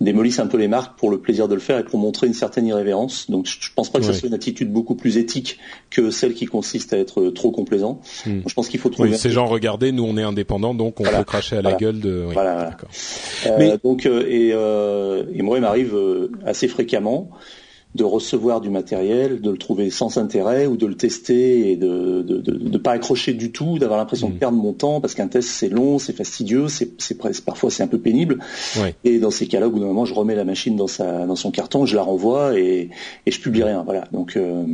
démolissent 0.00 0.38
un 0.38 0.46
peu 0.46 0.58
les 0.58 0.68
marques 0.68 0.98
pour 0.98 1.10
le 1.10 1.18
plaisir 1.18 1.48
de 1.48 1.54
le 1.54 1.60
faire 1.60 1.78
et 1.78 1.84
pour 1.84 1.98
montrer 1.98 2.26
une 2.26 2.34
certaine 2.34 2.66
irrévérence. 2.66 3.30
Donc 3.30 3.46
je, 3.46 3.70
pense 3.74 3.90
pas 3.90 3.98
que 3.98 4.04
ce 4.04 4.12
soit 4.12 4.28
une 4.28 4.34
attitude 4.34 4.72
beaucoup 4.72 4.94
plus 4.94 5.16
éthique 5.16 5.58
que 5.90 6.10
celle 6.10 6.34
qui 6.34 6.46
consiste 6.46 6.92
à 6.92 6.98
être 6.98 7.30
trop 7.30 7.50
complaisant. 7.50 8.00
Hmm. 8.26 8.40
je 8.46 8.54
pense 8.54 8.68
qu'il 8.68 8.80
faut 8.80 8.90
trouver. 8.90 9.10
Oui, 9.10 9.16
ces 9.16 9.30
gens 9.30 9.46
regardez, 9.46 9.92
nous 9.92 10.04
on 10.04 10.16
est 10.16 10.22
indépendants, 10.22 10.74
donc 10.74 11.00
on 11.00 11.04
peut 11.04 11.24
cracher 11.24 11.56
à 11.56 11.62
la 11.62 11.74
gueule 11.74 12.00
de. 12.00 12.24
Oui, 12.26 12.34
voilà. 12.34 12.76
Mais... 13.58 13.78
Donc 13.82 14.06
et, 14.06 14.48
et 14.48 15.42
moi 15.42 15.58
il 15.58 15.60
m'arrive 15.60 15.96
assez 16.44 16.68
fréquemment 16.68 17.30
de 17.94 18.02
recevoir 18.02 18.60
du 18.60 18.70
matériel, 18.70 19.40
de 19.40 19.50
le 19.50 19.56
trouver 19.56 19.90
sans 19.90 20.18
intérêt 20.18 20.66
ou 20.66 20.76
de 20.76 20.86
le 20.86 20.96
tester 20.96 21.70
et 21.70 21.76
de 21.76 22.22
de, 22.22 22.38
de, 22.38 22.78
pas 22.78 22.92
accrocher 22.92 23.34
du 23.34 23.52
tout, 23.52 23.78
d'avoir 23.78 23.98
l'impression 23.98 24.28
de 24.28 24.34
mm. 24.34 24.38
perdre 24.38 24.58
mon 24.58 24.72
temps 24.72 25.00
parce 25.00 25.14
qu'un 25.14 25.28
test 25.28 25.48
c'est 25.48 25.68
long, 25.68 25.98
c'est 25.98 26.12
fastidieux, 26.12 26.68
c'est 26.68 26.90
c'est 26.98 27.16
parfois 27.44 27.70
c'est 27.70 27.82
un 27.82 27.88
peu 27.88 27.98
pénible. 27.98 28.40
Et 29.04 29.18
dans 29.18 29.30
ces 29.30 29.46
cas-là, 29.46 29.68
au 29.68 29.70
bout 29.70 29.78
d'un 29.78 29.86
moment, 29.86 30.04
je 30.04 30.14
remets 30.14 30.34
la 30.34 30.44
machine 30.44 30.76
dans 30.76 30.88
sa 30.88 31.26
dans 31.26 31.36
son 31.36 31.50
carton, 31.50 31.86
je 31.86 31.94
la 31.94 32.02
renvoie 32.02 32.58
et 32.58 32.90
et 33.26 33.30
je 33.30 33.40
publie 33.40 33.62
rien. 33.62 33.82
Voilà. 33.84 34.08
Donc 34.12 34.36
euh, 34.36 34.64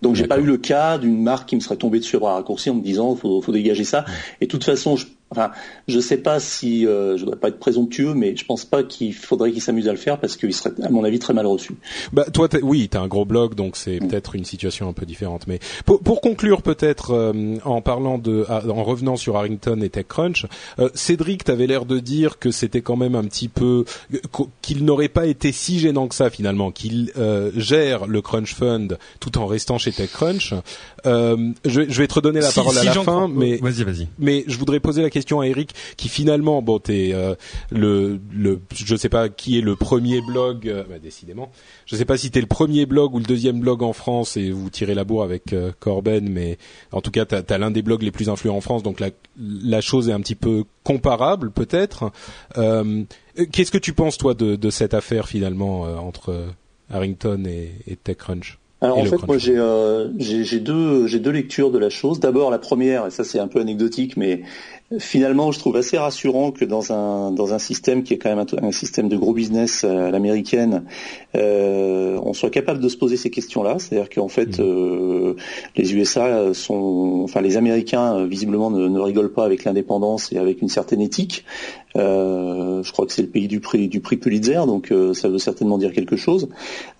Donc 0.00 0.14
j'ai 0.14 0.28
pas 0.28 0.38
eu 0.38 0.44
le 0.44 0.56
cas 0.56 0.98
d'une 0.98 1.22
marque 1.22 1.48
qui 1.48 1.56
me 1.56 1.60
serait 1.60 1.76
tombée 1.76 1.98
dessus 1.98 2.16
à 2.16 2.34
raccourci 2.34 2.70
en 2.70 2.74
me 2.74 2.82
disant 2.82 3.16
faut 3.16 3.40
faut 3.40 3.52
dégager 3.52 3.84
ça. 3.84 4.04
Et 4.40 4.46
de 4.46 4.50
toute 4.50 4.64
façon, 4.64 4.96
je 4.96 5.06
Enfin, 5.30 5.50
je 5.88 5.98
sais 5.98 6.18
pas 6.18 6.38
si, 6.38 6.86
euh, 6.86 7.16
je 7.16 7.24
voudrais 7.24 7.38
pas 7.38 7.48
être 7.48 7.58
présomptueux, 7.58 8.14
mais 8.14 8.36
je 8.36 8.44
pense 8.44 8.64
pas 8.64 8.84
qu'il 8.84 9.12
faudrait 9.12 9.50
qu'il 9.50 9.60
s'amuse 9.60 9.88
à 9.88 9.90
le 9.90 9.98
faire 9.98 10.20
parce 10.20 10.36
qu'il 10.36 10.54
serait, 10.54 10.70
à 10.84 10.88
mon 10.88 11.02
avis, 11.02 11.18
très 11.18 11.34
mal 11.34 11.46
reçu. 11.46 11.74
Bah, 12.12 12.26
toi, 12.32 12.48
oui, 12.62 12.88
t'as 12.88 13.00
un 13.00 13.08
gros 13.08 13.24
blog, 13.24 13.56
donc 13.56 13.76
c'est 13.76 14.00
mm. 14.00 14.06
peut-être 14.06 14.36
une 14.36 14.44
situation 14.44 14.88
un 14.88 14.92
peu 14.92 15.04
différente. 15.04 15.48
Mais 15.48 15.58
pour, 15.84 16.00
pour 16.00 16.20
conclure, 16.20 16.62
peut-être 16.62 17.10
euh, 17.10 17.56
en 17.64 17.82
parlant 17.82 18.18
de, 18.18 18.46
ah, 18.48 18.62
en 18.68 18.84
revenant 18.84 19.16
sur 19.16 19.36
Harrington 19.36 19.80
et 19.82 19.88
TechCrunch, 19.88 20.46
euh, 20.78 20.90
Cédric, 20.94 21.42
t'avais 21.42 21.66
l'air 21.66 21.86
de 21.86 21.98
dire 21.98 22.38
que 22.38 22.52
c'était 22.52 22.80
quand 22.80 22.96
même 22.96 23.16
un 23.16 23.24
petit 23.24 23.48
peu, 23.48 23.84
qu'il 24.62 24.84
n'aurait 24.84 25.08
pas 25.08 25.26
été 25.26 25.50
si 25.50 25.80
gênant 25.80 26.06
que 26.06 26.14
ça 26.14 26.30
finalement, 26.30 26.70
qu'il 26.70 27.10
euh, 27.18 27.50
gère 27.56 28.06
le 28.06 28.22
Crunch 28.22 28.54
Fund 28.54 28.96
tout 29.18 29.38
en 29.38 29.46
restant 29.46 29.76
chez 29.76 29.90
TechCrunch. 29.90 30.54
je, 31.04 31.52
je 31.64 31.98
vais 31.98 32.06
te 32.06 32.14
redonner 32.14 32.40
la 32.40 32.52
parole 32.52 32.78
à 32.78 32.84
la 32.84 32.92
fin, 32.92 33.26
mais 33.26 33.56
vas-y, 33.56 33.82
vas-y. 33.82 34.06
Mais 34.20 34.44
je 34.46 34.56
voudrais 34.56 34.78
poser 34.78 35.02
la 35.02 35.10
question 35.10 35.15
à 35.40 35.46
Eric, 35.46 35.74
qui 35.96 36.08
finalement, 36.08 36.62
bon, 36.62 36.78
t'es 36.78 37.10
euh, 37.12 37.34
le, 37.70 38.20
le, 38.32 38.60
je 38.74 38.96
sais 38.96 39.08
pas 39.08 39.28
qui 39.28 39.58
est 39.58 39.60
le 39.60 39.76
premier 39.76 40.20
blog, 40.20 40.68
euh, 40.68 40.84
bah, 40.88 40.98
décidément, 40.98 41.50
je 41.86 41.96
sais 41.96 42.04
pas 42.04 42.16
si 42.16 42.30
t'es 42.30 42.40
le 42.40 42.46
premier 42.46 42.86
blog 42.86 43.14
ou 43.14 43.18
le 43.18 43.24
deuxième 43.24 43.60
blog 43.60 43.82
en 43.82 43.92
France 43.92 44.36
et 44.36 44.50
vous 44.50 44.70
tirez 44.70 44.94
la 44.94 45.04
bourre 45.04 45.22
avec 45.22 45.52
euh, 45.52 45.72
Corben, 45.80 46.28
mais 46.28 46.58
en 46.92 47.00
tout 47.00 47.10
cas, 47.10 47.24
t'as 47.24 47.42
as, 47.48 47.58
l'un 47.58 47.70
des 47.70 47.82
blogs 47.82 48.02
les 48.02 48.10
plus 48.10 48.28
influents 48.28 48.56
en 48.56 48.60
France, 48.60 48.82
donc 48.82 49.00
la, 49.00 49.80
chose 49.80 50.08
est 50.08 50.12
un 50.12 50.20
petit 50.20 50.34
peu 50.34 50.64
comparable 50.84 51.50
peut-être. 51.50 52.10
Qu'est-ce 52.54 53.70
que 53.70 53.78
tu 53.78 53.92
penses 53.92 54.16
toi 54.16 54.34
de, 54.34 54.70
cette 54.70 54.94
affaire 54.94 55.28
finalement 55.28 55.82
entre 55.82 56.46
Harrington 56.90 57.44
et 57.46 57.96
TechCrunch? 57.96 58.58
Alors 58.82 58.98
en 58.98 59.04
fait, 59.06 59.26
moi 59.26 59.38
j'ai 59.38 60.60
deux 60.60 61.06
j'ai 61.06 61.18
deux 61.18 61.30
lectures 61.30 61.70
de 61.70 61.78
la 61.78 61.88
chose. 61.88 62.20
D'abord 62.20 62.50
la 62.50 62.58
première, 62.58 63.06
et 63.06 63.10
ça 63.10 63.24
c'est 63.24 63.38
un 63.38 63.48
peu 63.48 63.60
anecdotique, 63.60 64.18
mais 64.18 64.42
finalement, 64.98 65.50
je 65.50 65.58
trouve 65.58 65.76
assez 65.76 65.96
rassurant 65.96 66.52
que 66.52 66.64
dans 66.66 66.92
un 66.92 67.30
dans 67.30 67.54
un 67.54 67.58
système 67.58 68.02
qui 68.02 68.12
est 68.12 68.18
quand 68.18 68.34
même 68.34 68.44
un, 68.62 68.72
système 68.72 69.08
de 69.08 69.16
gros 69.16 69.32
business 69.32 69.82
à 69.82 70.10
l'américaine, 70.10 70.84
euh, 71.34 72.20
on 72.22 72.34
soit 72.34 72.50
capable 72.50 72.80
de 72.80 72.88
se 72.90 72.98
poser 72.98 73.16
ces 73.16 73.30
questions-là. 73.30 73.78
C'est-à-dire 73.78 74.10
qu'en 74.10 74.28
fait, 74.28 74.58
mmh. 74.58 74.62
euh, 74.62 75.34
les 75.76 75.94
USA 75.94 76.52
sont, 76.52 77.22
enfin 77.24 77.40
les 77.40 77.56
Américains 77.56 78.26
visiblement 78.26 78.70
ne, 78.70 78.88
ne 78.88 79.00
rigolent 79.00 79.32
pas 79.32 79.46
avec 79.46 79.64
l'indépendance 79.64 80.32
et 80.32 80.38
avec 80.38 80.60
une 80.60 80.68
certaine 80.68 81.00
éthique. 81.00 81.46
Euh, 81.96 82.82
je 82.82 82.92
crois 82.92 83.06
que 83.06 83.12
c'est 83.12 83.22
le 83.22 83.28
pays 83.28 83.48
du 83.48 83.60
prix 83.60 83.88
du 83.88 84.00
prix 84.00 84.16
Pulitzer, 84.16 84.66
donc 84.66 84.90
euh, 84.90 85.14
ça 85.14 85.28
veut 85.28 85.38
certainement 85.38 85.78
dire 85.78 85.92
quelque 85.92 86.16
chose. 86.16 86.48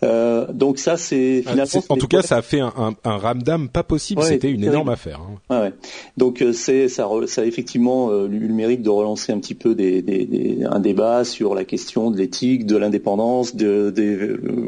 Euh, 0.02 0.46
donc 0.52 0.78
ça, 0.78 0.96
c'est 0.96 1.42
ah, 1.46 1.50
finalement. 1.50 1.85
en 1.88 1.96
tout 1.96 2.09
cas, 2.09 2.22
ça 2.22 2.38
a 2.38 2.42
fait 2.42 2.61
un, 2.61 2.72
un, 2.76 2.94
un 3.04 3.16
ramdam 3.16 3.68
pas 3.68 3.82
possible. 3.82 4.22
C'était 4.22 4.50
une 4.50 4.64
énorme 4.64 4.88
affaire. 4.88 5.20
Hein. 5.50 5.61
Ouais, 5.61 5.72
donc 6.16 6.42
c'est 6.52 6.88
ça, 6.88 7.09
ça 7.26 7.42
a 7.42 7.44
effectivement 7.44 8.12
eu 8.24 8.46
le 8.48 8.54
mérite 8.54 8.82
de 8.82 8.90
relancer 8.90 9.32
un 9.32 9.38
petit 9.38 9.54
peu 9.54 9.74
des, 9.74 10.02
des, 10.02 10.24
des, 10.24 10.64
un 10.64 10.80
débat 10.80 11.24
sur 11.24 11.54
la 11.54 11.64
question 11.64 12.11
de 12.11 12.16
l'éthique, 12.16 12.66
de 12.66 12.76
l'indépendance, 12.76 13.54
de, 13.54 13.90
des 13.90 14.16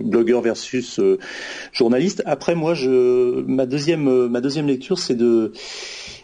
blogueurs 0.05 0.43
versus 0.43 1.01
journalistes. 1.73 2.23
Après, 2.27 2.55
moi, 2.55 2.75
je 2.75 3.43
ma 3.47 3.67
deuxième 3.67 4.29
ma 4.29 4.41
deuxième 4.41 4.67
lecture, 4.67 4.99
c'est 4.99 5.17
de 5.17 5.53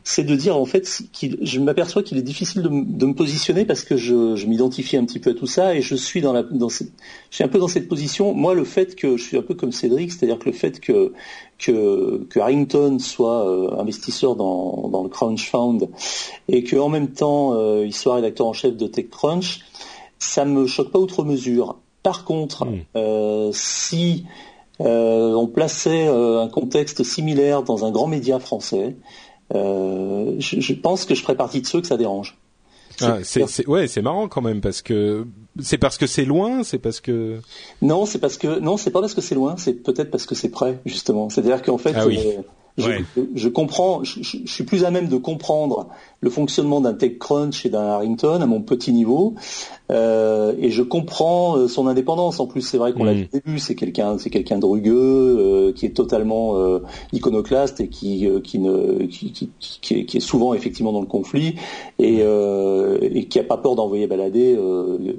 c'est 0.06 0.24
de 0.24 0.36
dire 0.36 0.56
en 0.58 0.66
fait 0.66 0.86
qu'il, 1.12 1.38
je 1.40 1.58
m'aperçois 1.60 2.02
qu'il 2.02 2.18
est 2.18 2.22
difficile 2.22 2.60
de, 2.60 2.68
de, 2.68 3.06
me 3.06 3.14
positionner 3.14 3.64
parce 3.64 3.84
que 3.84 3.96
je, 3.96 4.36
je, 4.36 4.46
m'identifie 4.46 4.98
un 4.98 5.04
petit 5.06 5.18
peu 5.18 5.30
à 5.30 5.34
tout 5.34 5.46
ça 5.46 5.74
et 5.74 5.80
je 5.80 5.94
suis 5.94 6.20
dans 6.20 6.34
la, 6.34 6.42
dans 6.42 6.68
cette, 6.68 6.92
je 7.30 7.36
suis 7.36 7.44
un 7.44 7.48
peu 7.48 7.58
dans 7.58 7.68
cette 7.68 7.88
position. 7.88 8.34
Moi, 8.34 8.54
le 8.54 8.64
fait 8.64 8.96
que 8.96 9.16
je 9.16 9.22
suis 9.22 9.38
un 9.38 9.42
peu 9.42 9.54
comme 9.54 9.72
Cédric, 9.72 10.12
c'est-à-dire 10.12 10.38
que 10.38 10.44
le 10.44 10.52
fait 10.52 10.78
que 10.78 11.12
que, 11.56 12.26
que 12.28 12.38
Harrington 12.38 12.98
soit 12.98 13.48
euh, 13.48 13.80
investisseur 13.80 14.36
dans, 14.36 14.88
dans 14.88 15.02
le 15.02 15.08
Crunch 15.08 15.48
Fund 15.50 15.88
et 16.48 16.64
qu'en 16.64 16.90
même 16.90 17.08
temps 17.08 17.54
euh, 17.54 17.86
il 17.86 17.94
soit 17.94 18.16
rédacteur 18.16 18.46
en 18.46 18.52
chef 18.52 18.76
de 18.76 18.86
TechCrunch, 18.86 19.60
ça 20.18 20.44
me 20.44 20.66
choque 20.66 20.90
pas 20.90 20.98
outre 20.98 21.24
mesure. 21.24 21.78
Par 22.02 22.24
contre, 22.24 22.66
hmm. 22.66 22.80
euh, 22.96 23.50
si 23.54 24.26
euh, 24.80 25.32
on 25.32 25.46
plaçait 25.46 26.06
un 26.08 26.48
contexte 26.48 27.02
similaire 27.04 27.62
dans 27.62 27.86
un 27.86 27.90
grand 27.90 28.08
média 28.08 28.38
français, 28.38 28.96
euh, 29.52 30.34
je, 30.38 30.72
pense 30.72 31.04
que 31.04 31.14
je 31.14 31.22
ferais 31.22 31.36
partie 31.36 31.60
de 31.60 31.66
ceux 31.66 31.80
que 31.80 31.86
ça 31.86 31.96
dérange. 31.96 32.38
Ah, 33.00 33.18
c'est 33.24 33.66
ouais, 33.66 33.88
c'est 33.88 34.02
marrant 34.02 34.28
quand 34.28 34.40
même 34.40 34.60
parce 34.60 34.80
que 34.80 35.26
c'est 35.60 35.78
parce 35.78 35.98
que 35.98 36.06
c'est 36.06 36.24
loin, 36.24 36.62
c'est 36.62 36.78
parce 36.78 37.00
que 37.00 37.40
non, 37.82 38.06
c'est 38.06 38.20
parce 38.20 38.36
que 38.36 38.60
non, 38.60 38.76
c'est 38.76 38.92
pas 38.92 39.00
parce 39.00 39.14
que 39.14 39.20
c'est 39.20 39.34
loin, 39.34 39.56
c'est 39.56 39.74
peut-être 39.74 40.12
parce 40.12 40.26
que 40.26 40.36
c'est 40.36 40.48
près 40.48 40.78
justement. 40.86 41.28
C'est-à-dire 41.28 41.62
qu'en 41.62 41.78
fait, 41.78 41.92
ah 41.96 42.06
euh, 42.06 43.02
je, 43.34 43.48
comprends, 43.48 44.02
je, 44.04 44.20
suis 44.46 44.64
plus 44.64 44.84
à 44.84 44.90
même 44.90 45.08
de 45.08 45.16
comprendre 45.16 45.88
le 46.20 46.30
fonctionnement 46.30 46.80
d'un 46.80 46.94
TechCrunch 46.94 47.66
et 47.66 47.70
d'un 47.70 47.84
Harrington 47.84 48.40
à 48.40 48.46
mon 48.46 48.62
petit 48.62 48.92
niveau, 48.92 49.34
euh, 49.90 50.54
et 50.58 50.70
je 50.70 50.82
comprends 50.82 51.58
euh, 51.58 51.68
son 51.68 51.86
indépendance. 51.86 52.40
En 52.40 52.46
plus, 52.46 52.62
c'est 52.62 52.78
vrai 52.78 52.94
qu'on 52.94 53.04
l'a 53.04 53.12
vu 53.12 53.22
mm. 53.22 53.24
au 53.24 53.36
début, 53.38 53.58
c'est 53.58 53.74
quelqu'un, 53.74 54.16
c'est 54.16 54.30
quelqu'un 54.30 54.58
de 54.58 54.64
rugueux, 54.64 54.94
euh, 54.94 55.72
qui 55.72 55.84
est 55.84 55.90
totalement 55.90 56.34
iconoclaste 57.12 57.80
et 57.80 57.88
qui 57.88 58.28
qui 58.42 58.58
ne 58.58 59.04
qui, 59.06 59.50
qui, 59.60 60.16
est, 60.16 60.20
souvent 60.20 60.54
effectivement 60.54 60.92
dans 60.92 61.00
le 61.00 61.06
conflit 61.06 61.56
et, 61.98 62.20
et 62.20 63.24
qui 63.26 63.38
a 63.38 63.44
pas 63.44 63.56
peur 63.56 63.74
d'envoyer 63.74 64.06
balader 64.06 64.58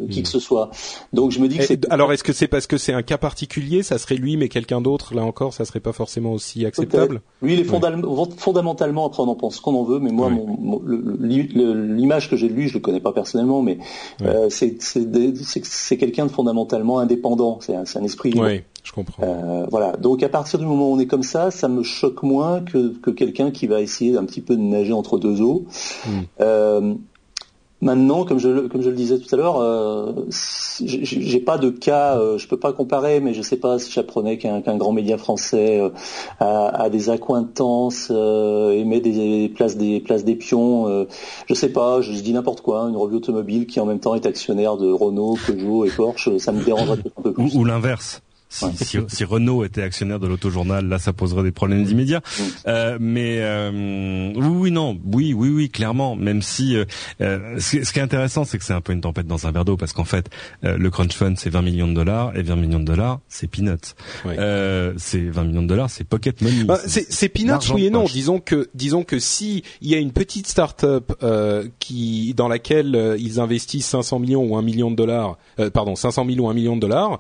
qui 0.09 0.23
que 0.23 0.27
mm. 0.27 0.31
ce 0.31 0.39
soit. 0.39 0.71
Donc 1.13 1.31
je 1.31 1.39
me 1.39 1.47
dis 1.47 1.57
que 1.57 1.63
c'est. 1.63 1.89
Alors 1.91 2.11
est-ce 2.11 2.23
que 2.23 2.33
c'est 2.33 2.47
parce 2.47 2.67
que 2.67 2.77
c'est 2.77 2.93
un 2.93 3.03
cas 3.03 3.17
particulier, 3.17 3.83
ça 3.83 3.97
serait 3.97 4.15
lui, 4.15 4.37
mais 4.37 4.49
quelqu'un 4.49 4.81
d'autre 4.81 5.13
là 5.13 5.23
encore, 5.23 5.53
ça 5.53 5.65
serait 5.65 5.79
pas 5.79 5.93
forcément 5.93 6.31
aussi 6.31 6.65
acceptable? 6.65 7.21
Lui, 7.41 7.53
il 7.53 7.59
est 7.59 7.63
fondamentalement 8.37 9.05
après 9.05 9.21
on 9.21 9.27
en 9.27 9.35
pense 9.35 9.59
qu'on 9.59 9.75
en 9.75 9.83
veut, 9.83 9.99
mais 9.99 10.11
moi 10.11 10.31
l'image 10.85 12.29
que 12.29 12.35
j'ai 12.35 12.49
de 12.49 12.53
lui, 12.53 12.67
je 12.67 12.75
le 12.75 12.79
connais 12.79 12.99
pas 12.99 13.11
personnellement, 13.11 13.61
mais 13.61 13.77
c'est 14.55 15.97
quelqu'un 15.97 16.25
de 16.25 16.31
fondamentalement 16.31 16.99
indépendant. 16.99 17.59
C'est 17.61 17.75
un, 17.75 17.83
un, 17.95 18.03
esprit. 18.03 18.33
Oui, 18.35 18.61
je 18.83 18.91
comprends. 18.91 19.23
Euh, 19.23 19.65
voilà. 19.69 19.93
Donc 19.93 20.23
à 20.23 20.29
partir 20.29 20.59
du 20.59 20.65
moment 20.65 20.89
où 20.89 20.95
on 20.95 20.99
est 20.99 21.07
comme 21.07 21.23
ça, 21.23 21.51
ça 21.51 21.67
me 21.67 21.83
choque 21.83 22.23
moins 22.23 22.61
que, 22.61 22.93
que 22.99 23.11
quelqu'un 23.11 23.51
qui 23.51 23.67
va 23.67 23.81
essayer 23.81 24.13
d'un 24.13 24.25
petit 24.25 24.41
peu 24.41 24.55
de 24.55 24.61
nager 24.61 24.93
entre 24.93 25.17
deux 25.17 25.41
eaux. 25.41 25.65
Hmm. 26.05 26.21
Euh, 26.39 26.95
Maintenant, 27.82 28.23
comme 28.23 28.39
je, 28.39 28.67
comme 28.67 28.82
je 28.82 28.89
le 28.89 28.95
disais 28.95 29.19
tout 29.19 29.36
à 29.36 29.38
l'heure, 29.38 29.59
euh, 29.59 30.13
j'ai 30.80 31.39
pas 31.39 31.57
de 31.57 31.69
cas, 31.69 32.17
euh, 32.17 32.38
je 32.38 32.47
peux 32.47 32.57
pas 32.57 32.71
comparer, 32.71 33.19
mais 33.19 33.34
je 33.34 33.41
sais 33.41 33.57
pas 33.57 33.80
si 33.80 33.91
j'apprenais 33.91 34.38
qu'un 34.38 34.78
grand 34.78 34.93
média 34.93 35.17
français 35.17 35.82
euh, 35.82 35.89
a, 36.39 36.89
des 36.89 37.09
accointances, 37.09 38.07
euh, 38.11 38.71
émet 38.71 39.01
des, 39.01 39.51
places 39.53 39.76
des 39.76 39.99
places 39.99 40.23
des 40.23 40.36
pions, 40.36 41.05
je 41.47 41.53
sais 41.53 41.69
pas, 41.69 41.99
je, 42.01 42.11
dis 42.13 42.34
n'importe 42.34 42.61
quoi, 42.61 42.84
une 42.84 42.97
revue 42.97 43.17
automobile 43.17 43.67
qui 43.67 43.80
en 43.80 43.86
même 43.86 43.99
temps 43.99 44.15
est 44.15 44.26
actionnaire 44.26 44.78
de 44.78 44.89
Renault, 44.91 45.38
Peugeot 45.45 45.86
et 45.86 45.89
Porsche, 45.89 46.38
ça 46.38 46.53
me 46.53 46.63
dérangerait 46.63 46.99
un 47.17 47.21
peu 47.21 47.34
plus. 47.34 47.55
ou 47.55 47.65
l'inverse. 47.65 48.21
Si, 48.55 48.99
si, 49.07 49.23
Renault 49.25 49.65
était 49.65 49.81
actionnaire 49.81 50.19
de 50.19 50.27
l'autojournal, 50.27 50.87
là, 50.87 50.97
ça 50.97 51.11
poserait 51.11 51.43
des 51.43 51.51
problèmes 51.51 51.83
immédiats. 51.83 52.21
Euh, 52.67 52.97
mais 53.01 53.39
euh, 53.39 54.31
oui, 54.35 54.71
non, 54.71 54.97
oui, 55.05 55.33
oui, 55.33 55.49
oui, 55.49 55.69
clairement. 55.69 56.15
Même 56.15 56.41
si 56.41 56.75
euh, 56.75 56.85
euh 57.21 57.59
ce, 57.59 57.91
qui 57.91 57.99
est 57.99 58.01
intéressant, 58.01 58.45
c'est 58.45 58.57
que 58.57 58.63
c'est 58.63 58.73
un 58.73 58.81
peu 58.81 58.93
une 58.93 59.01
tempête 59.01 59.27
dans 59.27 59.45
un 59.45 59.51
verre 59.51 59.65
d'eau, 59.65 59.75
parce 59.75 59.91
qu'en 59.91 60.05
fait, 60.05 60.29
euh, 60.63 60.77
le 60.77 60.89
crunch 60.89 61.13
fund, 61.13 61.35
c'est 61.37 61.49
20 61.49 61.61
millions 61.63 61.87
de 61.87 61.93
dollars, 61.93 62.35
et 62.37 62.43
20 62.43 62.55
millions 62.55 62.79
de 62.79 62.85
dollars, 62.85 63.19
c'est 63.27 63.47
peanuts. 63.47 63.75
Euh, 64.25 64.93
c'est 64.97 65.19
20 65.29 65.43
millions 65.43 65.63
de 65.63 65.67
dollars, 65.67 65.89
c'est 65.89 66.05
pocket 66.05 66.41
money. 66.41 66.63
Bah, 66.63 66.79
c'est 66.85 67.29
peanuts, 67.29 67.73
oui 67.73 67.87
et 67.87 67.89
non. 67.89 68.05
Disons 68.05 68.39
que, 68.39 68.69
disons 68.73 69.03
que 69.03 69.19
si 69.19 69.63
il 69.81 69.89
y 69.89 69.95
a 69.95 69.97
une 69.97 70.11
petite 70.13 70.47
start-up 70.47 71.11
qui 71.79 72.33
dans 72.35 72.47
laquelle 72.47 73.15
ils 73.19 73.39
investissent 73.39 73.87
500 73.87 74.19
millions 74.19 74.43
ou 74.43 74.55
1 74.55 74.61
million 74.61 74.91
de 74.91 74.95
dollars, 74.95 75.37
pardon, 75.73 75.95
500 75.95 76.23
millions 76.23 76.45
ou 76.45 76.49
1 76.49 76.53
million 76.53 76.75
de 76.75 76.81
dollars 76.81 77.19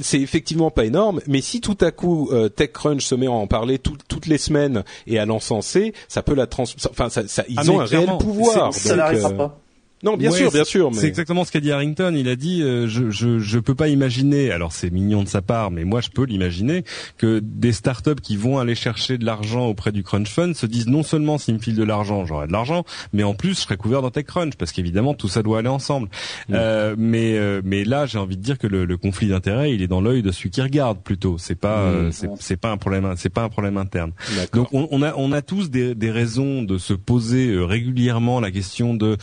c'est 0.00 0.20
effectivement 0.20 0.70
pas 0.70 0.84
énorme, 0.84 1.20
mais 1.26 1.40
si 1.40 1.60
tout 1.60 1.76
à 1.80 1.90
coup 1.90 2.30
euh, 2.32 2.48
TechCrunch 2.48 3.04
se 3.04 3.14
met 3.14 3.26
à 3.26 3.32
en 3.32 3.46
parler 3.46 3.78
toutes 3.78 4.26
les 4.26 4.38
semaines 4.38 4.82
et 5.06 5.18
à 5.18 5.26
l'encenser, 5.26 5.92
ça 6.08 6.22
peut 6.22 6.34
la 6.34 6.46
trans. 6.46 6.64
Enfin, 6.90 7.10
ça, 7.10 7.28
ça, 7.28 7.44
ils 7.48 7.56
ah, 7.58 7.70
ont 7.70 7.80
un 7.80 7.84
réel 7.84 8.10
pouvoir. 8.18 8.72
Ça 8.72 8.96
n'arrivera 8.96 9.30
pas. 9.30 9.60
Non, 10.02 10.16
bien 10.16 10.30
sûr, 10.30 10.50
bien 10.52 10.64
sûr. 10.64 10.90
C'est 10.92 11.08
exactement 11.08 11.44
ce 11.44 11.52
qu'a 11.52 11.60
dit 11.60 11.72
Harrington. 11.72 12.14
Il 12.16 12.28
a 12.28 12.36
dit, 12.36 12.62
euh, 12.62 12.86
je, 12.86 13.10
je, 13.10 13.38
je 13.38 13.58
peux 13.58 13.74
pas 13.74 13.88
imaginer. 13.88 14.50
Alors 14.52 14.72
c'est 14.72 14.90
mignon 14.90 15.22
de 15.22 15.28
sa 15.28 15.42
part, 15.42 15.70
mais 15.70 15.84
moi 15.84 16.00
je 16.00 16.08
peux 16.10 16.24
l'imaginer 16.24 16.84
que 17.16 17.40
des 17.42 17.72
startups 17.72 18.20
qui 18.22 18.36
vont 18.36 18.58
aller 18.58 18.74
chercher 18.74 19.18
de 19.18 19.24
l'argent 19.24 19.66
auprès 19.66 19.92
du 19.92 20.02
crunch 20.02 20.28
fund 20.28 20.54
se 20.54 20.66
disent 20.66 20.86
non 20.86 21.02
seulement 21.02 21.38
s'il 21.38 21.54
me 21.54 21.58
file 21.58 21.74
de 21.74 21.82
l'argent, 21.82 22.24
j'aurai 22.26 22.46
de 22.46 22.52
l'argent, 22.52 22.84
mais 23.12 23.22
en 23.22 23.34
plus 23.34 23.50
je 23.54 23.60
serai 23.60 23.76
couvert 23.76 24.02
dans 24.02 24.10
TechCrunch 24.10 24.54
parce 24.56 24.72
qu'évidemment 24.72 25.14
tout 25.14 25.28
ça 25.28 25.42
doit 25.42 25.58
aller 25.58 25.68
ensemble. 25.68 26.08
Euh, 26.50 26.94
mais 26.96 27.36
euh, 27.36 27.60
mais 27.64 27.84
là 27.84 28.06
j'ai 28.06 28.18
envie 28.18 28.36
de 28.36 28.42
dire 28.42 28.58
que 28.58 28.66
le, 28.66 28.84
le 28.84 28.96
conflit 28.96 29.28
d'intérêts 29.28 29.72
il 29.74 29.82
est 29.82 29.88
dans 29.88 30.00
l'œil 30.00 30.22
de 30.22 30.30
celui 30.30 30.50
qui 30.50 30.62
regarde 30.62 30.98
plutôt. 31.02 31.36
C'est 31.38 31.58
pas 31.58 31.80
euh, 31.80 32.10
c'est 32.38 32.56
pas 32.56 32.70
un 32.70 32.76
problème 32.76 33.14
c'est 33.16 33.28
pas 33.30 33.42
un 33.42 33.48
problème 33.48 33.76
interne. 33.76 34.12
Donc 34.52 34.72
on, 34.72 34.88
on, 34.90 35.02
a 35.02 35.14
on 35.16 35.32
a 35.32 35.42
tous 35.42 35.70
des, 35.70 35.94
des 35.94 36.10
raisons 36.10 36.62
de 36.62 36.78
se 36.78 36.94
poser 36.94 37.56
régulièrement 37.58 38.40
la 38.40 38.50
question 38.50 38.94
de 38.94 39.16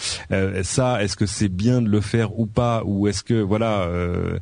ça, 0.66 1.02
est-ce 1.04 1.16
que 1.16 1.26
c'est 1.26 1.48
bien 1.48 1.82
de 1.82 1.88
le 1.88 2.02
faire 2.02 2.38
ou 2.38 2.46
pas, 2.46 2.84
ou 2.86 3.08
est-ce 3.08 3.24
que 3.24 3.42
voilà, 3.42 3.84
euh, 3.84 4.40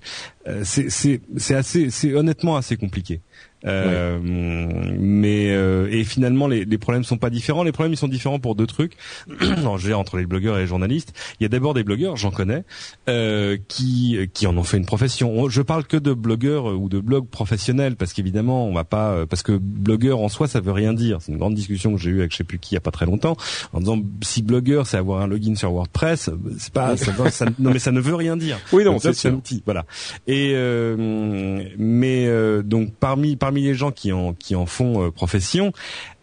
euh 0.47 0.63
c'est 0.63 0.89
c'est 0.89 1.55
assez, 1.55 1.89
c'est 1.89 2.13
honnêtement 2.13 2.55
assez 2.57 2.78
compliqué. 2.78 3.21
Euh, 3.66 4.20
mais 4.24 5.51
euh, 5.51 5.88
et 5.89 6.03
finalement 6.03 6.47
les, 6.47 6.66
les 6.66 6.78
problèmes 6.78 7.03
sont 7.03 7.18
pas 7.18 7.30
différents. 7.30 7.64
Les 7.64 7.72
problèmes 7.72 7.93
ils 7.93 7.97
sont 7.97 8.07
différents 8.07 8.39
pour 8.39 8.55
deux 8.55 8.68
trucs. 8.68 8.93
veux 9.28 9.78
dire 9.88 9.99
entre 9.99 10.18
les 10.18 10.26
blogueurs 10.26 10.57
et 10.57 10.61
les 10.61 10.68
journalistes. 10.68 11.14
Il 11.39 11.43
y 11.43 11.45
a 11.45 11.49
d'abord 11.49 11.74
des 11.74 11.84
blogueurs, 11.84 12.18
j'en 12.18 12.32
connais, 12.32 12.64
euh, 13.09 13.57
qui 13.68 14.18
qui 14.34 14.47
en 14.47 14.57
ont 14.57 14.64
fait 14.64 14.78
une 14.78 14.86
profession. 14.86 15.49
Je 15.49 15.61
parle 15.61 15.86
que 15.86 15.97
de 15.97 16.14
blogueurs 16.14 16.66
ou 16.66 16.89
de 16.89 16.99
blogs 16.99 17.28
professionnels 17.28 17.95
parce 17.95 18.14
qu'évidemment 18.14 18.66
on 18.66 18.74
va 18.74 18.84
pas 18.84 19.11
euh, 19.11 19.26
parce 19.26 19.43
que 19.43 19.53
blogueur 19.53 20.20
en 20.20 20.30
soi 20.30 20.47
ça 20.47 20.59
veut 20.59 20.72
rien 20.72 20.93
dire. 20.93 21.20
C'est 21.22 21.32
une 21.32 21.38
grande 21.38 21.55
discussion 21.55 21.95
que 21.95 22.01
j'ai 22.01 22.11
eue 22.11 22.20
avec 22.20 22.32
je 22.32 22.38
sais 22.38 22.43
plus 22.43 22.59
qui 22.59 22.74
il 22.74 22.76
y 22.76 22.78
a 22.78 22.82
pas 22.82 22.91
très 22.91 23.05
longtemps 23.05 23.38
en 23.72 23.80
disant 23.80 23.99
si 24.24 24.41
blogueur 24.41 24.88
c'est 24.88 24.97
avoir 24.97 25.22
un 25.22 25.28
login 25.28 25.55
sur 25.55 25.72
WordPress, 25.72 26.32
c'est 26.57 26.74
pas 26.74 26.97
ça, 26.97 27.14
ça, 27.30 27.45
non 27.59 27.72
mais 27.72 27.80
ça 27.80 27.91
ne 27.91 27.99
veut 27.99 28.16
rien 28.16 28.36
dire. 28.36 28.57
Oui 28.72 28.84
non 28.84 28.97
c'est 28.99 29.28
un 29.28 29.36
petit 29.36 29.61
voilà. 29.66 29.86
Et 30.26 30.53
euh, 30.55 31.64
mais 31.78 32.28
donc 32.64 32.93
parmi 32.99 33.36
parmi 33.36 33.53
les 33.62 33.76
gens 33.76 33.91
qui 33.91 34.12
en 34.12 34.66
font 34.66 35.04
euh, 35.06 35.12
profession, 35.12 35.74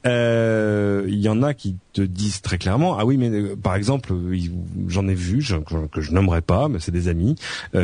euh, 0.06 1.04
il 1.08 1.20
y 1.20 1.28
en 1.28 1.42
a 1.42 1.54
qui 1.54 1.76
te 1.92 2.00
disent 2.00 2.40
très 2.40 2.56
clairement 2.56 2.98
ah 2.98 3.04
oui 3.04 3.18
mais 3.18 3.28
euh, 3.28 3.54
par 3.54 3.74
exemple 3.74 4.14
j'en 4.88 5.06
ai 5.08 5.14
vu 5.14 5.44
que 5.92 6.00
je 6.00 6.12
nommerai 6.12 6.40
pas 6.40 6.68
mais 6.68 6.78
c'est 6.80 6.90
des 6.90 7.08
amis 7.08 7.36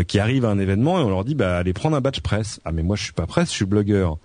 qui 0.09 0.19
arrivent 0.19 0.47
à 0.47 0.49
un 0.49 0.59
événement 0.59 0.99
et 0.99 1.03
on 1.03 1.11
leur 1.11 1.25
dit 1.25 1.35
bah 1.35 1.59
allez 1.59 1.75
prendre 1.75 1.97
un 1.97 2.01
badge 2.01 2.21
presse. 2.21 2.61
Ah 2.65 2.73
mais 2.73 2.83
moi 2.83 2.97
je 2.97 3.05
suis 3.05 3.13
pas 3.13 3.27
presse 3.27 3.51
je 3.51 3.57
suis 3.57 3.67
blogueur. 3.67 4.19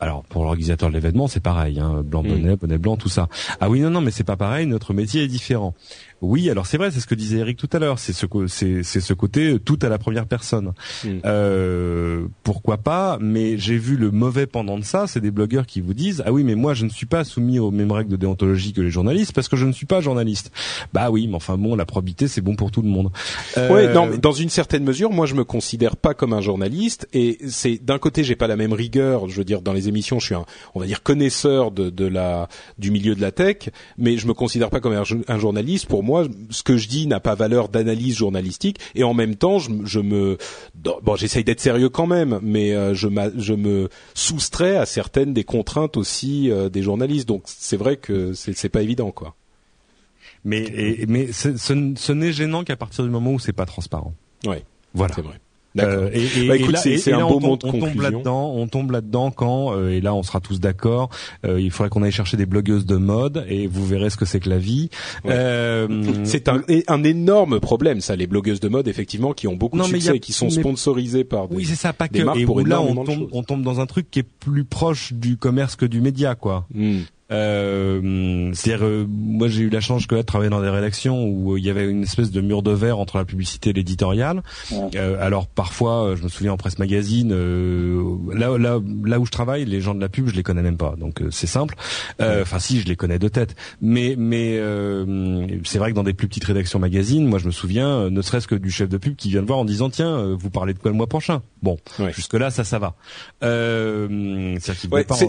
Alors 0.00 0.24
pour 0.24 0.44
l'organisateur 0.44 0.88
de 0.88 0.94
l'événement 0.94 1.28
c'est 1.28 1.40
pareil 1.40 1.78
hein, 1.80 2.02
blanc 2.04 2.22
bonnet 2.22 2.56
bonnet 2.56 2.78
blanc 2.78 2.96
tout 2.96 3.08
ça. 3.08 3.28
Ah 3.60 3.68
oui 3.68 3.80
non 3.80 3.90
non 3.90 4.00
mais 4.00 4.10
c'est 4.10 4.24
pas 4.24 4.36
pareil 4.36 4.66
notre 4.66 4.94
métier 4.94 5.22
est 5.22 5.28
différent 5.28 5.74
oui, 6.22 6.50
alors 6.50 6.66
c'est 6.66 6.78
vrai, 6.78 6.90
c'est 6.90 7.00
ce 7.00 7.06
que 7.06 7.14
disait 7.14 7.38
Eric 7.38 7.58
tout 7.58 7.68
à 7.72 7.78
l'heure, 7.78 7.98
c'est 7.98 8.12
ce 8.12 8.26
c'est 8.46 8.82
c'est 8.82 9.00
ce 9.00 9.12
côté 9.12 9.52
euh, 9.52 9.58
tout 9.58 9.78
à 9.82 9.88
la 9.88 9.98
première 9.98 10.26
personne. 10.26 10.72
Hmm. 11.04 11.18
Euh, 11.24 12.26
pourquoi 12.42 12.78
pas 12.78 13.18
Mais 13.20 13.58
j'ai 13.58 13.76
vu 13.76 13.96
le 13.96 14.10
mauvais 14.10 14.46
pendant 14.46 14.78
de 14.78 14.84
ça, 14.84 15.06
c'est 15.06 15.20
des 15.20 15.30
blogueurs 15.30 15.66
qui 15.66 15.80
vous 15.80 15.94
disent 15.94 16.22
ah 16.26 16.32
oui, 16.32 16.44
mais 16.44 16.54
moi 16.54 16.74
je 16.74 16.84
ne 16.84 16.90
suis 16.90 17.06
pas 17.06 17.24
soumis 17.24 17.58
aux 17.58 17.70
mêmes 17.70 17.92
règles 17.92 18.10
de 18.10 18.16
déontologie 18.16 18.72
que 18.72 18.80
les 18.80 18.90
journalistes 18.90 19.32
parce 19.32 19.48
que 19.48 19.56
je 19.56 19.66
ne 19.66 19.72
suis 19.72 19.86
pas 19.86 20.00
journaliste. 20.00 20.50
Bah 20.92 21.10
oui, 21.10 21.26
mais 21.26 21.36
enfin 21.36 21.56
bon, 21.56 21.74
la 21.74 21.84
probité 21.84 22.28
c'est 22.28 22.40
bon 22.40 22.54
pour 22.54 22.70
tout 22.70 22.82
le 22.82 22.88
monde. 22.88 23.10
Euh... 23.58 23.68
Oui, 23.72 23.92
non, 23.92 24.06
mais 24.06 24.18
dans 24.18 24.32
une 24.32 24.50
certaine 24.50 24.84
mesure, 24.84 25.10
moi 25.10 25.26
je 25.26 25.34
me 25.34 25.44
considère 25.44 25.96
pas 25.96 26.14
comme 26.14 26.32
un 26.32 26.40
journaliste 26.40 27.08
et 27.12 27.38
c'est 27.48 27.82
d'un 27.84 27.98
côté 27.98 28.24
j'ai 28.24 28.36
pas 28.36 28.46
la 28.46 28.56
même 28.56 28.72
rigueur, 28.72 29.28
je 29.28 29.36
veux 29.36 29.44
dire 29.44 29.62
dans 29.62 29.72
les 29.72 29.88
émissions 29.88 30.20
je 30.20 30.26
suis 30.26 30.34
un 30.34 30.44
on 30.74 30.80
va 30.80 30.86
dire 30.86 31.02
connaisseur 31.02 31.70
de 31.70 31.90
de 31.90 32.06
la 32.06 32.48
du 32.78 32.90
milieu 32.90 33.14
de 33.14 33.20
la 33.20 33.32
tech, 33.32 33.70
mais 33.98 34.16
je 34.16 34.26
me 34.26 34.34
considère 34.34 34.70
pas 34.70 34.80
comme 34.80 34.92
un, 34.92 35.02
un 35.28 35.38
journaliste. 35.38 35.86
Pour 35.86 36.02
moi 36.04 36.26
ce 36.50 36.62
que 36.62 36.76
je 36.76 36.86
dis 36.86 37.06
n'a 37.06 37.18
pas 37.18 37.34
valeur 37.34 37.68
d'analyse 37.68 38.16
journalistique, 38.16 38.78
et 38.94 39.02
en 39.02 39.14
même 39.14 39.34
temps, 39.34 39.58
je, 39.58 39.70
je 39.84 40.00
me, 40.00 40.38
bon, 40.74 41.16
j'essaye 41.16 41.42
d'être 41.42 41.60
sérieux 41.60 41.88
quand 41.88 42.06
même, 42.06 42.38
mais 42.42 42.74
euh, 42.74 42.94
je, 42.94 43.08
je 43.36 43.54
me 43.54 43.88
soustrais 44.14 44.76
à 44.76 44.86
certaines 44.86 45.32
des 45.32 45.44
contraintes 45.44 45.96
aussi 45.96 46.50
euh, 46.50 46.68
des 46.68 46.82
journalistes. 46.82 47.26
Donc, 47.26 47.42
c'est 47.46 47.76
vrai 47.76 47.96
que 47.96 48.32
c'est 48.34 48.68
pas 48.68 48.82
évident, 48.82 49.10
quoi. 49.10 49.34
Mais, 50.44 51.04
mais 51.08 51.32
ce, 51.32 51.56
ce 51.56 52.12
n'est 52.12 52.32
gênant 52.32 52.64
qu'à 52.64 52.76
partir 52.76 53.02
du 53.02 53.10
moment 53.10 53.32
où 53.32 53.38
c'est 53.38 53.54
pas 53.54 53.66
transparent. 53.66 54.12
Oui, 54.46 54.56
voilà. 54.92 55.14
C'est 55.14 55.22
vrai. 55.22 55.40
Euh, 55.80 56.10
et, 56.12 56.46
bah, 56.46 56.56
écoute, 56.56 56.76
c'est 56.76 57.12
un 57.12 57.26
beau 57.26 57.40
on, 57.42 57.52
on 57.52 57.56
tombe 57.56 58.00
là-dedans, 58.00 58.52
on 58.54 58.66
tombe 58.68 58.90
là-dedans 58.92 59.30
quand 59.30 59.74
euh, 59.74 59.90
et 59.90 60.00
là 60.00 60.14
on 60.14 60.22
sera 60.22 60.40
tous 60.40 60.60
d'accord. 60.60 61.10
Euh, 61.44 61.60
il 61.60 61.70
faudrait 61.70 61.90
qu'on 61.90 62.02
aille 62.02 62.12
chercher 62.12 62.36
des 62.36 62.46
blogueuses 62.46 62.86
de 62.86 62.96
mode 62.96 63.44
et 63.48 63.66
vous 63.66 63.84
verrez 63.84 64.10
ce 64.10 64.16
que 64.16 64.24
c'est 64.24 64.40
que 64.40 64.50
la 64.50 64.58
vie. 64.58 64.90
c'est 65.24 66.48
un, 66.48 66.62
un 66.88 67.04
énorme 67.04 67.60
problème 67.60 68.00
ça, 68.00 68.16
les 68.16 68.26
blogueuses 68.26 68.60
de 68.60 68.68
mode 68.68 68.88
effectivement 68.88 69.32
qui 69.32 69.48
ont 69.48 69.56
beaucoup 69.56 69.78
de 69.78 69.84
succès 69.84 70.16
et 70.16 70.20
qui 70.20 70.32
sont 70.32 70.50
sponsorisées 70.50 71.24
par 71.24 71.48
des, 71.48 71.56
oui 71.56 71.64
c'est 71.64 71.74
ça 71.74 71.92
pas 71.92 72.08
que 72.08 72.18
et 72.18 72.64
là 72.64 72.80
on 72.80 73.04
tombe, 73.04 73.28
on 73.32 73.42
tombe 73.42 73.62
dans 73.62 73.80
un 73.80 73.86
truc 73.86 74.10
qui 74.10 74.20
est 74.20 74.22
plus 74.22 74.64
proche 74.64 75.12
du 75.12 75.36
commerce 75.36 75.76
que 75.76 75.86
du 75.86 76.00
média 76.00 76.34
quoi. 76.34 76.66
Hmm. 76.72 77.00
Euh, 77.30 78.50
C'est-à-dire, 78.52 78.86
euh, 78.86 79.06
moi 79.08 79.48
j'ai 79.48 79.62
eu 79.62 79.70
la 79.70 79.80
chance 79.80 80.06
que 80.06 80.14
de 80.14 80.22
travailler 80.22 80.50
dans 80.50 80.60
des 80.60 80.68
rédactions 80.68 81.24
où 81.24 81.56
il 81.56 81.64
y 81.64 81.70
avait 81.70 81.88
une 81.88 82.02
espèce 82.02 82.30
de 82.30 82.40
mur 82.40 82.62
de 82.62 82.70
verre 82.70 82.98
entre 82.98 83.16
la 83.16 83.24
publicité 83.24 83.70
et 83.70 83.72
l'éditorial. 83.72 84.42
Euh, 84.94 85.16
alors 85.20 85.46
parfois, 85.46 86.14
je 86.16 86.22
me 86.22 86.28
souviens 86.28 86.52
en 86.52 86.56
presse 86.56 86.78
magazine, 86.78 87.30
là, 88.32 88.58
là, 88.58 88.78
là 89.04 89.20
où 89.20 89.26
je 89.26 89.30
travaille, 89.30 89.64
les 89.64 89.80
gens 89.80 89.94
de 89.94 90.00
la 90.00 90.08
pub, 90.08 90.28
je 90.28 90.34
les 90.34 90.42
connais 90.42 90.62
même 90.62 90.76
pas, 90.76 90.94
donc 90.98 91.22
c'est 91.30 91.46
simple. 91.46 91.76
Enfin 92.20 92.58
si, 92.58 92.80
je 92.80 92.86
les 92.86 92.96
connais 92.96 93.18
de 93.18 93.28
tête, 93.28 93.56
mais 93.80 94.14
mais 94.18 94.60
c'est 95.64 95.78
vrai 95.78 95.90
que 95.90 95.96
dans 95.96 96.02
des 96.02 96.14
plus 96.14 96.28
petites 96.28 96.44
rédactions 96.44 96.78
magazines, 96.78 97.26
moi 97.26 97.38
je 97.38 97.46
me 97.46 97.52
souviens, 97.52 98.10
ne 98.10 98.22
serait-ce 98.22 98.48
que 98.48 98.54
du 98.54 98.70
chef 98.70 98.88
de 98.88 98.98
pub 98.98 99.16
qui 99.16 99.30
vient 99.30 99.42
de 99.42 99.46
voir 99.46 99.58
en 99.58 99.64
disant 99.64 99.88
tiens, 99.88 100.34
vous 100.38 100.50
parlez 100.50 100.74
de 100.74 100.78
quoi 100.78 100.90
le 100.90 100.96
mois 100.96 101.06
prochain? 101.06 101.42
Bon, 101.62 101.78
jusque 102.14 102.34
là 102.34 102.50
ça 102.50 102.64
ça 102.64 102.78
va. 102.78 102.94
Euh, 103.42 104.56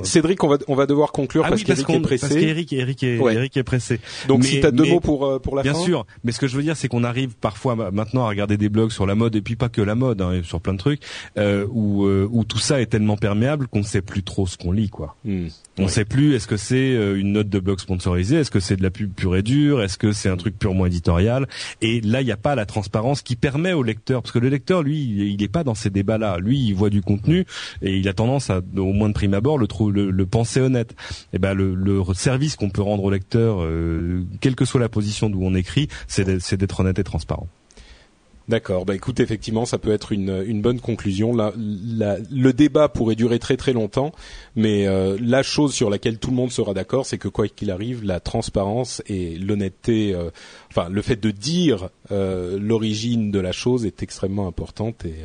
Cédric, 0.03 0.43
on 0.43 0.49
va 0.49 0.57
on 0.67 0.75
va 0.75 0.85
devoir 0.85 1.11
conclure 1.11 1.43
ah 1.45 1.49
parce 1.49 1.61
oui, 1.61 1.65
qu'Eric 2.01 2.13
est 2.13 2.17
pressé. 2.17 2.27
Parce 2.27 2.41
qu'Eric 2.41 2.73
Eric 2.73 3.03
est, 3.03 3.17
Eric 3.17 3.57
est 3.57 3.63
pressé. 3.63 3.99
Donc 4.27 4.43
si 4.43 4.59
tu 4.59 4.65
as 4.65 4.71
deux 4.71 4.85
mots 4.85 4.99
pour 4.99 5.25
euh, 5.25 5.39
pour 5.39 5.55
la 5.55 5.63
bien 5.63 5.73
fin. 5.73 5.79
Bien 5.79 5.85
sûr, 5.85 6.05
mais 6.23 6.31
ce 6.31 6.39
que 6.39 6.47
je 6.47 6.55
veux 6.55 6.63
dire 6.63 6.77
c'est 6.77 6.87
qu'on 6.87 7.03
arrive 7.03 7.35
parfois 7.35 7.75
maintenant 7.91 8.25
à 8.25 8.29
regarder 8.29 8.57
des 8.57 8.69
blogs 8.69 8.91
sur 8.91 9.05
la 9.05 9.15
mode 9.15 9.35
et 9.35 9.41
puis 9.41 9.55
pas 9.55 9.69
que 9.69 9.81
la 9.81 9.95
mode, 9.95 10.21
hein, 10.21 10.41
sur 10.43 10.61
plein 10.61 10.73
de 10.73 10.79
trucs 10.79 11.01
euh, 11.37 11.65
où 11.71 12.05
euh, 12.05 12.27
où 12.31 12.43
tout 12.43 12.59
ça 12.59 12.81
est 12.81 12.87
tellement 12.87 13.17
perméable 13.17 13.67
qu'on 13.67 13.79
ne 13.79 13.83
sait 13.83 14.01
plus 14.01 14.23
trop 14.23 14.47
ce 14.47 14.57
qu'on 14.57 14.71
lit 14.71 14.89
quoi. 14.89 15.15
Hmm. 15.25 15.47
On 15.77 15.83
ne 15.83 15.87
sait 15.89 16.05
plus 16.05 16.35
est-ce 16.35 16.47
que 16.47 16.57
c'est 16.57 16.75
euh, 16.75 17.19
une 17.19 17.33
note 17.33 17.49
de 17.49 17.59
blog 17.59 17.79
sponsorisée, 17.79 18.37
est-ce 18.37 18.51
que 18.51 18.61
c'est 18.61 18.77
de 18.77 18.83
la 18.83 18.91
pub 18.91 19.13
pure 19.13 19.35
et 19.35 19.41
dure, 19.41 19.81
est-ce 19.81 19.97
que 19.97 20.13
c'est 20.13 20.29
un 20.29 20.37
truc 20.37 20.57
purement 20.57 20.85
éditorial? 20.85 21.47
Et 21.81 21.99
là, 22.01 22.21
il 22.21 22.25
n'y 22.25 22.31
a 22.31 22.37
pas 22.37 22.55
la 22.55 22.65
transparence 22.65 23.21
qui 23.21 23.35
permet 23.35 23.73
au 23.73 23.83
lecteur, 23.83 24.21
parce 24.21 24.31
que 24.31 24.39
le 24.39 24.47
lecteur, 24.47 24.83
lui, 24.83 25.01
il 25.01 25.37
n'est 25.37 25.49
pas 25.49 25.65
dans 25.65 25.75
ces 25.75 25.89
débats-là. 25.89 26.37
Lui, 26.39 26.59
il 26.59 26.73
voit 26.73 26.89
du 26.89 27.01
contenu 27.01 27.45
et 27.81 27.97
il 27.97 28.07
a 28.07 28.13
tendance 28.13 28.49
à, 28.49 28.61
au 28.77 28.93
moins 28.93 29.09
de 29.09 29.13
prime 29.13 29.33
abord, 29.33 29.57
le, 29.57 29.67
le, 29.91 30.11
le 30.11 30.25
penser 30.25 30.61
honnête. 30.61 30.91
Et 30.91 31.35
eh 31.35 31.39
ben 31.39 31.53
le, 31.53 31.74
le 31.75 32.01
service 32.13 32.55
qu'on 32.55 32.69
peut 32.69 32.81
rendre 32.81 33.03
au 33.03 33.09
lecteur, 33.09 33.61
euh, 33.61 34.23
quelle 34.41 34.55
que 34.55 34.65
soit 34.65 34.79
la 34.79 34.89
position 34.89 35.29
d'où 35.29 35.43
on 35.43 35.53
écrit, 35.55 35.87
c'est 36.07 36.25
d'être 36.55 36.79
honnête 36.79 36.99
et 36.99 37.03
transparent. 37.03 37.47
D'accord. 38.47 38.85
Bah 38.85 38.93
écoute, 38.93 39.19
effectivement, 39.19 39.65
ça 39.65 39.79
peut 39.79 39.91
être 39.91 40.11
une, 40.11 40.61
bonne 40.61 40.79
conclusion. 40.79 41.33
Le 41.33 42.51
débat 42.51 42.89
pourrait 42.89 43.15
durer 43.15 43.39
très 43.39 43.57
très 43.57 43.73
longtemps, 43.73 44.11
mais 44.55 44.85
euh, 44.85 45.17
la 45.19 45.41
chose 45.41 45.73
sur 45.73 45.89
laquelle 45.89 46.19
tout 46.19 46.29
le 46.29 46.35
monde 46.35 46.51
sera 46.51 46.75
d'accord, 46.75 47.07
c'est 47.07 47.17
que 47.17 47.27
quoi 47.27 47.47
qu'il 47.47 47.71
arrive, 47.71 48.03
la 48.03 48.19
transparence 48.19 49.01
et 49.07 49.39
l'honnêteté, 49.39 50.13
euh, 50.13 50.29
enfin 50.69 50.89
le 50.89 51.01
fait 51.01 51.15
de 51.15 51.31
dire 51.31 51.89
l'origine 52.11 53.31
de 53.31 53.39
la 53.39 53.51
chose 53.51 53.83
est 53.87 54.03
extrêmement 54.03 54.47
importante 54.47 55.05
et 55.05 55.23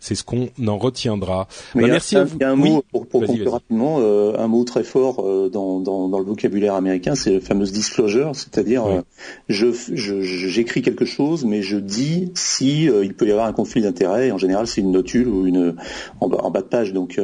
c'est 0.00 0.14
ce 0.14 0.24
qu'on 0.24 0.48
en 0.66 0.78
retiendra. 0.78 1.46
Bah, 1.74 1.82
merci 1.86 2.16
à 2.16 2.24
vous. 2.24 2.36
Il 2.36 2.42
y 2.42 2.44
a 2.44 2.50
un 2.50 2.56
mot 2.56 2.82
pour, 2.90 3.06
pour 3.06 3.20
conclure 3.20 3.52
rapidement, 3.52 3.98
euh, 4.00 4.34
un 4.38 4.48
mot 4.48 4.64
très 4.64 4.82
fort 4.82 5.20
euh, 5.20 5.50
dans, 5.50 5.78
dans, 5.78 6.08
dans, 6.08 6.18
le 6.18 6.24
vocabulaire 6.24 6.74
américain, 6.74 7.14
c'est 7.14 7.34
le 7.34 7.40
fameux 7.40 7.66
disclosure, 7.66 8.34
c'est-à-dire 8.34 8.86
euh, 8.86 9.02
je 9.48 9.70
j'écris 9.92 10.80
quelque 10.80 11.04
chose, 11.04 11.44
mais 11.44 11.60
je 11.60 11.76
dis 11.76 12.32
si 12.34 12.84
il 12.84 13.14
peut 13.14 13.28
y 13.28 13.30
avoir 13.30 13.46
un 13.46 13.52
conflit 13.52 13.82
d'intérêts. 13.82 14.30
En 14.30 14.38
général, 14.38 14.66
c'est 14.66 14.80
une 14.80 14.90
notule 14.90 15.28
ou 15.28 15.46
une 15.46 15.76
en 16.20 16.28
bas, 16.28 16.38
en 16.42 16.50
bas 16.50 16.62
de 16.62 16.66
page, 16.66 16.94
donc 16.94 17.20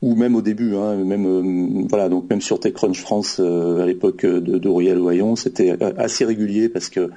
ou 0.00 0.14
même 0.14 0.36
au 0.36 0.42
début, 0.42 0.76
hein, 0.76 0.94
même 0.94 1.88
voilà, 1.88 2.08
donc 2.08 2.30
même 2.30 2.40
sur 2.40 2.60
TechCrunch 2.60 3.00
France 3.00 3.40
à 3.40 3.84
l'époque 3.84 4.24
de, 4.24 4.58
de 4.58 4.68
Loyon, 4.68 5.34
c'était 5.34 5.76
assez 5.98 6.24
régulier 6.24 6.68
parce 6.68 6.88
que 6.88 7.10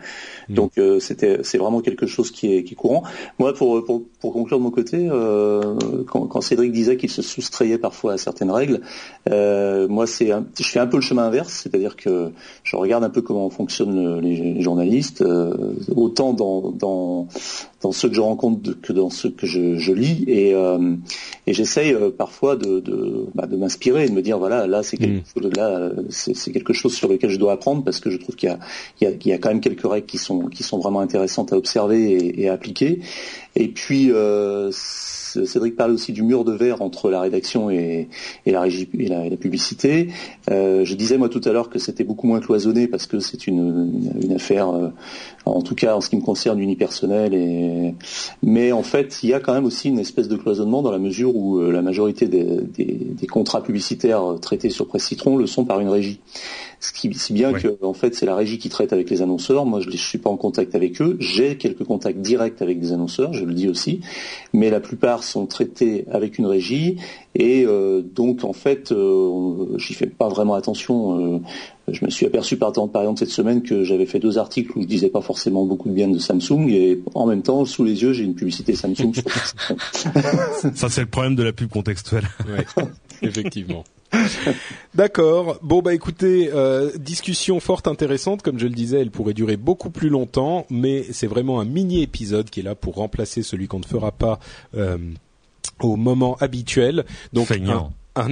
mm. 0.50 0.54
donc 0.54 0.72
c'était 1.00 1.40
c'est 1.44 1.60
vraiment 1.60 1.82
quelque 1.82 2.08
chose 2.08 2.32
qui 2.32 2.56
est, 2.56 2.64
qui 2.64 2.74
est 2.74 2.78
courant. 2.78 3.04
Moi, 3.38 3.54
pour, 3.54 3.84
pour, 3.86 4.04
pour 4.20 4.34
conclure 4.34 4.58
de 4.58 4.64
mon 4.64 4.72
côté 4.72 4.95
euh, 4.98 5.76
quand, 6.08 6.42
Cédric 6.42 6.72
disait 6.72 6.98
qu'il 6.98 7.10
se 7.10 7.22
soustrayait 7.22 7.78
parfois 7.78 8.14
à 8.14 8.18
certaines 8.18 8.52
règles. 8.52 8.82
Euh, 9.30 9.88
moi, 9.88 10.08
c'est 10.08 10.32
je 10.60 10.68
fais 10.68 10.80
un 10.80 10.88
peu 10.88 10.98
le 10.98 11.02
chemin 11.02 11.24
inverse, 11.24 11.62
c'est-à-dire 11.64 11.96
que 11.96 12.32
je 12.64 12.76
regarde 12.76 13.04
un 13.04 13.10
peu 13.10 13.22
comment 13.22 13.50
fonctionnent 13.50 14.20
les, 14.20 14.62
journalistes, 14.62 15.22
euh, 15.22 15.74
autant 15.96 16.34
dans, 16.34 16.72
dans, 16.72 17.28
dans 17.82 17.92
ceux 17.92 18.10
que 18.10 18.16
je 18.16 18.22
rencontre 18.22 18.72
que 18.82 18.94
dans 18.94 19.10
ceux 19.10 19.30
que 19.30 19.46
je, 19.46 19.92
lis, 19.92 20.24
et, 20.28 20.52
et 21.48 21.54
j'essaye 21.54 21.96
parfois 22.18 22.56
de, 22.56 22.80
de, 22.80 23.26
bah, 23.36 23.46
de 23.46 23.56
m'inspirer 23.56 24.06
et 24.06 24.10
de 24.10 24.14
me 24.14 24.22
dire 24.22 24.40
voilà, 24.40 24.68
là 24.68 24.84
c'est 24.84 24.98
quelque, 24.98 25.20
mm. 25.20 25.42
chose, 25.42 25.52
là, 25.56 25.92
c'est, 26.10 26.52
quelque 26.52 26.74
chose 26.74 26.94
sur 26.94 27.08
lequel 27.08 27.30
je 27.30 27.38
dois 27.38 27.54
apprendre 27.54 27.84
parce 27.84 28.00
que 28.00 28.10
je 28.10 28.18
trouve 28.18 28.36
qu'il 28.36 28.50
y 28.50 28.52
a, 28.52 28.60
il 29.02 29.08
y 29.08 29.08
a, 29.08 29.14
il 29.14 29.28
y 29.28 29.34
a 29.34 29.38
quand 29.38 29.50
même 29.50 29.62
quelques 29.62 29.88
règles 29.88 30.08
qui 30.08 30.18
sont, 30.18 30.48
qui 30.48 30.64
sont 30.64 30.80
vraiment 30.80 31.00
intéressantes 31.02 31.54
à 31.54 31.58
observer 31.58 32.12
et, 32.12 32.42
et 32.44 32.50
à 32.50 32.54
appliquer. 32.54 33.02
Et 33.56 33.70
puis, 33.70 34.12
euh, 34.12 34.70
Cédric 34.72 35.76
parle 35.76 35.92
aussi 35.92 36.12
du 36.12 36.24
mur 36.24 36.44
de 36.44 36.52
verre 36.52 36.82
entre 36.82 37.10
la 37.10 37.22
rédaction 37.22 37.70
et, 37.70 38.10
la, 38.46 38.60
régie, 38.62 38.90
et 39.00 39.08
la, 39.08 39.38
publicité. 39.38 40.10
Euh, 40.52 40.84
je 40.84 40.94
disais 40.96 41.18
moi 41.18 41.30
tout 41.30 41.42
à 41.46 41.52
l'heure 41.52 41.70
que 41.70 41.80
c'était 41.80 42.04
beaucoup 42.04 42.28
moins 42.28 42.42
cloisonné 42.42 42.88
parce 42.88 43.08
que 43.08 43.20
c'est 43.20 43.48
une, 43.48 44.34
affaire, 44.36 44.70
euh, 44.70 44.90
en 45.46 45.62
tout 45.62 45.76
cas 45.76 45.96
en 45.96 46.02
ce 46.02 46.10
qui 46.10 46.18
me 46.18 46.22
concerne, 46.22 46.60
unipersonnelle. 46.60 47.34
Et... 47.34 47.96
Mais 48.44 48.74
en 48.74 48.84
fait, 48.84 49.20
il 49.24 49.30
y 49.30 49.34
a 49.34 49.40
quand 49.40 49.54
même 49.54 49.66
aussi 49.66 49.88
une 49.88 50.00
espèce 50.00 50.28
de 50.28 50.36
cloisonnement 50.36 50.82
dans 50.82 50.92
la 50.92 51.00
mesure 51.00 51.36
où 51.36 51.62
la 51.62 51.82
majorité 51.82 52.28
des, 52.28 52.62
des 52.78 53.28
contrats 53.28 53.64
publicitaires 53.64 54.36
traités 54.42 54.70
sur 54.70 54.88
Presse 54.88 55.06
Citron 55.06 55.38
le 55.38 55.48
sont 55.48 55.64
par 55.64 55.80
une 55.80 55.90
régie. 55.90 56.20
Ce 56.80 56.92
qui, 56.92 57.14
si 57.14 57.34
bien 57.34 57.54
que 57.54 57.78
en 57.82 57.94
fait 57.94 58.16
c'est 58.16 58.26
la 58.26 58.36
régie 58.36 58.58
qui 58.58 58.70
traite 58.70 58.94
avec 58.94 59.10
les 59.10 59.22
annonceurs. 59.22 59.66
Moi 59.66 59.80
je 59.80 59.90
ne 59.90 59.96
suis 59.96 60.18
pas 60.18 60.30
en 60.30 60.38
contact 60.38 60.76
avec 60.76 61.02
eux. 61.02 61.18
J'ai 61.20 61.58
quelques 61.58 61.84
contacts 61.84 62.20
directs 62.20 62.62
avec 62.62 62.80
des 62.80 62.92
annonceurs, 62.92 63.34
je 63.34 63.46
le 63.46 63.54
dis 63.54 63.68
aussi, 63.68 64.02
mais 64.54 64.70
la 64.70 64.80
plupart 64.80 65.24
sont 65.24 65.46
traités 65.46 66.06
avec 66.12 66.38
une 66.38 66.46
régie 66.46 66.98
et 67.36 67.66
euh, 67.66 68.02
donc 68.02 68.44
en 68.44 68.54
fait 68.54 68.92
euh, 68.92 69.78
j'y 69.78 69.94
fais 69.94 70.08
pas 70.08 70.30
vraiment 70.30 70.56
attention. 70.56 71.36
Euh, 71.36 71.40
je 71.88 72.04
me 72.04 72.10
suis 72.10 72.26
aperçu 72.26 72.58
par, 72.58 72.72
par 72.74 73.02
exemple 73.02 73.20
cette 73.20 73.30
semaine 73.30 73.62
que 73.62 73.84
j'avais 73.84 74.06
fait 74.06 74.20
deux 74.20 74.38
articles 74.38 74.76
où 74.76 74.82
je 74.82 74.88
disais 74.88 75.10
pas 75.10 75.22
forcément 75.22 75.66
beaucoup 75.66 75.90
de 75.90 75.94
bien 75.94 76.08
de 76.08 76.18
Samsung 76.18 76.68
et 76.70 77.00
en 77.14 77.28
même 77.28 77.44
temps 77.44 77.66
sous 77.66 77.84
les 77.84 78.02
yeux 78.02 78.14
j'ai 78.14 78.24
une 78.24 78.36
publicité 78.36 78.74
Samsung. 78.74 79.12
Ça 80.74 80.90
c'est 80.90 81.02
le 81.02 81.08
problème 81.08 81.36
de 81.36 81.44
la 81.44 81.54
pub 81.54 81.70
contextuelle. 81.70 82.28
effectivement. 83.22 83.84
D'accord. 84.94 85.60
Bon 85.62 85.82
bah 85.82 85.94
écoutez, 85.94 86.50
euh, 86.54 86.92
discussion 86.98 87.60
fort 87.60 87.82
intéressante. 87.86 88.42
Comme 88.42 88.60
je 88.60 88.68
le 88.68 88.74
disais, 88.74 89.02
elle 89.02 89.12
pourrait 89.12 89.34
durer 89.34 89.58
beaucoup 89.58 89.90
plus 89.90 90.10
longtemps, 90.10 90.66
mais 90.70 91.04
c'est 91.12 91.28
vraiment 91.28 91.60
un 91.60 91.66
mini 91.66 92.02
épisode 92.02 92.50
qui 92.50 92.62
est 92.62 92.64
là 92.64 92.76
pour 92.76 92.96
remplacer 92.96 93.44
celui 93.44 93.68
qu'on 93.68 93.80
ne 93.80 93.86
fera 93.86 94.12
pas 94.12 94.40
euh, 94.76 94.98
au 95.82 95.96
moment 95.96 96.36
habituel. 96.40 97.06
Donc 97.34 97.52
un, 97.52 97.90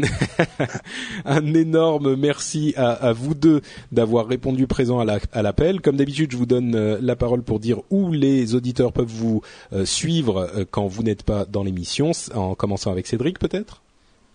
un, 1.25 1.53
énorme 1.53 2.15
merci 2.15 2.73
à, 2.77 3.11
vous 3.11 3.33
deux 3.33 3.61
d'avoir 3.91 4.27
répondu 4.27 4.65
présent 4.67 4.99
à 4.99 5.41
l'appel. 5.41 5.81
Comme 5.81 5.97
d'habitude, 5.97 6.31
je 6.31 6.37
vous 6.37 6.45
donne 6.45 6.75
euh, 6.75 6.97
la 7.01 7.15
parole 7.15 7.43
pour 7.43 7.59
dire 7.59 7.81
où 7.89 8.11
les 8.13 8.55
auditeurs 8.55 8.93
peuvent 8.93 9.05
vous 9.05 9.41
suivre 9.83 10.65
quand 10.71 10.87
vous 10.87 11.03
n'êtes 11.03 11.23
pas 11.23 11.45
dans 11.45 11.63
l'émission, 11.63 12.11
en 12.33 12.55
commençant 12.55 12.91
avec 12.91 13.07
Cédric 13.07 13.39
peut-être? 13.39 13.83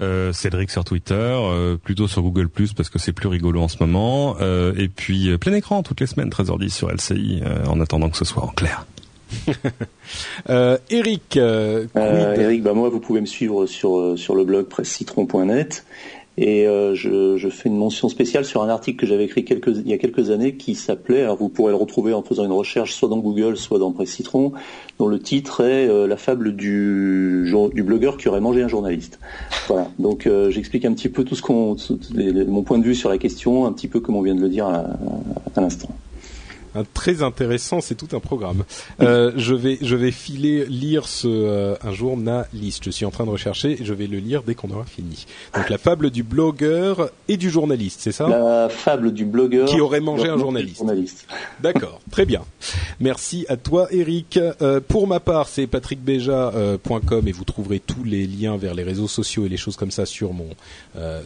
Euh, 0.01 0.33
Cédric 0.33 0.71
sur 0.71 0.85
Twitter, 0.85 1.15
euh, 1.15 1.77
plutôt 1.77 2.07
sur 2.07 2.23
Google 2.23 2.49
Plus 2.49 2.73
parce 2.73 2.89
que 2.89 3.01
c'est 3.01 3.13
plus 3.13 3.29
rigolo 3.29 3.61
en 3.63 3.69
ce 3.69 3.79
moment. 3.81 4.37
Euh, 4.41 4.73
et 4.77 4.89
puis 4.89 5.37
plein 5.39 5.53
écran 5.55 5.83
toutes 5.83 6.01
les 6.01 6.07
semaines, 6.07 6.29
13h10 6.29 6.69
sur 6.69 6.91
LCI, 6.91 7.43
en 7.67 7.81
attendant 7.81 8.09
que 8.09 8.17
ce 8.17 8.25
soit 8.25 8.45
en 8.45 8.49
clair. 8.49 8.87
Eric, 10.91 11.37
Eric, 11.37 12.63
bah 12.63 12.73
moi 12.73 12.89
vous 12.89 13.01
pouvez 13.01 13.21
me 13.21 13.27
suivre 13.27 13.67
sur 13.67 14.19
sur 14.19 14.35
le 14.35 14.45
blog 14.45 14.67
pressecitron.net 14.67 15.85
et 16.41 16.69
euh, 16.69 16.95
je, 16.95 17.37
je, 17.37 17.49
fais 17.49 17.69
une 17.69 17.77
mention 17.77 18.09
spéciale 18.09 18.45
sur 18.45 18.63
un 18.63 18.69
article 18.69 19.01
que 19.01 19.07
j'avais 19.07 19.25
écrit 19.25 19.45
quelques, 19.45 19.77
il 19.77 19.89
y 19.89 19.93
a 19.93 19.99
quelques 19.99 20.31
années 20.31 20.55
qui 20.55 20.77
s'appelait, 20.77 21.23
alors 21.23 21.37
vous 21.37 21.49
pourrez 21.49 21.73
le 21.73 21.77
retrouver 21.77 22.15
en 22.15 22.23
faisant 22.23 22.45
une 22.45 22.53
recherche 22.53 22.95
soit 22.95 23.09
dans 23.09 23.19
Google, 23.19 23.57
soit 23.57 23.81
dans 23.81 23.91
Presse 23.91 24.11
Citron, 24.11 24.53
dont 25.01 25.09
le 25.09 25.19
titre 25.19 25.63
est 25.63 25.89
euh, 25.89 26.07
La 26.07 26.17
fable 26.17 26.55
du, 26.55 27.53
du 27.75 27.83
blogueur 27.83 28.19
qui 28.19 28.29
aurait 28.29 28.41
mangé 28.41 28.63
un 28.63 28.69
journaliste. 28.69 29.19
Voilà, 29.67 29.89
donc 29.99 30.29
euh, 30.29 30.49
j'explique 30.53 30.85
un 30.85 30.93
petit 30.93 31.09
peu 31.09 31.25
tout 31.25 31.35
ce 31.35 31.43
qu'on, 31.43 31.77
mon 32.15 32.63
point 32.63 32.79
de 32.79 32.85
vue 32.85 32.95
sur 32.95 33.11
la 33.11 33.19
question, 33.19 33.67
un 33.67 33.73
petit 33.73 33.89
peu 33.89 33.99
comme 33.99 34.15
on 34.15 34.23
vient 34.23 34.37
de 34.37 34.41
le 34.41 34.49
dire 34.49 34.67
à, 34.69 34.85
à 35.57 35.61
l'instant 35.61 35.89
très 36.95 37.23
intéressant, 37.23 37.81
c'est 37.81 37.95
tout 37.95 38.17
un 38.17 38.21
programme. 38.21 38.65
Euh, 39.01 39.33
je 39.37 39.55
vais 39.55 39.79
je 39.81 39.97
vais 39.97 40.11
filer 40.11 40.67
lire 40.67 41.07
ce 41.07 41.29
euh, 41.29 41.75
un 41.83 41.93
journaliste. 41.93 42.85
Je 42.85 42.91
suis 42.91 43.05
en 43.05 43.11
train 43.11 43.25
de 43.25 43.31
rechercher 43.31 43.81
et 43.81 43.85
je 43.85 43.95
vais 43.95 44.07
le 44.07 44.19
lire 44.19 44.43
dès 44.43 44.55
qu'on 44.55 44.71
aura 44.71 44.85
fini. 44.85 45.27
Donc 45.55 45.69
la 45.71 45.79
fable 45.79 46.11
du 46.11 46.23
blogueur 46.23 47.11
et 47.29 47.37
du 47.37 47.51
journaliste, 47.51 48.01
c'est 48.03 48.13
ça? 48.13 48.29
La 48.29 48.69
fable 48.69 49.13
du 49.13 49.25
blogueur 49.25 49.69
qui 49.69 49.81
aurait 49.81 50.01
mangé 50.01 50.29
un 50.29 50.39
journaliste. 50.39 50.79
journaliste. 50.79 51.27
D'accord, 51.61 52.01
très 52.11 52.27
bien. 52.27 52.43
Merci 53.01 53.47
à 53.49 53.57
toi 53.57 53.89
Eric. 53.91 54.39
Euh, 54.61 54.81
pour 54.87 55.07
ma 55.07 55.21
part, 55.21 55.49
c'est 55.49 55.67
patrickbeja.com 55.67 57.29
et 57.29 57.33
vous 57.33 57.45
trouverez 57.45 57.81
tous 57.81 58.05
les 58.05 58.27
liens 58.27 58.57
vers 58.57 58.75
les 58.75 58.83
réseaux 58.83 59.09
sociaux 59.09 59.47
et 59.47 59.49
les 59.49 59.57
choses 59.57 59.77
comme 59.77 59.91
ça 59.91 60.07
sur 60.07 60.33
mon 60.33 60.49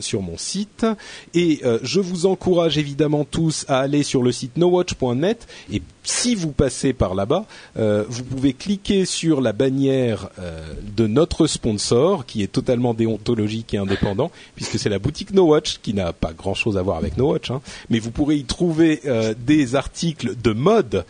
sur 0.01 0.23
mon 0.23 0.37
site. 0.37 0.87
Et 1.35 1.61
je 1.83 2.01
vous 2.01 2.27
encourage 2.27 2.79
évidemment 2.79 3.25
tous 3.25 3.65
à 3.69 3.79
aller 3.79 4.03
sur 4.03 4.23
le 4.23 4.33
site 4.33 4.57
nowatch.net 4.57 5.42
Et 5.73 5.83
si 6.05 6.35
vous 6.35 6.51
passez 6.51 6.93
par 6.93 7.15
là-bas, 7.15 7.47
euh, 7.77 8.05
vous 8.09 8.25
pouvez 8.25 8.53
cliquer 8.53 9.05
sur 9.05 9.41
la 9.41 9.53
bannière 9.53 10.31
euh, 10.39 10.73
de 10.97 11.07
notre 11.07 11.47
sponsor, 11.47 12.27
qui 12.27 12.43
est 12.43 12.51
totalement 12.51 12.93
déontologique 12.93 13.75
et 13.75 13.79
indépendant, 13.79 14.31
puisque 14.57 14.79
c'est 14.79 14.89
la 14.89 14.99
boutique 14.99 15.33
No 15.33 15.45
Watch, 15.45 15.79
qui 15.81 15.95
n'a 15.95 16.13
pas 16.13 16.33
grand-chose 16.33 16.77
à 16.77 16.83
voir 16.83 16.97
avec 16.97 17.17
No 17.17 17.33
Watch, 17.33 17.51
hein. 17.51 17.61
mais 17.89 18.01
vous 18.01 18.11
pourrez 18.11 18.37
y 18.37 18.45
trouver 18.45 19.01
euh, 19.07 19.35
des 19.39 19.77
articles 19.77 20.35
de 20.43 20.53
mode 20.53 21.05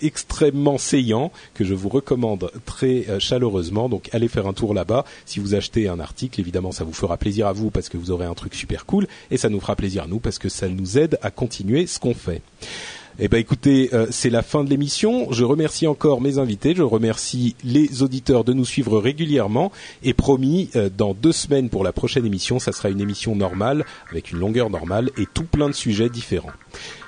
extrêmement 0.00 0.78
saillants 0.78 1.32
que 1.54 1.64
je 1.64 1.74
vous 1.74 1.88
recommande 1.88 2.50
très 2.64 3.06
chaleureusement. 3.18 3.88
Donc 3.88 4.08
allez 4.12 4.28
faire 4.28 4.46
un 4.46 4.52
tour 4.52 4.74
là-bas. 4.74 5.04
Si 5.26 5.40
vous 5.40 5.54
achetez 5.54 5.88
un 5.88 6.00
article, 6.00 6.40
évidemment, 6.40 6.72
ça 6.72 6.84
vous 6.84 6.92
fera 6.92 7.16
plaisir 7.16 7.46
à 7.46 7.52
vous 7.52 7.70
parce 7.70 7.88
que 7.88 7.96
vous 7.96 8.10
aurez 8.10 8.26
un 8.26 8.34
truc 8.34 8.54
super 8.54 8.86
cool, 8.86 9.06
et 9.30 9.36
ça 9.36 9.48
nous 9.48 9.60
fera 9.60 9.76
plaisir 9.76 10.04
à 10.04 10.06
nous 10.06 10.20
parce 10.20 10.38
que 10.38 10.48
ça 10.48 10.68
nous 10.68 10.98
aide 10.98 11.18
à 11.22 11.30
continuer 11.30 11.86
ce 11.86 11.98
qu'on 11.98 12.14
fait. 12.14 12.42
Eh 13.18 13.28
ben 13.28 13.38
écoutez, 13.38 13.90
euh, 13.92 14.06
c'est 14.10 14.30
la 14.30 14.42
fin 14.42 14.64
de 14.64 14.70
l'émission. 14.70 15.30
Je 15.32 15.44
remercie 15.44 15.86
encore 15.86 16.20
mes 16.20 16.38
invités. 16.38 16.74
Je 16.74 16.82
remercie 16.82 17.54
les 17.64 18.02
auditeurs 18.02 18.44
de 18.44 18.52
nous 18.52 18.64
suivre 18.64 18.98
régulièrement. 18.98 19.72
Et 20.02 20.14
promis, 20.14 20.70
euh, 20.76 20.88
dans 20.96 21.14
deux 21.14 21.32
semaines 21.32 21.68
pour 21.68 21.84
la 21.84 21.92
prochaine 21.92 22.26
émission, 22.26 22.58
ça 22.58 22.72
sera 22.72 22.88
une 22.88 23.00
émission 23.00 23.36
normale 23.36 23.84
avec 24.10 24.32
une 24.32 24.38
longueur 24.38 24.70
normale 24.70 25.10
et 25.18 25.26
tout 25.32 25.44
plein 25.44 25.68
de 25.68 25.74
sujets 25.74 26.08
différents. 26.08 26.50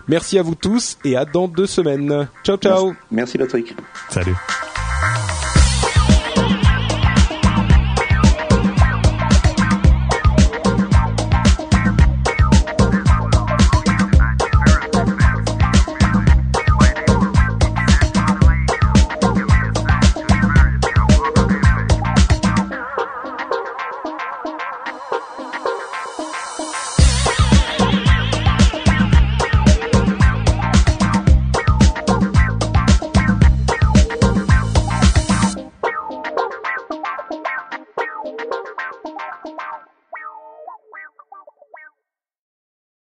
Merci 0.09 0.39
à 0.39 0.43
vous 0.43 0.55
tous 0.55 0.99
et 1.05 1.17
à 1.17 1.25
dans 1.25 1.49
deux 1.49 1.67
semaines. 1.67 2.29
Ciao 2.45 2.57
ciao. 2.57 2.95
Merci 3.11 3.39
Patrick. 3.39 3.75
Salut. 4.11 4.35